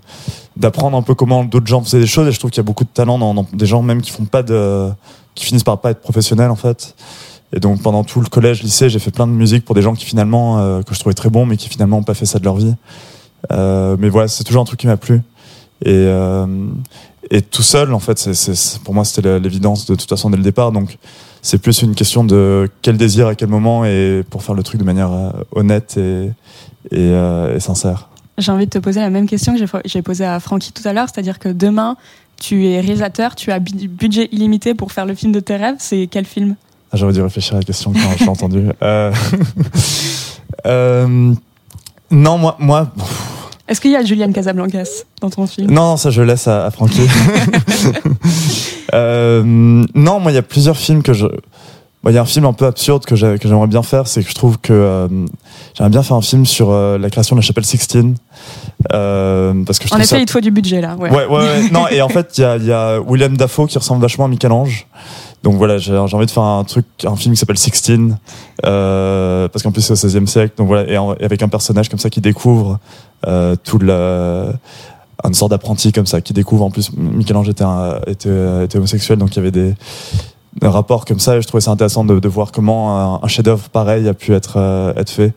d'apprendre 0.57 0.97
un 0.97 1.03
peu 1.03 1.15
comment 1.15 1.45
d'autres 1.45 1.69
gens 1.69 1.81
faisaient 1.81 2.01
des 2.01 2.09
choses. 2.09 2.27
Et 2.27 2.33
je 2.33 2.41
trouve 2.41 2.51
qu'il 2.51 2.59
y 2.59 2.67
a 2.67 2.71
beaucoup 2.71 2.83
de 2.85 2.91
talent 2.93 3.19
dans, 3.21 3.35
dans 3.35 3.47
des 3.53 3.67
gens 3.67 3.83
même 3.83 4.03
qui 4.03 4.11
font 4.11 4.25
pas 4.25 4.43
de 4.43 4.91
qui 5.37 5.45
finissent 5.45 5.63
par 5.63 5.79
pas 5.79 5.93
être 5.93 6.01
professionnels 6.01 6.51
en 6.51 6.57
fait 6.57 6.97
Et 7.53 7.61
donc 7.61 7.83
pendant 7.83 8.05
tout 8.05 8.21
le 8.21 8.29
collège, 8.29 8.63
lycée, 8.63 8.89
j'ai 8.89 8.99
fait 9.01 9.11
plein 9.11 9.27
de 9.27 9.33
musique 9.33 9.65
pour 9.65 9.75
des 9.75 9.83
gens 9.83 9.95
qui 9.95 10.05
finalement 10.05 10.59
euh, 10.61 10.83
que 10.83 10.95
je 10.95 11.01
trouvais 11.01 11.15
très 11.15 11.31
bons, 11.31 11.47
mais 11.47 11.57
qui 11.57 11.69
finalement 11.69 11.97
n'ont 11.97 12.03
pas 12.05 12.15
fait 12.15 12.27
ça 12.27 12.39
de 12.39 12.45
leur 12.45 12.57
vie. 12.57 12.75
Euh, 13.51 13.97
mais 13.99 14.09
voilà, 14.09 14.29
c'est 14.29 14.45
toujours 14.45 14.63
un 14.63 14.67
truc 14.67 14.79
qui 14.81 14.87
m'a 14.87 14.97
plu. 14.97 15.23
Et, 15.85 15.89
euh, 15.89 16.47
tout 17.51 17.63
seul, 17.63 17.95
en 17.95 18.01
fait, 18.01 18.29
pour 18.85 18.93
moi, 18.95 19.05
c'était 19.05 19.39
l'évidence 19.39 19.87
de 19.87 19.95
toute 19.95 20.09
façon 20.09 20.31
dès 20.31 20.37
le 20.37 20.43
départ. 20.43 20.73
Donc 20.73 20.99
c'est 21.43 21.59
plus 21.59 21.83
une 21.83 21.95
question 21.95 22.25
de 22.25 22.69
quel 22.83 22.97
désir 22.97 23.27
à 23.29 23.35
quel 23.35 23.49
moment 23.49 23.85
et 23.85 24.23
pour 24.29 24.43
faire 24.43 24.55
le 24.55 24.63
truc 24.63 24.81
de 24.81 24.85
manière 24.85 25.11
honnête 25.53 25.97
et, 25.97 26.31
et, 26.91 27.61
sincère. 27.61 28.09
J'ai 28.39 28.53
envie 28.53 28.65
de 28.67 28.71
te 28.71 28.79
poser 28.79 29.01
la 29.01 29.11
même 29.11 29.27
question 29.29 29.55
que 29.57 29.65
j'ai- 29.85 30.03
posée 30.03 30.25
à 30.25 30.39
Francky 30.41 30.73
tout 30.73 30.87
à 30.89 30.93
l'heure, 30.93 31.07
c'est-à-dire 31.13 31.39
que 31.39 31.49
demain, 31.49 31.97
tu 32.41 32.67
es 32.69 32.81
réalisateur, 32.81 33.35
tu 33.37 33.53
as 33.53 33.59
bu- 33.59 33.87
budget 33.89 34.29
illimité 34.33 34.75
pour 34.75 34.93
faire 34.93 35.05
le 35.07 35.15
film 35.15 35.31
de 35.31 35.41
tes 35.41 35.57
rêves. 35.57 35.77
C'est 35.79 36.09
quel 36.11 36.25
film? 36.25 36.57
Ah, 36.93 36.97
J'aurais 36.97 37.13
dû 37.13 37.23
réfléchir 37.23 37.55
à 37.55 37.59
la 37.59 37.65
question 37.65 37.93
quand 37.93 38.01
je 38.19 38.25
l'ai 38.25 38.29
entendu. 38.31 38.67
Euh, 38.83 39.13
euh, 40.67 41.33
non, 42.11 42.39
moi, 42.39 42.57
moi, 42.59 42.91
Est-ce 43.69 43.81
qu'il 43.81 43.93
y 43.93 43.97
a 43.97 44.05
Julian 44.05 44.33
Casablancas 44.33 45.05
dans 45.21 45.31
ton 45.31 45.47
film? 45.47 45.71
Non, 45.71 45.97
ça 45.97 46.11
je 46.11 46.23
laisse 46.23 46.49
à, 46.49 46.67
à 46.67 46.71
Francky. 46.71 47.03
Euh, 48.93 49.45
non, 49.45 50.19
moi, 50.19 50.33
il 50.33 50.35
y 50.35 50.39
a 50.39 50.43
plusieurs 50.43 50.77
films 50.77 51.05
que 51.05 51.13
je. 51.13 51.27
Il 52.09 52.13
y 52.13 52.19
a 52.19 52.23
un 52.23 52.25
film 52.25 52.45
un 52.47 52.53
peu 52.55 52.67
absurde 52.67 53.05
que 53.05 53.15
j'ai- 53.15 53.39
que 53.39 53.47
j'aimerais 53.47 53.69
bien 53.69 53.83
faire, 53.85 54.09
c'est 54.09 54.25
que 54.25 54.29
je 54.29 54.35
trouve 54.35 54.59
que 54.59 54.73
euh, 54.73 55.07
j'aimerais 55.75 55.91
bien 55.91 56.03
faire 56.03 56.17
un 56.17 56.23
film 56.23 56.45
sur 56.45 56.71
euh, 56.71 56.99
la 56.99 57.09
création 57.09 57.37
de 57.37 57.41
la 57.41 57.47
chapelle 57.47 57.65
Sixtine. 57.65 58.17
Euh, 58.93 59.53
parce 59.65 59.79
que 59.79 59.87
je 59.87 59.95
En 59.95 59.99
effet, 59.99 60.07
ça 60.07 60.19
il 60.19 60.25
te 60.27 60.33
faut 60.33 60.41
du 60.41 60.51
budget 60.51 60.81
là. 60.81 60.97
Ouais. 60.97 61.09
Ouais, 61.09 61.27
ouais, 61.27 61.39
ouais. 61.39 61.71
non, 61.71 61.87
et 61.89 62.03
en 62.03 62.09
fait, 62.09 62.37
il 62.39 62.41
y 62.41 62.45
a, 62.45 62.57
y 62.57 62.73
a 62.73 63.01
William 63.01 63.37
Dafoe 63.37 63.67
qui 63.69 63.79
ressemble 63.79 64.03
vachement 64.03 64.25
à 64.25 64.29
Michel-Ange. 64.29 64.87
Donc 65.43 65.55
voilà, 65.57 65.79
j'ai 65.79 65.97
envie 65.97 66.27
de 66.27 66.31
faire 66.31 66.43
un 66.43 66.65
truc, 66.65 66.85
un 67.05 67.17
film 67.17 67.35
qui 67.35 67.41
s'appelle 67.41 67.57
Sixteen, 67.57 68.19
euh, 68.67 69.49
parce 69.49 69.63
qu'en 69.63 69.73
plus 69.73 69.81
c'est 69.81 69.93
au 69.93 70.09
XVIe 70.09 70.27
siècle. 70.27 70.55
Donc 70.59 70.67
voilà, 70.67 70.91
et, 70.91 70.97
avec 71.25 71.43
un 71.43 71.49
personnage 71.49 71.89
comme 71.89 71.99
ça 71.99 72.11
qui 72.11 72.21
découvre 72.21 72.79
euh, 73.27 73.57
tout 73.65 73.79
le, 73.79 74.53
une 75.25 75.35
sorte 75.35 75.51
d'apprenti 75.51 75.93
comme 75.93 76.07
ça, 76.07 76.21
qui 76.21 76.35
découvre 76.35 76.65
en 76.65 76.71
plus 76.71 76.93
Michel-Ange 76.95 77.49
était, 77.49 78.77
homosexuel, 78.77 79.19
donc 79.19 79.35
il 79.35 79.37
y 79.37 79.39
avait 79.41 79.51
des, 79.51 79.75
rapports 80.63 81.07
comme 81.07 81.21
ça. 81.21 81.37
Et 81.39 81.43
je 81.43 81.49
trouvais 81.49 81.63
ça 81.63 81.71
intéressant 81.71 82.05
de, 82.05 82.19
de 82.19 82.29
voir 82.29 82.53
comment 82.53 83.17
un, 83.17 83.21
un 83.23 83.29
chef-d'œuvre 83.29 83.71
pareil 83.71 84.07
a 84.09 84.15
pu 84.15 84.35
être 84.35 84.55
euh, 84.57 84.93
être 84.95 85.11
fait. 85.11 85.33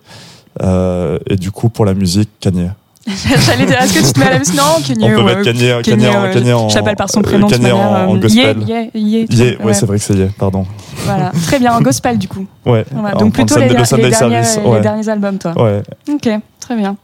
Euh, 0.62 1.18
et 1.28 1.36
du 1.36 1.52
coup, 1.52 1.70
pour 1.70 1.86
la 1.86 1.94
musique, 1.94 2.30
Kanye. 2.40 2.70
J'allais 3.46 3.66
dire, 3.66 3.82
est-ce 3.82 3.94
que 3.94 4.06
tu 4.06 4.14
te 4.14 4.20
mets 4.20 4.28
à 4.28 4.32
la 4.32 4.40
musique? 4.40 4.56
Non, 4.56 4.82
Kanye. 4.86 5.06
On 5.06 5.18
peut 5.18 5.24
mettre 5.24 5.42
Kanye, 5.42 5.82
Kanye, 5.84 6.08
Kanye, 6.34 6.54
en- 6.54 6.68
l'appelle 6.74 6.96
par 6.96 7.10
son 7.10 7.22
prénom 7.22 7.48
Kanye 7.48 7.72
en, 7.72 8.16
euh, 8.16 8.18
gospel. 8.18 8.64
Yeah, 8.66 8.86
yeah, 8.94 9.26
yeah, 9.30 9.62
ouais, 9.62 9.74
c'est 9.74 9.86
vrai 9.86 9.98
que 9.98 10.04
c'est 10.04 10.14
yeah, 10.14 10.30
pardon. 10.38 10.66
Voilà, 11.04 11.32
très 11.46 11.60
bien, 11.60 11.74
en 11.74 11.82
gospel 11.82 12.18
du 12.18 12.30
coup. 12.30 12.46
Ouais. 12.66 12.86
Donc 13.20 13.34
plutôt 13.34 13.58
les, 13.58 13.68
derniers, 13.68 15.10
albums, 15.10 15.38
toi. 15.38 15.54
Ouais. 15.62 15.84
Ok, 16.10 16.30
très 16.62 16.76
bien. 16.78 16.96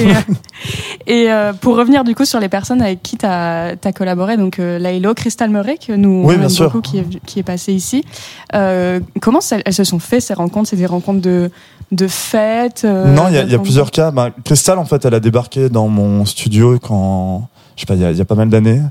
et 1.07 1.29
euh, 1.29 1.33
euh, 1.33 1.53
pour 1.53 1.75
revenir 1.75 2.05
du 2.05 2.15
coup 2.15 2.23
sur 2.23 2.39
les 2.39 2.47
personnes 2.47 2.81
avec 2.81 3.03
qui 3.03 3.17
tu 3.17 3.25
as, 3.25 3.75
collaboré, 3.93 4.37
donc 4.37 4.59
Lailo, 4.59 5.13
Crystal 5.13 5.49
Murray, 5.49 5.77
que 5.77 5.91
nous 5.91 6.23
Oui, 6.23 6.37
beaucoup, 6.37 6.79
qui 6.79 6.99
est, 6.99 7.19
qui 7.25 7.39
est 7.39 7.43
passé 7.43 7.73
ici. 7.73 8.05
Comment 8.53 9.39
elles 9.65 9.73
se 9.73 9.83
sont 9.83 9.99
fait 9.99 10.21
ces 10.21 10.33
rencontres? 10.33 10.69
C'est 10.69 10.77
des 10.77 10.85
rencontres 10.85 11.19
de, 11.19 11.51
de 11.91 12.07
fêtes 12.07 12.83
euh, 12.85 13.13
non, 13.13 13.27
il 13.27 13.35
y 13.35 13.37
a, 13.37 13.43
y 13.43 13.57
plusieurs 13.57 13.91
cas. 13.91 14.11
Ben, 14.11 14.31
Crystal, 14.45 14.77
en 14.77 14.85
fait, 14.85 15.03
elle 15.05 15.13
a 15.13 15.19
débarqué 15.19 15.69
dans 15.69 15.87
mon 15.87 16.25
studio 16.25 16.79
quand, 16.79 17.49
je 17.75 17.81
sais 17.81 17.85
pas, 17.85 17.95
il 17.95 18.01
y 18.01 18.05
a, 18.05 18.11
il 18.11 18.17
y 18.17 18.21
a 18.21 18.25
pas 18.25 18.35
mal 18.35 18.49
d'années. 18.49 18.81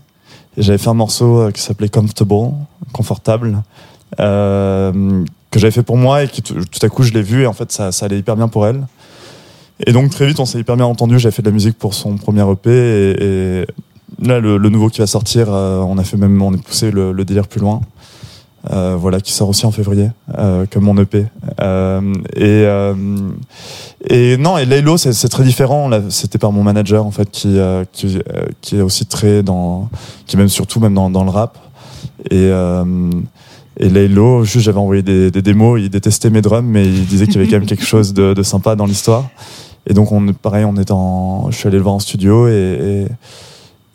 J'avais 0.56 0.78
fait 0.78 0.90
un 0.90 0.94
morceau 0.94 1.40
euh, 1.40 1.50
qui 1.50 1.62
s'appelait 1.62 1.88
Comfortable, 1.88 2.54
confortable, 2.92 3.62
euh, 4.18 5.24
que 5.50 5.58
j'avais 5.58 5.70
fait 5.70 5.82
pour 5.82 5.96
moi 5.96 6.24
et 6.24 6.28
qui 6.28 6.42
tout, 6.42 6.56
à 6.82 6.88
coup 6.88 7.02
je 7.02 7.12
l'ai 7.12 7.22
vu 7.22 7.42
et 7.42 7.46
en 7.46 7.52
fait 7.52 7.70
ça, 7.72 7.92
ça 7.92 8.06
allait 8.06 8.18
hyper 8.18 8.36
bien 8.36 8.48
pour 8.48 8.66
elle. 8.66 8.86
Et 9.86 9.92
donc 9.92 10.10
très 10.10 10.26
vite 10.26 10.40
on 10.40 10.44
s'est 10.44 10.58
hyper 10.58 10.76
bien 10.76 10.86
entendu. 10.86 11.18
J'avais 11.18 11.34
fait 11.34 11.42
de 11.42 11.48
la 11.48 11.54
musique 11.54 11.78
pour 11.78 11.94
son 11.94 12.16
premier 12.16 12.44
EP 12.50 12.70
et, 12.70 13.24
et 13.62 13.66
là 14.20 14.40
le, 14.40 14.58
le 14.58 14.68
nouveau 14.68 14.88
qui 14.88 15.00
va 15.00 15.06
sortir, 15.06 15.46
euh, 15.48 15.78
on 15.78 15.98
a 15.98 16.04
fait 16.04 16.16
même, 16.16 16.40
on 16.42 16.52
a 16.52 16.58
poussé 16.58 16.90
le, 16.90 17.12
le 17.12 17.24
délire 17.24 17.46
plus 17.46 17.60
loin. 17.60 17.80
Euh, 18.68 18.94
voilà, 18.94 19.20
qui 19.20 19.32
sort 19.32 19.48
aussi 19.48 19.64
en 19.64 19.70
février, 19.70 20.10
euh, 20.36 20.66
comme 20.70 20.84
mon 20.84 20.96
EP. 20.98 21.24
Euh, 21.62 22.12
et, 22.36 22.64
euh, 22.66 22.94
et 24.06 24.36
non, 24.36 24.58
et 24.58 24.66
Laylo, 24.66 24.98
c'est 24.98 25.28
très 25.30 25.44
différent. 25.44 25.88
C'était 26.10 26.36
par 26.36 26.52
mon 26.52 26.62
manager 26.62 27.06
en 27.06 27.10
fait 27.10 27.30
qui 27.30 27.58
euh, 27.58 27.84
qui, 27.90 28.18
euh, 28.18 28.42
qui 28.60 28.76
est 28.76 28.82
aussi 28.82 29.06
très 29.06 29.42
dans, 29.42 29.88
qui 30.26 30.36
même 30.36 30.48
surtout 30.48 30.78
même 30.78 30.92
dans, 30.92 31.08
dans 31.08 31.24
le 31.24 31.30
rap. 31.30 31.56
Et 32.30 32.36
euh, 32.50 32.84
et 33.78 33.88
Laylo, 33.88 34.44
juste 34.44 34.66
j'avais 34.66 34.78
envoyé 34.78 35.02
des, 35.02 35.30
des 35.30 35.40
démos, 35.40 35.80
il 35.80 35.88
détestait 35.88 36.28
mes 36.28 36.42
drums, 36.42 36.66
mais 36.66 36.84
il 36.84 37.06
disait 37.06 37.26
qu'il 37.26 37.36
y 37.36 37.38
avait 37.38 37.46
quand 37.46 37.58
même 37.60 37.66
quelque 37.66 37.86
chose 37.86 38.12
de, 38.12 38.34
de 38.34 38.42
sympa 38.42 38.76
dans 38.76 38.84
l'histoire. 38.84 39.30
Et 39.86 39.94
donc 39.94 40.12
on 40.12 40.34
pareil, 40.34 40.66
on 40.66 40.76
est 40.76 40.90
en, 40.90 41.50
je 41.50 41.56
suis 41.56 41.66
allé 41.66 41.78
le 41.78 41.82
voir 41.82 41.94
en 41.94 41.98
studio 41.98 42.46
et, 42.46 42.52
et 42.52 43.06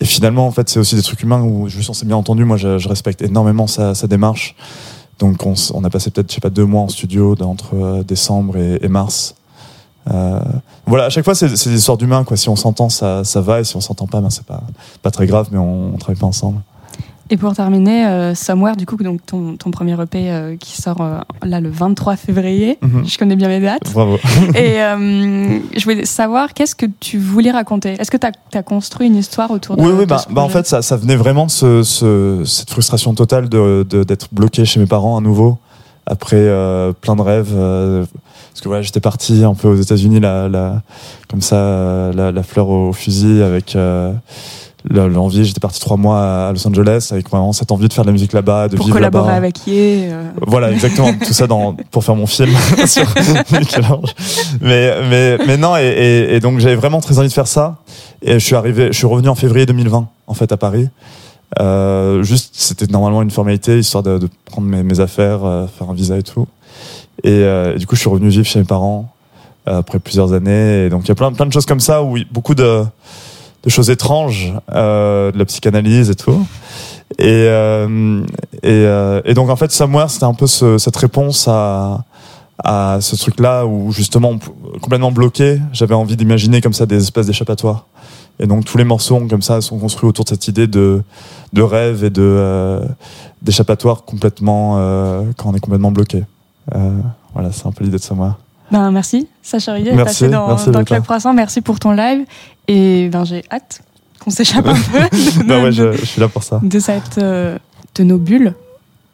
et 0.05 0.07
finalement, 0.07 0.45
en 0.45 0.51
fait, 0.51 0.69
c'est 0.69 0.77
aussi 0.77 0.95
des 0.95 1.01
trucs 1.01 1.23
humains 1.23 1.41
où 1.41 1.67
juste 1.67 1.89
on 1.89 1.93
s'est 1.93 2.05
bien 2.05 2.15
entendu. 2.15 2.45
Moi, 2.45 2.57
je, 2.57 2.77
je 2.77 2.87
respecte 2.87 3.23
énormément 3.23 3.65
sa, 3.65 3.95
démarche. 4.05 4.55
Donc, 5.17 5.43
on, 5.47 5.83
a 5.83 5.89
passé 5.89 6.11
peut-être, 6.11 6.29
je 6.29 6.35
sais 6.35 6.41
pas, 6.41 6.51
deux 6.51 6.65
mois 6.65 6.83
en 6.83 6.89
studio 6.89 7.35
entre 7.41 7.73
euh, 7.73 8.03
décembre 8.03 8.55
et, 8.55 8.87
mars. 8.87 9.33
Euh, 10.11 10.39
voilà, 10.85 11.05
à 11.05 11.09
chaque 11.09 11.25
fois, 11.25 11.33
c'est 11.33 11.55
c'est 11.55 11.71
des 11.71 11.77
histoires 11.77 11.97
d'humains. 11.97 12.23
Quoi. 12.23 12.37
Si 12.37 12.49
on 12.49 12.55
s'entend, 12.55 12.89
ça, 12.89 13.23
ça 13.23 13.41
va, 13.41 13.61
et 13.61 13.63
si 13.63 13.75
on 13.77 13.81
s'entend 13.81 14.05
pas, 14.05 14.21
ben, 14.21 14.29
c'est 14.29 14.45
pas, 14.45 14.61
pas 15.01 15.09
très 15.09 15.25
grave, 15.25 15.47
mais 15.51 15.57
on, 15.57 15.95
on 15.95 15.97
travaille 15.97 16.19
pas 16.19 16.27
ensemble. 16.27 16.61
Et 17.32 17.38
pour 17.38 17.53
terminer, 17.55 18.05
euh, 18.05 18.36
Somewhere, 18.36 18.76
du 18.76 18.86
coup, 18.86 18.97
donc 18.97 19.26
ton, 19.26 19.55
ton 19.57 19.71
premier 19.71 19.93
EP 19.99 20.30
euh, 20.30 20.55
qui 20.57 20.80
sort 20.80 21.01
euh, 21.01 21.17
là 21.43 21.59
le 21.59 21.69
23 21.69 22.15
février. 22.17 22.78
Mhm. 22.84 23.03
Je 23.07 23.17
connais 23.17 23.36
bien 23.36 23.47
mes 23.47 23.59
dates. 23.59 23.91
Bravo. 23.93 24.17
Et 24.55 24.76
je 24.78 25.84
voulais 25.84 26.05
savoir, 26.05 26.53
qu'est-ce 26.53 26.76
que 26.76 26.86
tu 26.99 27.17
voulais 27.17 27.49
raconter? 27.51 27.95
Est-ce 27.99 28.11
que 28.11 28.17
tu 28.17 28.28
as, 28.57 28.63
construit 28.63 29.07
une 29.07 29.15
histoire 29.15 29.49
autour 29.49 29.76
de 29.76 29.82
Oui, 29.82 29.91
oui, 29.97 30.05
bah, 30.05 30.19
ce 30.19 30.32
bah, 30.32 30.43
en 30.43 30.49
fait, 30.49 30.67
ça, 30.67 30.82
ça 30.84 30.97
venait 30.97 31.15
vraiment 31.15 31.45
de 31.47 31.51
ce, 31.51 31.82
ce- 31.84 32.43
cette 32.45 32.69
frustration 32.69 33.13
totale 33.15 33.49
de, 33.49 33.86
de- 33.89 34.03
d'être 34.03 34.28
bloqué 34.32 34.63
chez 34.65 34.80
mes 34.80 34.86
parents 34.86 35.17
à 35.17 35.21
nouveau, 35.21 35.57
après 36.05 36.38
plein 37.01 37.15
de 37.15 37.21
rêves. 37.21 37.53
parce 37.55 38.61
que 38.61 38.67
voilà, 38.67 38.84
j'étais 38.84 38.99
parti 38.99 39.43
un 39.43 39.55
peu 39.55 39.67
aux 39.67 39.76
États-Unis, 39.76 40.19
la, 40.19 40.47
la, 40.47 40.84
comme 41.28 41.41
ça, 41.41 42.11
la, 42.13 42.32
la 42.32 42.43
fleur 42.43 42.69
au 42.69 42.93
fusil, 42.93 43.41
avec 43.41 43.76
l'envie. 44.89 45.45
J'étais 45.45 45.59
parti 45.59 45.79
trois 45.79 45.97
mois 45.97 46.47
à 46.47 46.51
Los 46.51 46.67
Angeles, 46.67 47.09
avec 47.11 47.29
vraiment 47.29 47.53
cette 47.53 47.71
envie 47.71 47.88
de 47.88 47.93
faire 47.93 48.03
de 48.03 48.09
la 48.09 48.13
musique 48.13 48.33
là-bas, 48.33 48.67
de 48.67 48.75
Pour 48.77 48.86
vivre 48.86 48.97
collaborer 48.97 49.25
là-bas. 49.27 49.38
avec 49.38 49.65
Ye. 49.67 50.09
euh, 50.11 50.29
Voilà, 50.45 50.71
exactement. 50.71 51.11
tout 51.25 51.33
ça 51.33 51.47
dans, 51.47 51.75
pour 51.91 52.03
faire 52.03 52.15
mon 52.15 52.27
film 52.27 52.51
sur. 52.86 53.05
Mais, 54.61 54.93
mais, 55.09 55.38
mais 55.45 55.57
non, 55.57 55.75
et, 55.77 55.81
et, 55.83 56.36
et 56.36 56.39
donc 56.39 56.59
j'avais 56.59 56.75
vraiment 56.75 57.01
très 57.01 57.17
envie 57.19 57.27
de 57.27 57.33
faire 57.33 57.47
ça. 57.47 57.77
Et 58.21 58.33
je 58.33 58.45
suis 58.45 58.55
arrivé, 58.55 58.88
je 58.88 58.97
suis 58.97 59.07
revenu 59.07 59.29
en 59.29 59.36
février 59.36 59.65
2020, 59.65 60.07
en 60.27 60.33
fait, 60.33 60.51
à 60.51 60.57
Paris. 60.57 60.89
Euh, 61.59 62.23
juste, 62.23 62.55
c'était 62.57 62.88
normalement 62.88 63.21
une 63.21 63.31
formalité, 63.31 63.77
histoire 63.79 64.03
de, 64.03 64.17
de 64.17 64.29
prendre 64.45 64.67
mes, 64.67 64.83
mes 64.83 64.99
affaires, 64.99 65.43
euh, 65.45 65.67
faire 65.67 65.89
un 65.89 65.93
visa 65.93 66.17
et 66.17 66.23
tout. 66.23 66.47
Et, 67.23 67.29
euh, 67.29 67.75
et 67.75 67.79
du 67.79 67.88
coup, 67.88 67.95
je 67.95 68.01
suis 68.01 68.09
revenu 68.09 68.29
vivre 68.29 68.45
chez 68.45 68.59
mes 68.59 68.65
parents 68.65 69.09
euh, 69.67 69.79
après 69.79 69.99
plusieurs 69.99 70.33
années. 70.33 70.86
Et 70.86 70.89
donc, 70.89 71.03
il 71.05 71.09
y 71.09 71.11
a 71.11 71.15
plein, 71.15 71.31
plein 71.31 71.45
de 71.45 71.53
choses 71.53 71.65
comme 71.65 71.79
ça 71.79 72.03
où 72.03 72.17
beaucoup 72.31 72.55
de, 72.55 72.83
de 73.66 73.70
choses 73.70 73.89
étranges, 73.89 74.53
euh, 74.72 75.32
de 75.32 75.38
la 75.38 75.45
psychanalyse 75.45 76.09
et 76.09 76.16
tout. 76.16 76.45
Et, 77.20 77.26
euh, 77.28 78.22
et, 78.63 78.70
euh, 78.72 79.22
et 79.26 79.34
donc 79.34 79.49
en 79.49 79.55
fait 79.55 79.72
Somewhere 79.72 80.09
c'était 80.09 80.26
un 80.26 80.34
peu 80.34 80.47
ce- 80.47 80.78
cette 80.80 80.95
réponse 80.97 81.47
à, 81.47 82.03
à 82.63 82.97
ce 83.01 83.16
truc 83.16 83.39
là 83.39 83.66
où 83.66 83.91
justement 83.91 84.34
complètement 84.82 85.11
bloqué 85.11 85.59
j'avais 85.72 85.93
envie 85.93 86.16
d'imaginer 86.18 86.61
comme 86.61 86.74
ça 86.74 86.86
des 86.86 86.97
espèces 87.03 87.28
d'échappatoires. 87.28 87.86
Et 88.39 88.47
donc 88.47 88.66
tous 88.66 88.78
les 88.78 88.84
morceaux 88.84 89.20
comme 89.30 89.41
ça 89.43 89.61
sont 89.61 89.78
construits 89.78 90.09
autour 90.09 90.26
de 90.26 90.30
cette 90.30 90.47
idée 90.47 90.68
de, 90.68 91.03
de 91.53 91.61
rêve 91.61 92.03
et 92.03 92.09
de 92.09 92.22
euh, 92.24 92.82
d'échappatoire 93.41 94.03
complètement 94.03 94.76
euh, 94.78 95.22
quand 95.38 95.49
on 95.51 95.55
est 95.55 95.59
complètement 95.59 95.91
bloqué. 95.91 96.24
Euh, 96.76 96.97
voilà 97.34 97.51
c'est 97.51 97.68
un 97.68 97.72
peu 97.72 97.84
l'idée 97.84 97.97
de 97.97 98.01
Somewhere 98.03 98.34
Ben, 98.72 98.91
merci, 98.91 99.28
Sacha 99.43 99.80
d'être 99.80 99.95
Merci, 99.95 100.22
passé 100.24 100.30
dans, 100.30 100.47
merci, 100.47 100.72
dans. 100.72 100.84
Club 100.84 101.03
Croissant. 101.03 101.34
Merci 101.34 101.61
pour 101.61 101.80
ton 101.80 101.91
live. 101.91 102.26
Et 102.68 103.09
ben, 103.09 103.24
j'ai 103.26 103.43
hâte 103.51 103.82
qu'on 104.20 104.32
s'échappe 104.32 104.66
un 104.68 104.74
peu 104.91 104.99
de, 104.99 105.43
bah 105.47 105.57
ouais 105.59 105.66
de- 105.66 105.72
je, 105.72 105.91
je 105.97 106.05
suis 106.05 106.20
là 106.22 106.28
pour 106.28 106.41
ça 106.43 106.59
de 106.63 106.80
cette, 106.80 107.18
euh, 107.20 107.57
de 107.95 108.03
nos 108.03 108.18
bulles. 108.18 108.53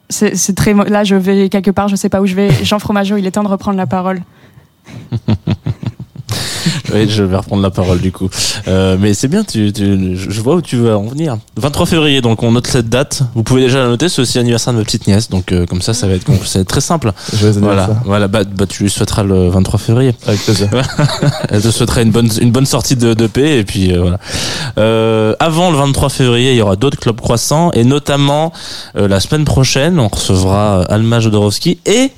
C'est 0.10 0.36
c'est 0.36 0.54
très. 0.54 0.74
Là, 0.74 1.04
je 1.04 1.16
vais 1.16 1.50
quelque 1.50 1.72
part, 1.72 1.88
je 1.90 1.96
sais 1.96 2.10
pas 2.10 2.22
où 2.22 2.26
je 2.26 2.36
vais. 2.36 2.50
Jean 2.64 2.80
Fromageau, 2.80 3.18
il 3.18 3.26
est 3.26 3.32
temps 3.32 3.44
de 3.44 3.48
reprendre 3.50 3.78
la 3.78 3.88
parole. 3.88 4.22
Oui, 6.94 7.10
je 7.10 7.24
vais 7.24 7.38
reprendre 7.38 7.62
la 7.62 7.70
parole 7.72 8.00
du 8.00 8.12
coup. 8.12 8.30
Euh, 8.68 8.98
mais 9.00 9.14
c'est 9.14 9.28
bien, 9.28 9.44
tu, 9.44 9.72
tu, 9.74 10.16
je 10.16 10.42
vois 10.42 10.56
où 10.56 10.62
tu 10.62 10.76
veux 10.76 10.96
en 10.96 11.04
venir. 11.04 11.38
23 11.58 11.86
février, 11.86 12.22
donc 12.22 12.44
on 12.44 12.52
note 12.52 12.68
cette 12.68 12.90
date. 12.90 13.24
Vous 13.36 13.44
pouvez 13.44 13.62
déjà 13.62 13.80
la 13.80 13.88
noter, 13.88 14.10
c'est 14.10 14.22
aussi 14.22 14.38
l'anniversaire 14.38 14.74
de 14.74 14.80
ma 14.80 14.84
petite 14.84 15.08
nièce, 15.08 15.30
donc 15.30 15.52
euh, 15.52 15.66
comme 15.66 15.82
ça, 15.82 15.94
ça 15.94 16.08
va 16.08 16.14
être, 16.14 16.26
ça 16.46 16.60
va 16.60 16.62
être 16.62 16.68
très 16.68 16.82
simple. 16.82 17.12
Voilà, 17.60 17.90
voilà. 18.06 18.28
Bah, 18.28 18.44
bah, 18.44 18.66
tu 18.68 18.84
lui 18.84 18.90
souhaiteras 18.90 19.24
le 19.24 19.50
23 19.50 19.80
février. 19.80 20.14
Avec 20.28 20.42
plaisir. 20.44 20.70
Elle 21.50 21.62
te 21.62 21.70
souhaitera 21.70 22.02
une 22.02 22.12
bonne, 22.12 22.30
une 22.42 22.52
bonne 22.52 22.66
sortie 22.66 22.96
de, 22.96 23.14
de 23.14 23.28
paix 23.28 23.60
et 23.60 23.64
puis 23.64 23.92
euh, 23.94 24.02
voilà. 24.02 24.20
Euh, 24.78 25.36
avant 25.40 25.72
le 25.72 25.78
23 25.78 26.10
février, 26.10 26.52
il 26.52 26.58
y 26.58 26.62
aura 26.62 26.76
d'autres 26.76 27.00
clubs 27.00 27.20
croissants 27.20 27.72
et 27.74 27.84
notamment 27.84 28.52
euh, 28.96 29.08
la 29.08 29.20
semaine 29.20 29.46
prochaine, 29.46 30.00
on 30.00 30.08
recevra 30.08 30.80
euh, 30.80 30.86
Alma 30.90 31.20
Jodorowsky 31.20 31.80
et 31.86 32.12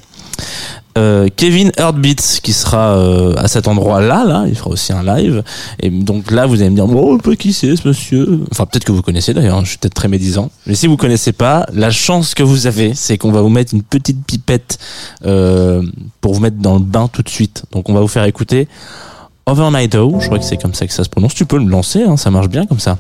euh, 0.98 1.28
Kevin 1.36 1.72
Heartbeats 1.78 2.40
qui 2.42 2.54
sera 2.54 2.98
euh, 2.98 3.36
à 3.38 3.48
cet 3.48 3.68
endroit-là, 3.68 4.24
là, 4.26 4.46
il 4.48 4.56
fera 4.56 4.70
aussi 4.70 4.94
un 4.94 5.04
live. 5.04 5.44
Et 5.80 5.90
donc 5.90 6.30
là, 6.30 6.46
vous 6.46 6.62
allez 6.62 6.70
me 6.70 6.76
dire, 6.76 6.86
oh, 6.88 7.18
peu 7.18 7.36
qui 7.36 7.54
c'est 7.54 7.76
ce 7.76 7.88
monsieur? 7.88 8.42
Enfin, 8.52 8.66
peut-être 8.66 8.84
que 8.84 8.92
vous 8.92 9.02
connaissez 9.02 9.34
d'ailleurs, 9.34 9.64
je 9.64 9.70
suis 9.70 9.78
peut-être 9.78 9.96
très 9.96 10.08
médisant. 10.08 10.52
Mais 10.68 10.76
si 10.76 10.88
vous 10.88 10.98
connaissez 10.98 11.32
pas, 11.32 11.66
la 11.74 11.90
chance 11.90 12.36
que 12.36 12.44
vous 12.44 12.68
avez, 12.68 12.94
c'est 12.94 13.18
qu'on 13.18 13.32
va 13.32 13.42
vous 13.42 13.50
mettre 13.50 13.74
une 13.74 13.84
petite 13.84 14.24
pipette 14.26 14.78
euh, 15.26 15.82
pour 16.22 16.34
vous 16.34 16.40
mettre 16.40 16.58
dans 16.58 16.76
le 16.76 16.84
bain 16.84 17.08
tout 17.12 17.24
de 17.24 17.30
suite. 17.30 17.64
Donc 17.72 17.90
on 17.90 17.94
va 17.94 18.02
vous 18.02 18.08
faire 18.08 18.26
écouter 18.26 18.68
Overnight 19.46 19.96
O, 19.96 20.18
je 20.20 20.28
crois 20.28 20.40
que 20.40 20.46
c'est 20.46 20.62
comme 20.62 20.74
ça 20.74 20.88
que 20.88 20.94
ça 20.94 21.04
se 21.04 21.10
prononce. 21.10 21.34
Tu 21.34 21.46
peux 21.46 21.58
le 21.58 21.66
lancer, 21.66 22.04
hein, 22.04 22.18
ça 22.18 22.30
marche 22.32 22.50
bien 22.50 22.66
comme 22.66 22.80
ça. 22.80 22.98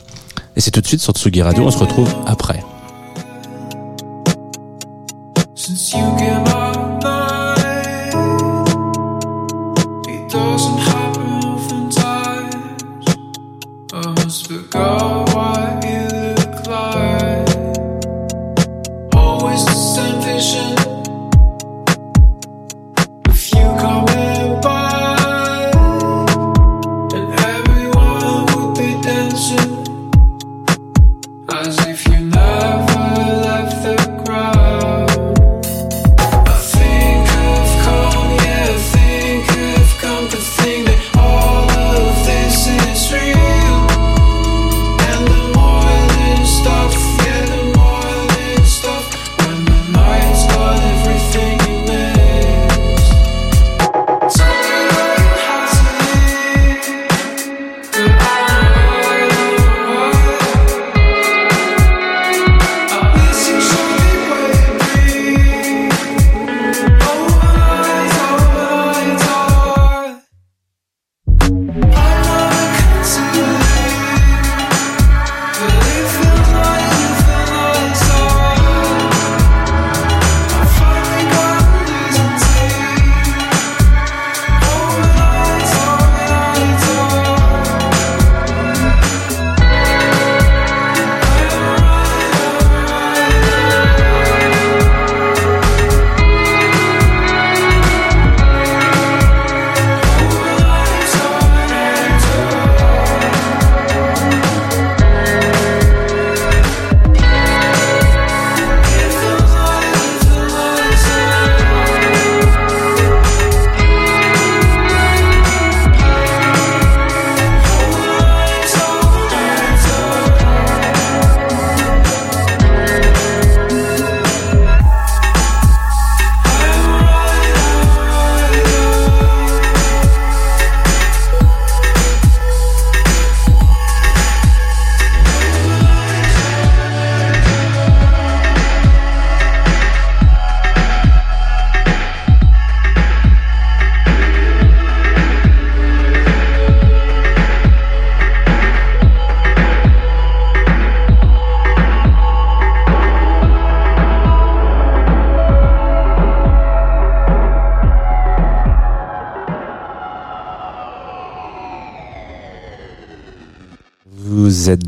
Et 0.55 0.61
c'est 0.61 0.71
tout 0.71 0.81
de 0.81 0.87
suite 0.87 1.01
sur 1.01 1.13
Tsugi 1.13 1.41
Radio, 1.41 1.63
on 1.63 1.71
se 1.71 1.77
retrouve 1.77 2.13
après. 2.25 2.63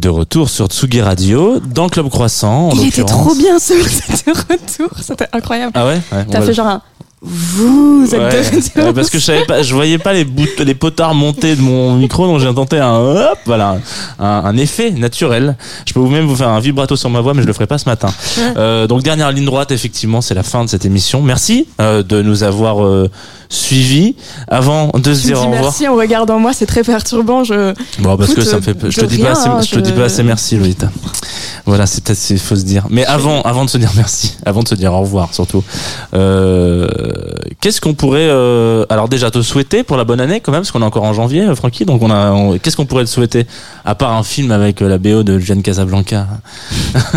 De 0.05 0.09
retour 0.11 0.49
sur 0.51 0.67
Tsugi 0.67 1.01
Radio, 1.01 1.59
dans 1.59 1.89
Club 1.89 2.09
Croissant. 2.09 2.67
en 2.67 2.71
Il 2.75 2.89
était 2.89 3.03
trop 3.03 3.33
bien 3.33 3.57
ce 3.57 3.73
ce 3.73 4.29
retour, 4.29 4.95
c'était 5.01 5.25
incroyable. 5.33 5.71
Ah 5.73 5.87
ouais, 5.87 5.99
ouais 6.11 6.27
T'as 6.29 6.41
fait 6.41 6.53
genre 6.53 6.67
un. 6.67 6.81
Vous 7.25 8.07
êtes 8.13 8.21
Ouais, 8.21 8.83
ouais, 8.83 8.93
parce 8.93 9.09
que 9.09 9.17
je 9.17 9.23
savais 9.23 9.45
pas, 9.45 9.63
je 9.63 9.73
voyais 9.73 9.97
pas 9.97 10.13
les 10.13 10.25
bouts, 10.25 10.45
les 10.59 10.75
potards 10.75 11.15
monter 11.15 11.55
de 11.55 11.61
mon 11.61 11.95
micro, 11.95 12.27
donc 12.27 12.39
j'ai 12.39 12.53
tenté 12.53 12.77
un 12.79 12.95
hop, 12.97 13.39
voilà, 13.45 13.77
un, 14.19 14.25
un 14.25 14.57
effet 14.57 14.91
naturel. 14.91 15.55
Je 15.85 15.93
peux 15.93 15.99
vous 15.99 16.09
même 16.09 16.25
vous 16.25 16.35
faire 16.35 16.49
un 16.49 16.59
vibrato 16.59 16.95
sur 16.95 17.09
ma 17.09 17.21
voix, 17.21 17.33
mais 17.33 17.41
je 17.41 17.47
le 17.47 17.53
ferai 17.53 17.67
pas 17.67 17.77
ce 17.77 17.89
matin. 17.89 18.09
Euh, 18.57 18.87
donc 18.87 19.01
dernière 19.03 19.31
ligne 19.31 19.45
droite, 19.45 19.71
effectivement, 19.71 20.21
c'est 20.21 20.35
la 20.35 20.43
fin 20.43 20.63
de 20.63 20.69
cette 20.69 20.85
émission. 20.85 21.21
Merci 21.21 21.67
euh, 21.81 22.03
de 22.03 22.21
nous 22.21 22.43
avoir 22.43 22.83
euh, 22.83 23.09
suivis. 23.49 24.15
Avant 24.47 24.91
de 24.93 25.13
se 25.13 25.23
dire 25.23 25.39
au 25.39 25.45
revoir. 25.45 25.61
merci 25.63 25.87
en 25.87 25.95
regardant 25.95 26.39
moi, 26.39 26.53
c'est 26.53 26.65
très 26.65 26.83
perturbant. 26.83 27.43
Je... 27.43 27.73
Bon, 27.99 28.17
parce 28.17 28.31
Écoute, 28.31 28.43
que 28.43 28.49
ça 28.49 28.57
me 28.57 28.61
fait, 28.61 28.77
je 28.89 28.99
te 28.99 29.05
dis 29.05 29.17
pas 29.17 29.31
assez, 29.31 29.49
je 29.67 29.75
te 29.75 29.79
dis 29.79 29.91
pas 29.91 30.03
assez 30.03 30.23
merci, 30.23 30.57
Lolita. 30.57 30.89
Voilà, 31.65 31.87
c'est 31.87 32.03
peut-être, 32.03 32.29
il 32.29 32.37
faut 32.39 32.55
se 32.55 32.63
dire. 32.63 32.85
Mais 32.91 33.05
avant, 33.05 33.41
avant 33.41 33.65
de 33.65 33.69
se 33.71 33.77
dire 33.79 33.91
merci, 33.95 34.37
avant 34.45 34.61
de 34.61 34.67
se 34.67 34.75
dire 34.75 34.93
au 34.93 34.99
revoir, 34.99 35.33
surtout, 35.33 35.63
euh, 36.13 36.87
qu'est-ce 37.59 37.81
qu'on 37.81 37.93
pourrait, 37.93 38.27
euh, 38.29 38.85
alors 38.89 39.09
déjà 39.09 39.31
te 39.31 39.41
souhaiter 39.41 39.83
pour 39.83 39.97
la 39.97 40.03
bonne 40.03 40.19
année 40.21 40.41
quand 40.41 40.51
même, 40.51 40.61
parce 40.61 40.71
qu'on 40.71 40.81
est 40.81 40.85
encore 40.85 41.03
en 41.03 41.13
janvier, 41.13 41.41
euh, 41.41 41.55
Francky, 41.55 41.85
donc 41.85 42.01
on 42.03 42.11
a, 42.11 42.31
on- 42.31 42.57
qu'est-ce 42.59 42.77
qu'on 42.77 42.85
pourrait 42.85 43.05
te 43.05 43.09
souhaiter 43.09 43.47
à 43.83 43.95
part 43.95 44.11
un 44.13 44.23
film 44.23 44.51
avec 44.51 44.81
euh, 44.81 44.87
la 44.87 44.97
BO 44.99 45.23
de 45.23 45.39
Julian 45.39 45.61
Casablanca? 45.61 46.27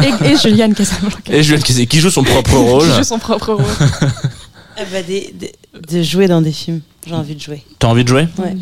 Et, 0.02 0.32
et 0.32 0.36
Juliane 0.42 0.74
Casablanca. 0.74 1.16
et 1.30 1.42
Julian 1.42 1.60
Casablanca 1.60 1.86
qui 1.90 2.00
joue 2.00 2.10
son 2.10 2.22
propre 2.24 2.54
rôle. 2.56 2.88
Qui 2.88 2.96
joue 2.96 3.04
son 3.04 3.18
propre 3.18 3.52
rôle. 3.52 3.64
Bah, 4.92 5.02
des- 5.06 5.34
des- 5.38 5.52
de 5.90 6.02
jouer 6.02 6.26
dans 6.28 6.40
des 6.40 6.52
films. 6.52 6.80
J'ai 7.06 7.14
envie 7.14 7.34
de 7.34 7.40
jouer. 7.40 7.62
T'as 7.78 7.88
envie 7.88 8.04
de 8.04 8.08
jouer? 8.08 8.28
Ouais. 8.38 8.54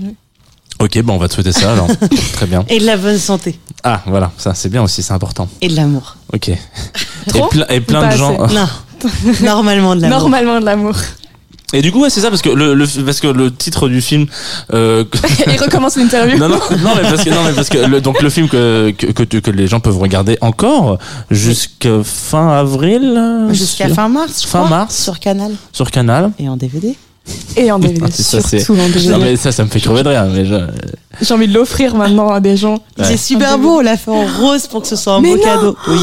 Ok, 0.80 1.00
bon, 1.02 1.14
on 1.14 1.18
va 1.18 1.28
te 1.28 1.34
souhaiter 1.34 1.52
ça 1.52 1.72
alors. 1.72 1.88
Très 2.34 2.46
bien. 2.46 2.64
Et 2.68 2.78
de 2.80 2.84
la 2.86 2.96
bonne 2.96 3.18
santé. 3.18 3.58
Ah, 3.82 4.02
voilà, 4.06 4.30
ça 4.36 4.52
c'est 4.54 4.68
bien 4.68 4.82
aussi, 4.82 5.02
c'est 5.02 5.12
important. 5.14 5.48
Et 5.60 5.68
de 5.68 5.76
l'amour. 5.76 6.16
Ok. 6.32 6.48
et, 6.48 6.58
plein- 7.50 7.66
et 7.70 7.80
plein 7.80 8.06
Ou 8.08 8.12
de 8.12 8.16
gens. 8.16 8.46
Non. 8.48 8.68
Normalement 9.42 9.96
de 9.96 10.02
l'amour. 10.02 10.18
Normalement 10.20 10.60
de 10.60 10.64
l'amour. 10.66 10.94
Et 11.72 11.82
du 11.82 11.90
coup, 11.90 12.00
ouais, 12.02 12.10
c'est 12.10 12.20
ça 12.20 12.30
parce 12.30 12.42
que 12.42 12.48
le, 12.48 12.74
le 12.74 12.86
parce 13.04 13.18
que 13.20 13.26
le 13.26 13.52
titre 13.52 13.88
du 13.88 14.00
film. 14.00 14.26
Euh, 14.72 15.04
Il 15.48 15.56
recommence 15.60 15.96
l'interview. 15.96 16.38
non, 16.38 16.48
non, 16.48 16.60
non, 16.82 16.92
mais 16.94 17.02
parce 17.02 17.24
que 17.24 17.30
non, 17.30 17.42
mais 17.44 17.52
parce 17.52 17.68
que 17.68 17.78
le, 17.78 18.00
donc 18.00 18.22
le 18.22 18.30
film 18.30 18.48
que, 18.48 18.92
que 18.96 19.10
que 19.24 19.38
que 19.38 19.50
les 19.50 19.66
gens 19.66 19.80
peuvent 19.80 19.98
regarder 19.98 20.38
encore 20.42 20.98
jusqu'à 21.30 22.04
fin 22.04 22.50
avril. 22.50 23.14
euh, 23.16 23.52
Jusqu'à 23.52 23.86
sur- 23.86 23.96
fin 23.96 24.08
mars, 24.08 24.42
je 24.42 24.46
Fin 24.46 24.60
crois, 24.64 24.70
mars. 24.78 25.02
Sur 25.02 25.18
Canal. 25.18 25.52
sur 25.72 25.90
Canal. 25.90 26.30
Et 26.38 26.48
en 26.48 26.56
DVD. 26.56 26.94
Et 27.56 27.70
en 27.72 27.78
DVD, 27.78 28.00
Ça, 28.12 28.40
c'est- 28.40 28.58
surtout 28.60 28.80
en 28.80 28.88
DVD. 28.88 29.08
Non 29.10 29.18
mais 29.18 29.36
ça, 29.36 29.50
ça 29.52 29.64
me 29.64 29.68
fait 29.68 29.80
crever 29.80 30.02
de 30.02 30.08
rire. 30.10 30.26
Je- 30.44 31.24
J'ai 31.24 31.34
envie 31.34 31.48
de 31.48 31.54
l'offrir 31.54 31.94
maintenant 31.94 32.30
à 32.30 32.40
des 32.40 32.56
gens. 32.56 32.78
Il 32.98 33.04
est 33.04 33.16
super 33.16 33.58
beau, 33.58 33.78
on 33.78 33.80
l'a 33.80 33.96
fait 33.96 34.10
en 34.10 34.26
rose 34.40 34.66
pour 34.66 34.82
que 34.82 34.88
ce 34.88 34.96
soit 34.96 35.14
un 35.14 35.20
Mais 35.20 35.30
beau 35.30 35.36
non 35.36 35.42
cadeau. 35.42 35.76
Oui. 35.88 35.98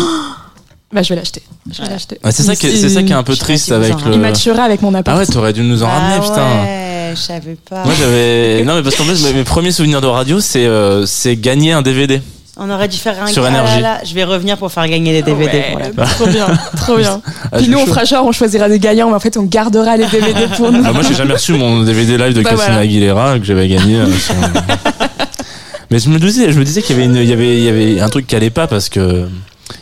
Bah, 0.92 1.02
je 1.02 1.10
vais 1.10 1.16
l'acheter. 1.16 1.42
Je 1.72 1.82
vais 1.82 1.90
l'acheter. 1.90 2.20
Ouais, 2.24 2.32
c'est 2.32 2.44
ça 2.44 2.56
qui 2.56 2.68
est, 2.68 2.76
c'est 2.76 2.90
ça 2.90 3.02
qui 3.04 3.12
est 3.12 3.16
un 3.16 3.24
peu 3.24 3.36
triste 3.36 3.66
si 3.66 3.74
avec 3.74 3.94
le. 4.06 4.14
Il 4.14 4.20
maturait 4.20 4.62
avec 4.62 4.82
mon 4.82 4.94
appart. 4.94 5.18
Ah 5.18 5.20
ouais, 5.22 5.26
t'aurais 5.26 5.54
dû 5.54 5.62
nous 5.64 5.82
en 5.84 5.88
ramener, 5.88 6.16
ah 6.18 6.22
putain. 6.22 6.36
Ouais, 6.64 7.14
je 7.16 7.20
savais 7.20 7.58
pas. 7.70 7.84
Moi 7.84 7.94
j'avais 7.98 8.64
non 8.64 8.76
mais 8.76 8.84
parce 8.84 8.96
qu'en 8.96 9.04
fait 9.06 9.34
mes- 9.34 9.44
premiers 9.44 9.72
souvenirs 9.72 10.02
de 10.02 10.08
radio 10.08 10.40
c'est 10.40 10.66
euh, 10.66 11.06
c'est 11.08 11.36
gagner 11.36 11.72
un 11.72 11.82
DVD. 11.82 12.22
On 12.56 12.70
aurait 12.70 12.88
dû 12.88 12.98
faire 12.98 13.22
un 13.22 13.26
Sur 13.28 13.44
Ah 13.46 13.50
là 13.50 13.58
énergie. 13.62 13.82
là, 13.82 14.00
je 14.06 14.14
vais 14.14 14.24
revenir 14.24 14.58
pour 14.58 14.72
faire 14.72 14.88
gagner 14.88 15.12
les 15.12 15.24
DVD. 15.24 15.58
Ouais, 15.58 15.92
voilà. 15.96 16.10
trop 16.16 16.28
bien, 16.28 16.46
trop 16.78 16.98
bien. 16.98 17.20
Ah, 17.52 17.58
Puis 17.58 17.68
nous, 17.68 17.80
on 17.80 17.86
fera 17.88 18.04
genre, 18.06 18.26
on 18.28 18.32
choisira 18.32 18.70
des 18.70 18.78
gagnants, 18.78 19.10
mais 19.10 19.16
en 19.16 19.20
fait, 19.20 19.38
on 19.38 19.44
gardera 19.44 19.98
les 19.98 20.06
DVD 20.06 20.48
pour 20.56 20.72
nous. 20.72 20.84
Ah, 20.86 20.92
moi 20.94 21.02
j'ai 21.08 21.16
jamais 21.16 21.34
reçu 21.34 21.54
mon 21.54 21.82
DVD 21.82 22.16
live 22.18 22.34
de 22.34 22.42
Bah, 22.44 22.50
Christina 22.52 22.74
voilà. 22.74 22.82
Aguilera 22.82 23.40
que 23.40 23.46
j'avais 23.46 23.68
gagné. 23.68 23.96
euh, 23.96 24.06
sur- 24.18 24.36
mais 25.90 26.00
je 26.00 26.10
me 26.10 26.20
disais 26.20 26.52
je 26.52 26.60
me 26.60 26.64
disais 26.66 26.82
qu'il 26.84 26.96
y 26.96 27.00
avait 27.00 27.08
une, 27.10 27.16
il 27.16 27.26
y 27.30 27.34
avait 27.34 27.58
il 27.58 27.64
y 27.64 27.70
avait 27.70 28.00
un 28.02 28.10
truc 28.10 28.28
qui 28.28 28.36
allait 28.36 28.50
pas 28.52 28.68
parce 28.68 28.88
que 28.90 29.26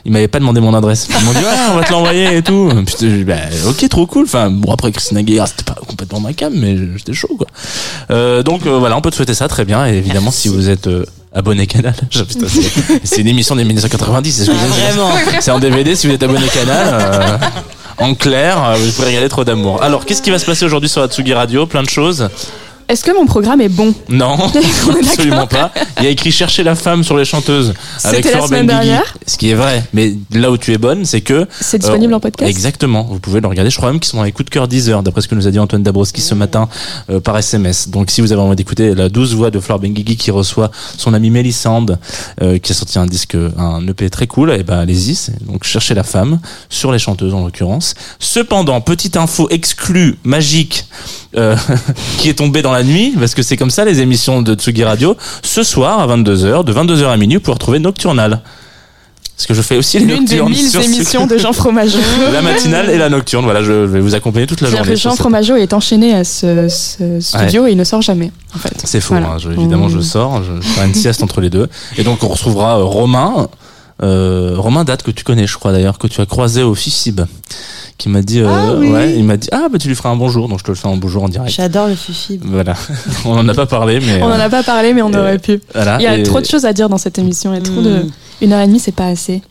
ils 0.06 0.12
m'avaient 0.12 0.28
pas 0.30 0.40
demandé 0.40 0.62
mon 0.62 0.74
adresse. 0.74 1.08
Ils 1.10 1.26
m'ont 1.26 1.32
dit 1.34 1.40
ah 1.46 1.72
on 1.74 1.76
va 1.78 1.84
te 1.84 1.92
l'envoyer 1.92 2.38
et 2.38 2.42
tout. 2.42 2.70
Dit, 3.00 3.24
bah, 3.26 3.36
ok 3.68 3.90
trop 3.90 4.06
cool. 4.08 4.24
Enfin 4.26 4.50
bon 4.50 4.72
après 4.74 4.92
Christina 4.94 5.20
Aguilera 5.20 5.46
c'était 5.48 5.64
pas 5.64 5.76
complètement 5.86 6.20
ma 6.22 6.32
cam 6.34 6.54
mais 6.56 6.78
j'étais 6.96 7.14
chaud 7.14 7.36
quoi. 7.38 7.48
Euh, 8.12 8.44
donc 8.44 8.66
euh, 8.66 8.78
voilà 8.78 8.96
on 8.98 9.02
peut 9.02 9.12
te 9.12 9.16
souhaiter 9.16 9.34
ça 9.34 9.48
très 9.50 9.66
bien 9.66 9.86
et 9.88 9.96
évidemment 9.98 10.32
si 10.32 10.48
vous 10.48 10.70
êtes 10.70 10.88
euh, 10.88 11.06
abonné 11.34 11.66
canal, 11.68 11.94
putain, 12.10 12.48
c'est- 13.04 13.22
une 13.22 13.28
émission 13.28 13.56
des 13.56 13.64
1990 13.64 14.32
c'est 14.32 14.46
ce 14.46 14.52
que 14.52 14.54
je 14.56 14.58
viens 14.58 14.68
de 14.68 14.74
dire. 14.74 15.04
Vraiment. 15.04 15.12
C'est 15.40 15.52
en 15.52 15.60
DVD 15.60 15.96
si 15.96 16.08
vous 16.08 16.14
êtes 16.14 16.24
abonné 16.24 16.48
canal. 16.48 16.88
euh, 16.94 17.38
en 17.98 18.16
clair, 18.16 18.64
euh, 18.64 18.76
vous 18.76 18.92
pourrez 18.94 19.10
regarder 19.10 19.30
trop 19.30 19.44
d'amour. 19.44 19.82
Alors, 19.84 20.06
qu'est-ce 20.06 20.22
qui 20.22 20.32
va 20.32 20.40
se 20.40 20.46
passer 20.46 20.66
aujourd'hui 20.66 20.90
sur 20.90 21.02
la 21.02 21.08
Tsugi 21.08 21.34
Radio? 21.34 21.66
Plein 21.68 21.84
de 21.84 21.90
choses. 21.90 22.30
Est-ce 22.92 23.06
que 23.06 23.16
mon 23.16 23.26
programme 23.26 23.62
est 23.62 23.70
bon 23.70 23.94
Non, 24.10 24.38
absolument 25.02 25.48
pas. 25.48 25.72
Il 26.00 26.04
y 26.04 26.08
a 26.08 26.10
écrit 26.10 26.30
chercher 26.30 26.62
la 26.62 26.76
femme 26.76 27.06
sur 27.06 27.16
les 27.16 27.24
chanteuses 27.24 27.74
avec 28.04 28.26
Benguigui. 28.26 28.68
dernière 28.68 29.16
Ce 29.26 29.38
qui 29.38 29.50
est 29.50 29.54
vrai. 29.54 29.86
Mais 29.94 30.14
là 30.34 30.52
où 30.52 30.58
tu 30.58 30.74
es 30.74 30.78
bonne, 30.78 31.06
c'est 31.06 31.22
que 31.22 31.48
C'est 31.62 31.78
disponible 31.78 32.12
euh, 32.12 32.18
en 32.18 32.20
podcast 32.20 32.50
Exactement. 32.50 33.04
Vous 33.04 33.20
pouvez 33.20 33.40
le 33.40 33.48
regarder. 33.48 33.70
Je 33.70 33.78
crois 33.78 33.92
même 33.92 34.02
qu'ils 34.02 34.10
sont 34.10 34.18
dans 34.18 34.26
les 34.26 34.34
coups 34.34 34.48
de 34.48 34.50
cœur 34.50 34.68
10 34.68 34.90
heures, 34.90 35.04
d'après 35.04 35.22
ce 35.22 35.30
que 35.30 35.36
nous 35.36 35.48
a 35.48 35.52
dit 35.52 35.60
Antoine 35.60 35.84
Dabrowski 35.84 36.20
ce 36.20 36.36
matin 36.36 36.68
euh, 37.10 37.22
par 37.22 37.38
SMS. 37.38 37.88
Donc, 37.88 38.12
si 38.12 38.20
vous 38.20 38.34
avez 38.34 38.42
envie 38.42 38.58
d'écouter 38.58 38.94
la 38.94 39.08
douce 39.08 39.36
voix 39.36 39.52
de 39.52 39.62
Fleur 39.62 39.80
Benguigui 39.80 40.18
qui 40.18 40.30
reçoit 40.30 40.70
son 40.98 41.14
ami 41.14 41.30
Mélissande, 41.30 41.98
euh, 42.42 42.58
qui 42.58 42.74
a 42.74 42.76
sorti 42.76 43.00
un 43.00 43.06
disque, 43.06 43.38
un 43.58 43.88
EP 43.88 44.10
très 44.10 44.28
cool, 44.28 44.52
et 44.52 44.64
ben 44.64 44.80
allez-y. 44.80 45.32
Donc, 45.46 45.64
cherchez 45.64 45.94
la 45.94 46.04
femme 46.04 46.42
sur 46.68 46.92
les 46.92 47.00
chanteuses 47.00 47.34
en 47.34 47.46
l'occurrence. 47.46 47.94
Cependant, 48.20 48.82
petite 48.82 49.16
info 49.16 49.48
exclue, 49.50 50.18
magique, 50.26 50.88
qui 52.18 52.28
est 52.28 52.34
tombée 52.34 52.62
dans 52.62 52.74
la 52.74 52.81
nuit, 52.84 53.14
parce 53.20 53.34
que 53.36 53.44
c'est 53.44 53.58
comme 53.58 53.70
ça 53.72 53.86
les 53.86 54.02
émissions 54.02 54.42
de 54.42 54.54
Tsugi 54.56 54.84
Radio. 54.84 55.16
Ce 55.44 55.64
soir 55.64 56.00
à 56.00 56.08
22h, 56.08 56.64
de 56.64 56.74
22h 56.74 57.06
à 57.08 57.18
minuit, 57.18 57.36
vous 57.38 57.42
pouvez 57.42 57.54
retrouver 57.54 57.80
Nocturnal. 57.80 58.42
Parce 59.38 59.48
que 59.48 59.54
je 59.56 59.62
fais 59.64 59.76
aussi 59.78 59.98
les 59.98 60.06
L'une 60.06 60.26
des 60.26 60.40
mille 60.44 60.70
sur 60.70 60.82
émissions 60.82 61.26
de 61.26 61.36
Jean 61.36 61.52
Fromageau. 61.52 61.98
La 62.32 62.44
matinale 62.44 62.92
et 62.92 62.98
la 63.00 63.10
nocturne, 63.10 63.44
voilà, 63.44 63.64
je 63.64 63.72
vais 63.72 64.00
vous 64.00 64.14
accompagner 64.14 64.46
toute 64.46 64.62
la 64.62 64.70
journée. 64.70 64.88
que 64.88 64.96
Jean 64.96 65.16
Fromageau 65.16 65.56
est 65.56 65.74
enchaîné 65.74 66.14
à 66.14 66.24
ce, 66.24 66.68
ce 66.70 67.20
studio 67.20 67.66
et 67.66 67.72
il 67.72 67.78
ne 67.78 67.84
sort 67.84 68.04
jamais, 68.04 68.32
en 68.56 68.60
fait. 68.60 68.74
C'est 68.84 69.02
faux, 69.02 69.16
Voilà. 69.16 69.30
hein, 69.32 69.38
je- 69.40 69.50
évidemment 69.50 69.90
je 69.90 69.98
Mmh. 69.98 70.02
sors, 70.04 70.44
je, 70.44 70.62
je 70.62 70.68
ferai 70.68 70.86
une 70.86 70.94
sieste 70.94 71.24
entre 71.24 71.42
les 71.42 71.50
deux. 71.50 71.68
Et 71.98 72.04
donc 72.04 72.22
on 72.24 72.28
retrouvera 72.28 72.78
euh, 72.80 72.84
Romain, 72.84 73.48
euh, 74.02 74.56
Romain 74.58 74.84
Date 74.84 75.04
que 75.04 75.12
tu 75.12 75.24
connais 75.24 75.48
je 75.48 75.58
crois 75.58 75.72
d'ailleurs, 75.72 75.98
que 75.98 76.08
tu 76.08 76.22
as 76.22 76.26
croisé 76.26 76.64
au 76.64 76.74
FICIB, 76.76 77.22
qui 77.98 78.10
m'a 78.10 78.22
dit, 78.22 78.40
euh, 78.40 78.48
Ah 78.50 78.74
oui. 78.78 78.90
ouais, 78.92 79.16
il 79.16 79.24
m'a 79.24 79.38
dit, 79.38 79.48
ah 79.52 79.68
bah 79.72 79.78
tu 79.78 79.88
lui 79.88 79.96
feras 79.96 80.10
un 80.10 80.16
bonjour, 80.16 80.48
donc 80.50 80.60
je 80.60 80.64
te 80.64 80.72
le 80.72 80.76
fais 80.76 80.88
un 80.88 80.98
bonjour 80.98 81.24
en 81.24 81.30
direct. 81.30 81.52
J'adore 81.54 81.88
le 81.88 81.96
fifi. 81.96 82.40
Voilà, 82.44 82.74
on 83.26 83.38
en 83.38 83.48
a 83.48 83.54
pas 83.54 83.66
parlé, 83.68 84.00
mais 84.00 84.22
On 84.22 84.28
euh, 84.32 84.38
n'en 84.38 84.44
a 84.44 84.50
pas 84.50 84.64
parlé, 84.64 84.94
mais 84.94 85.02
on 85.02 85.14
aurait 85.14 85.40
pu. 85.40 85.62
voilà. 85.74 85.98
Il 86.00 86.04
y 86.04 86.08
a 86.08 86.18
et- 86.18 86.24
trop 86.24 86.40
de 86.42 86.46
choses 86.46 86.66
à 86.66 86.74
dire 86.74 86.90
dans 86.90 86.98
cette 86.98 87.20
émission. 87.20 87.54
Il 87.54 87.58
y 87.58 87.60
a 87.60 87.64
trop 87.64 87.82
de. 87.82 88.04
Mm. 88.04 88.12
Une 88.42 88.54
heure 88.54 88.62
et 88.62 88.68
demie, 88.68 88.80
c'est 88.80 88.92
pas 88.96 89.08
assez. 89.08 89.42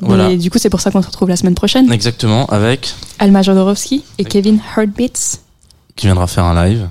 Voilà. 0.00 0.30
Et 0.30 0.36
du 0.36 0.50
coup, 0.50 0.58
c'est 0.58 0.70
pour 0.70 0.80
ça 0.80 0.90
qu'on 0.90 1.02
se 1.02 1.08
retrouve 1.08 1.28
la 1.28 1.36
semaine 1.36 1.54
prochaine. 1.54 1.90
Exactement, 1.92 2.46
avec 2.46 2.94
Alma 3.18 3.42
Jodorowsky 3.42 4.02
et 4.18 4.24
Kevin 4.24 4.58
Heartbeats, 4.76 5.38
qui 5.96 6.06
viendra 6.06 6.26
faire 6.26 6.44
un 6.44 6.64
live. 6.64 6.88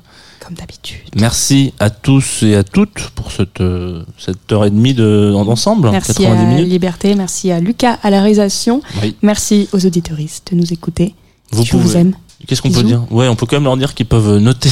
Comme 0.49 0.57
d'habitude. 0.57 0.97
Merci 1.15 1.73
à 1.79 1.91
tous 1.91 2.41
et 2.43 2.55
à 2.55 2.63
toutes 2.63 3.11
pour 3.13 3.31
cette 3.31 3.61
euh, 3.61 4.01
cette 4.17 4.51
heure 4.51 4.65
et 4.65 4.71
demie 4.71 4.95
de 4.95 5.31
d'ensemble, 5.31 5.91
Merci 5.91 6.13
90 6.15 6.25
à 6.41 6.45
minutes. 6.45 6.67
Liberté, 6.67 7.13
merci 7.15 7.51
à 7.51 7.59
Lucas 7.59 7.99
à 8.01 8.09
la 8.09 8.17
réalisation, 8.21 8.81
Oui. 9.03 9.15
merci 9.21 9.69
aux 9.73 9.85
auditoristes 9.85 10.51
de 10.51 10.57
nous 10.57 10.73
écouter. 10.73 11.13
Vous 11.51 11.63
Je 11.63 11.71
vous 11.73 11.79
pouvez. 11.83 11.99
aime. 11.99 12.13
Qu'est-ce 12.47 12.61
qu'on 12.63 12.71
peut 12.71 12.81
dire? 12.83 13.03
Ouais, 13.11 13.27
on 13.27 13.35
peut 13.35 13.45
quand 13.45 13.57
même 13.57 13.65
leur 13.65 13.77
dire 13.77 13.93
qu'ils 13.93 14.05
peuvent 14.07 14.37
noter. 14.39 14.71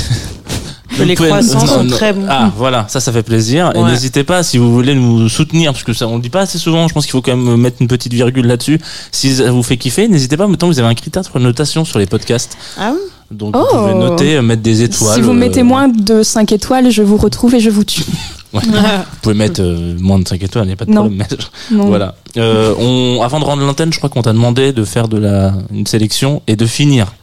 Que 0.98 1.04
les 1.04 1.16
pouvez- 1.18 1.30
croissants 1.30 1.60
non, 1.60 1.66
sont 1.68 1.84
non. 1.84 1.90
très 1.96 2.14
bons. 2.14 2.26
Ah, 2.30 2.52
voilà, 2.58 2.86
ça, 2.88 3.00
ça 3.00 3.12
fait 3.12 3.22
plaisir. 3.24 3.72
Et 3.76 3.84
n'hésitez 3.84 4.24
pas, 4.24 4.42
si 4.42 4.58
vous 4.58 4.74
voulez 4.74 4.96
nous 4.96 5.28
soutenir, 5.30 5.74
parce 5.74 5.84
que 5.84 5.94
ça, 5.94 6.08
on 6.08 6.16
le 6.16 6.22
dit 6.22 6.30
pas 6.30 6.42
assez 6.42 6.58
souvent, 6.58 6.88
je 6.88 6.94
pense 6.94 7.06
qu'il 7.06 7.12
faut 7.12 7.22
quand 7.22 7.36
même 7.36 7.58
mettre 7.58 7.78
une 7.82 7.88
petite 7.88 8.14
virgule 8.14 8.48
là-dessus. 8.48 8.80
Si 9.12 9.36
ça 9.36 9.52
vous 9.52 9.64
fait 9.64 9.78
kiffer, 9.78 10.08
n'hésitez 10.08 10.38
pas, 10.38 10.48
maintenant 10.48 10.70
vous 10.70 10.80
avez 10.80 10.88
un 10.88 10.96
critère 10.96 11.24
de 11.24 11.40
notation 11.40 11.84
sur 11.86 12.00
les 12.00 12.06
podcasts. 12.08 12.58
Ah 12.80 12.94
oui 12.94 13.00
Donc 13.32 13.56
Oh. 13.58 13.66
vous 13.72 13.78
pouvez 13.80 13.94
noter, 13.94 14.36
euh, 14.38 14.42
mettre 14.42 14.62
des 14.62 14.84
étoiles. 14.84 15.16
si 15.16 15.22
vous 15.22 15.32
euh, 15.32 15.34
mettez 15.34 15.64
moins 15.64 15.88
de 15.90 16.24
5 16.24 16.52
étoiles, 16.54 16.90
je 16.92 17.02
vous 17.04 17.18
retrouve 17.18 17.56
et 17.56 17.60
je 17.60 17.70
vous 17.70 17.84
tue. 17.84 18.04
ouais. 18.54 18.62
vous 18.64 19.18
pouvez 19.22 19.36
mettre 19.36 19.62
euh, 19.62 19.96
moins 20.00 20.20
de 20.20 20.28
5 20.28 20.42
étoiles, 20.44 20.64
il 20.66 20.68
n'y 20.68 20.74
a 20.74 20.78
pas 20.78 20.86
de 20.86 20.92
Non. 20.92 21.02
problème. 21.08 21.26
mais- 21.30 21.76
Non. 21.78 21.88
Voilà. 21.88 22.16
Euh, 22.38 22.74
on, 22.80 23.22
avant 23.22 23.40
de 23.40 23.46
rendre 23.46 23.64
l'antenne, 23.66 23.92
je 23.92 23.98
crois 23.98 24.10
qu'on 24.10 24.22
t'a 24.22 24.32
demandé 24.34 24.72
de 24.72 24.86
faire 24.86 25.08
de 25.10 25.18
la, 25.18 25.54
une 25.74 25.86
sélection 25.88 26.42
et 26.48 26.56
de 26.56 26.66
finir. 26.66 27.14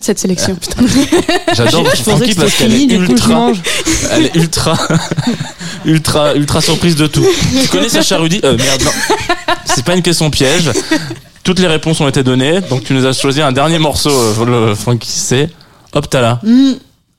Cette 0.00 0.18
sélection. 0.18 0.56
J'adore 1.54 1.84
Je 1.94 2.02
pensais 2.02 2.10
Francky 2.10 2.34
parce 2.34 2.54
qu'elle 2.56 2.74
est 2.74 2.84
ultra, 2.92 3.52
elle 4.12 4.26
est 4.26 4.34
ultra, 4.34 4.76
ultra, 5.86 6.34
ultra 6.34 6.60
surprise 6.60 6.96
de 6.96 7.06
tout. 7.06 7.24
Tu 7.62 7.68
connais 7.68 7.88
Sacha 7.88 8.18
Rudy? 8.18 8.40
Euh, 8.44 8.56
Merde, 8.56 8.82
non. 8.84 8.90
C'est 9.64 9.84
pas 9.84 9.94
une 9.94 10.02
question 10.02 10.30
piège. 10.30 10.70
Toutes 11.44 11.58
les 11.60 11.66
réponses 11.66 12.00
ont 12.00 12.08
été 12.08 12.22
données, 12.22 12.60
donc 12.62 12.84
tu 12.84 12.94
nous 12.94 13.04
as 13.06 13.12
choisi 13.12 13.40
un 13.42 13.52
dernier 13.52 13.78
morceau, 13.78 14.10
euh, 14.10 14.72
le 14.72 14.98
c'est 15.04 15.50
Optala. 15.92 16.40
Mm. 16.42 16.72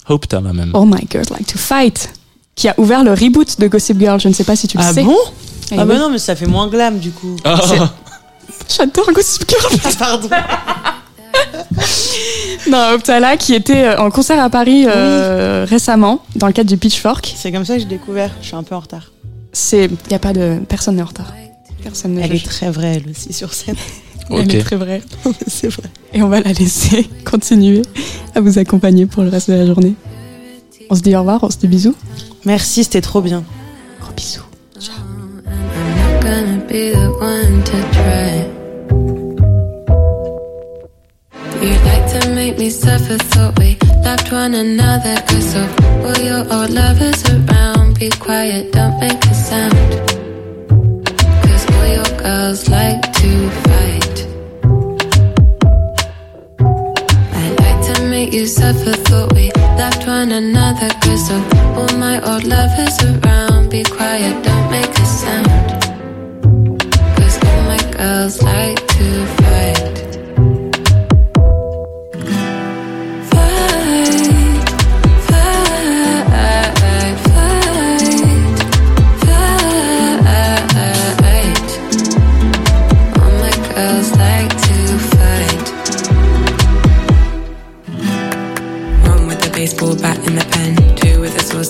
Optala 0.10 0.52
même. 0.52 0.72
Oh 0.74 0.84
my 0.86 1.08
girls 1.10 1.30
like 1.30 1.46
to 1.48 1.58
fight. 1.58 2.10
Qui 2.56 2.68
a 2.70 2.74
ouvert 2.78 3.04
le 3.04 3.12
reboot 3.12 3.60
de 3.60 3.68
Gossip 3.68 4.00
Girl. 4.00 4.20
Je 4.20 4.28
ne 4.28 4.34
sais 4.34 4.44
pas 4.44 4.56
si 4.56 4.68
tu 4.68 4.78
le 4.78 4.84
Ah 4.84 4.94
sais. 4.94 5.04
bon? 5.04 5.16
Eh 5.72 5.76
Ah 5.78 5.86
bah 5.86 5.94
oui. 5.96 6.00
non, 6.00 6.10
mais 6.10 6.18
ça 6.18 6.36
fait 6.36 6.46
moins 6.48 6.68
glam 6.68 7.00
du 7.00 7.12
coup. 7.12 7.36
Ah, 7.44 7.60
J'adore 8.76 9.12
Gossip 9.14 9.44
Girl. 9.50 9.80
Ah, 9.84 9.90
pardon. 9.98 10.30
Non, 12.70 12.94
Optala 12.94 13.38
qui 13.38 13.54
était 13.54 13.84
euh, 13.86 13.98
en 14.00 14.10
concert 14.10 14.42
à 14.42 14.50
Paris 14.50 14.86
euh, 14.88 15.66
récemment 15.70 16.24
dans 16.36 16.48
le 16.48 16.54
cadre 16.54 16.70
du 16.70 16.78
Pitchfork. 16.78 17.34
C'est 17.38 17.52
comme 17.52 17.66
ça 17.66 17.74
que 17.76 17.80
j'ai 17.82 17.86
découvert. 17.86 18.32
Je 18.42 18.48
suis 18.48 18.56
un 18.56 18.64
peu 18.64 18.74
en 18.74 18.80
retard. 18.80 19.12
C'est, 19.54 19.86
il 20.08 20.12
y 20.12 20.16
a 20.16 20.20
pas 20.20 20.34
de 20.34 20.60
personne 20.68 20.96
n'est 20.96 21.02
en 21.04 21.06
retard. 21.08 21.32
Personne 21.84 22.16
ne 22.16 22.22
Elle 22.22 22.32
juge. 22.32 22.44
est 22.44 22.48
très 22.48 22.72
vraie 22.72 22.96
elle 23.04 23.12
aussi 23.12 23.32
sur 23.34 23.54
scène. 23.54 23.76
Elle 24.32 24.56
est 24.56 24.60
très 24.60 24.76
vraie. 24.76 25.02
C'est 25.48 25.68
vrai. 25.70 25.90
Et 26.14 26.22
on 26.24 26.30
va 26.30 26.40
la 26.42 26.54
laisser 26.54 27.08
continuer 27.26 27.82
à 28.34 28.42
vous 28.42 28.58
accompagner 28.58 29.06
pour 29.06 29.24
le 29.24 29.30
reste 29.30 29.50
de 29.50 29.56
la 29.56 29.66
journée. 29.66 29.96
On 30.90 30.96
se 30.96 31.02
dit 31.02 31.16
au 31.16 31.20
revoir, 31.20 31.44
on 31.44 31.50
se 31.50 31.58
dit 31.58 31.68
bisous. 31.68 31.96
Merci, 32.46 32.84
c'était 32.84 33.02
trop 33.02 33.22
bien. 33.22 33.44
Gros 34.02 34.14
bisous. 34.16 34.42
I'm 34.78 35.44
not 35.46 36.22
gonna 36.22 36.58
be 36.68 36.92
the 36.94 37.10
one 37.20 37.64
to 37.64 37.78
try. 37.92 38.46
You 41.62 41.72
like 41.84 42.22
to 42.22 42.30
make 42.36 42.60
me 42.60 42.70
suffer, 42.70 43.18
thought 43.18 43.58
we 43.58 43.78
loved 44.04 44.32
one 44.32 44.54
another. 44.54 45.16
Cause 45.28 45.56
of 45.56 46.06
all 46.06 46.24
your 46.24 46.46
old 46.54 46.70
lovers 46.70 47.24
around, 47.30 47.98
be 48.00 48.10
quiet, 48.10 48.72
don't 48.72 49.00
make 49.00 49.24
a 49.26 49.34
sound. 49.34 49.74
Cause 51.42 51.66
all 51.72 51.88
your 51.88 52.22
girls 52.22 52.70
like 52.70 53.02
to 53.14 53.50
fight. 53.50 54.05
You 58.34 58.48
suffer, 58.48 58.94
thought 59.08 59.34
we 59.34 59.52
loved 59.78 60.08
one 60.08 60.32
another. 60.32 60.90
Cause 61.02 61.30
of 61.30 61.44
all 61.78 61.98
my 61.98 62.18
old 62.22 62.44
lovers 62.44 62.98
around, 63.04 63.70
be 63.70 63.84
quiet, 63.84 64.44
don't 64.44 64.72
make 64.72 64.90
a 64.90 65.06
sound. 65.06 65.48
Cause 67.18 67.38
all 67.44 67.62
my 67.64 67.92
girls 67.92 68.42
like 68.42 68.88
to 68.88 69.45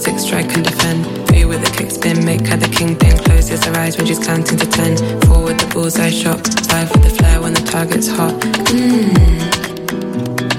six 0.06 0.22
strike 0.22 0.54
and 0.56 0.64
defend. 0.64 1.04
Three 1.28 1.46
with 1.46 1.68
a 1.68 1.72
kick 1.76 1.90
spin, 1.90 2.24
make 2.24 2.46
her 2.48 2.58
the 2.58 2.70
kingpin. 2.70 3.18
Closes 3.26 3.64
her 3.66 3.76
eyes 3.76 3.98
when 3.98 4.06
she's 4.06 4.20
counting 4.20 4.58
to 4.58 4.68
ten. 4.68 4.96
Four 5.26 5.42
with 5.44 5.58
the 5.58 5.68
bullseye 5.74 6.12
shot. 6.12 6.42
Five 6.70 6.92
with 6.92 7.04
the 7.08 7.10
flare 7.18 7.42
when 7.42 7.54
the 7.54 7.62
target's 7.62 8.08
hot. 8.08 8.36
Mmm. 8.70 9.10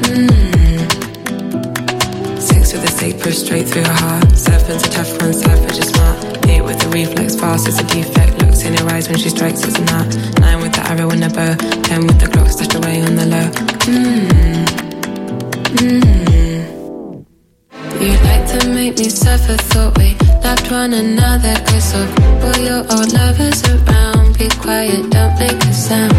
Mmm. 0.02 0.46
the 2.84 2.92
stake 2.98 3.18
pushed 3.20 3.46
straight 3.46 3.66
through 3.68 3.84
her 3.84 4.00
heart. 4.04 4.28
Serpent's 4.36 4.84
a 4.88 4.90
tough 4.90 5.10
one, 5.22 5.32
savage 5.32 5.78
is 5.78 5.88
smart. 5.94 6.18
Eight 6.48 6.62
with 6.62 6.78
the 6.80 6.88
reflex, 6.88 7.36
fast 7.36 7.68
it's 7.68 7.78
a 7.78 7.86
defect. 7.94 8.32
Looks 8.42 8.64
in 8.64 8.74
her 8.74 8.86
eyes 8.94 9.08
when 9.08 9.18
she 9.18 9.30
strikes, 9.30 9.62
it's 9.64 9.78
a 9.78 9.84
knot. 9.84 10.08
Nine 10.40 10.60
with 10.60 10.74
the 10.74 10.82
arrow 10.90 11.08
and 11.10 11.22
the 11.22 11.30
bow. 11.30 11.54
Ten 11.88 12.06
with 12.06 12.18
the 12.18 12.28
clock 12.28 12.48
stashed 12.48 12.74
away 12.74 13.00
on 13.02 13.14
the 13.14 13.26
low. 13.34 13.46
Mmm. 13.86 14.66
Mmm. 15.78 16.35
Make 18.86 18.98
me 18.98 19.08
suffer, 19.08 19.56
thought 19.56 19.98
we 19.98 20.14
loved 20.44 20.70
one 20.70 20.92
another. 20.92 21.56
Cause 21.66 21.92
of 21.92 22.08
all 22.44 22.56
your 22.64 22.82
old 22.94 23.12
lovers 23.12 23.60
around. 23.66 24.38
Be 24.38 24.48
quiet, 24.62 25.10
don't 25.10 25.36
make 25.40 25.60
a 25.64 25.72
sound. 25.74 26.14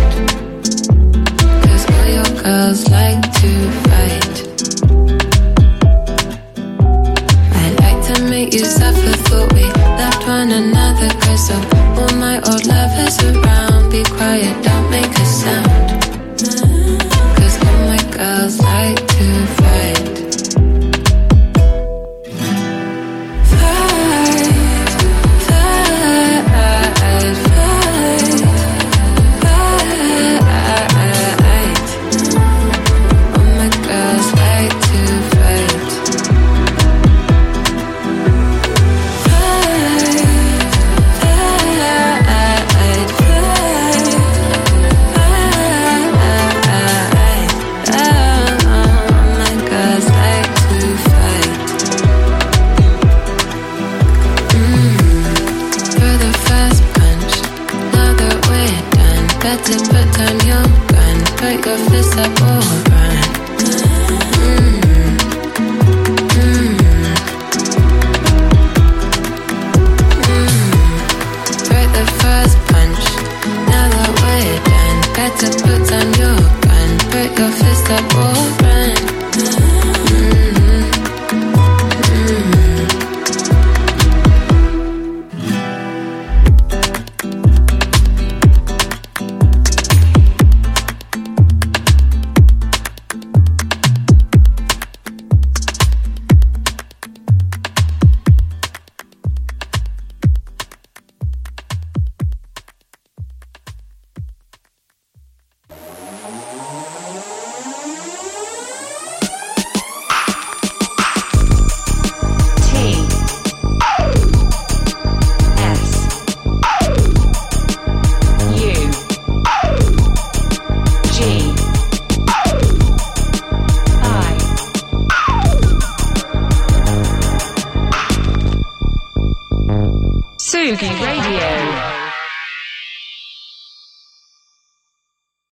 Cause 1.63 1.85
all 1.93 2.07
your 2.17 2.43
girls 2.43 2.89
like 2.89 3.23
to 3.39 3.51
fight. 3.87 4.35
I'd 7.55 7.75
like 7.79 8.01
to 8.09 8.23
make 8.23 8.53
you 8.53 8.65
suffer, 8.65 9.15
thought 9.29 9.53
we 9.53 9.63
loved 10.01 10.27
one 10.27 10.51
another. 10.51 11.07
Cause 11.21 11.49
of 11.51 11.73
all 11.97 12.17
my 12.17 12.35
old 12.51 12.65
lovers 12.65 13.17
around. 13.23 13.91
Be 13.91 14.03
quiet, 14.03 14.61
don't 14.61 14.91
make 14.91 15.15
a 15.17 15.25
sound. 15.25 15.66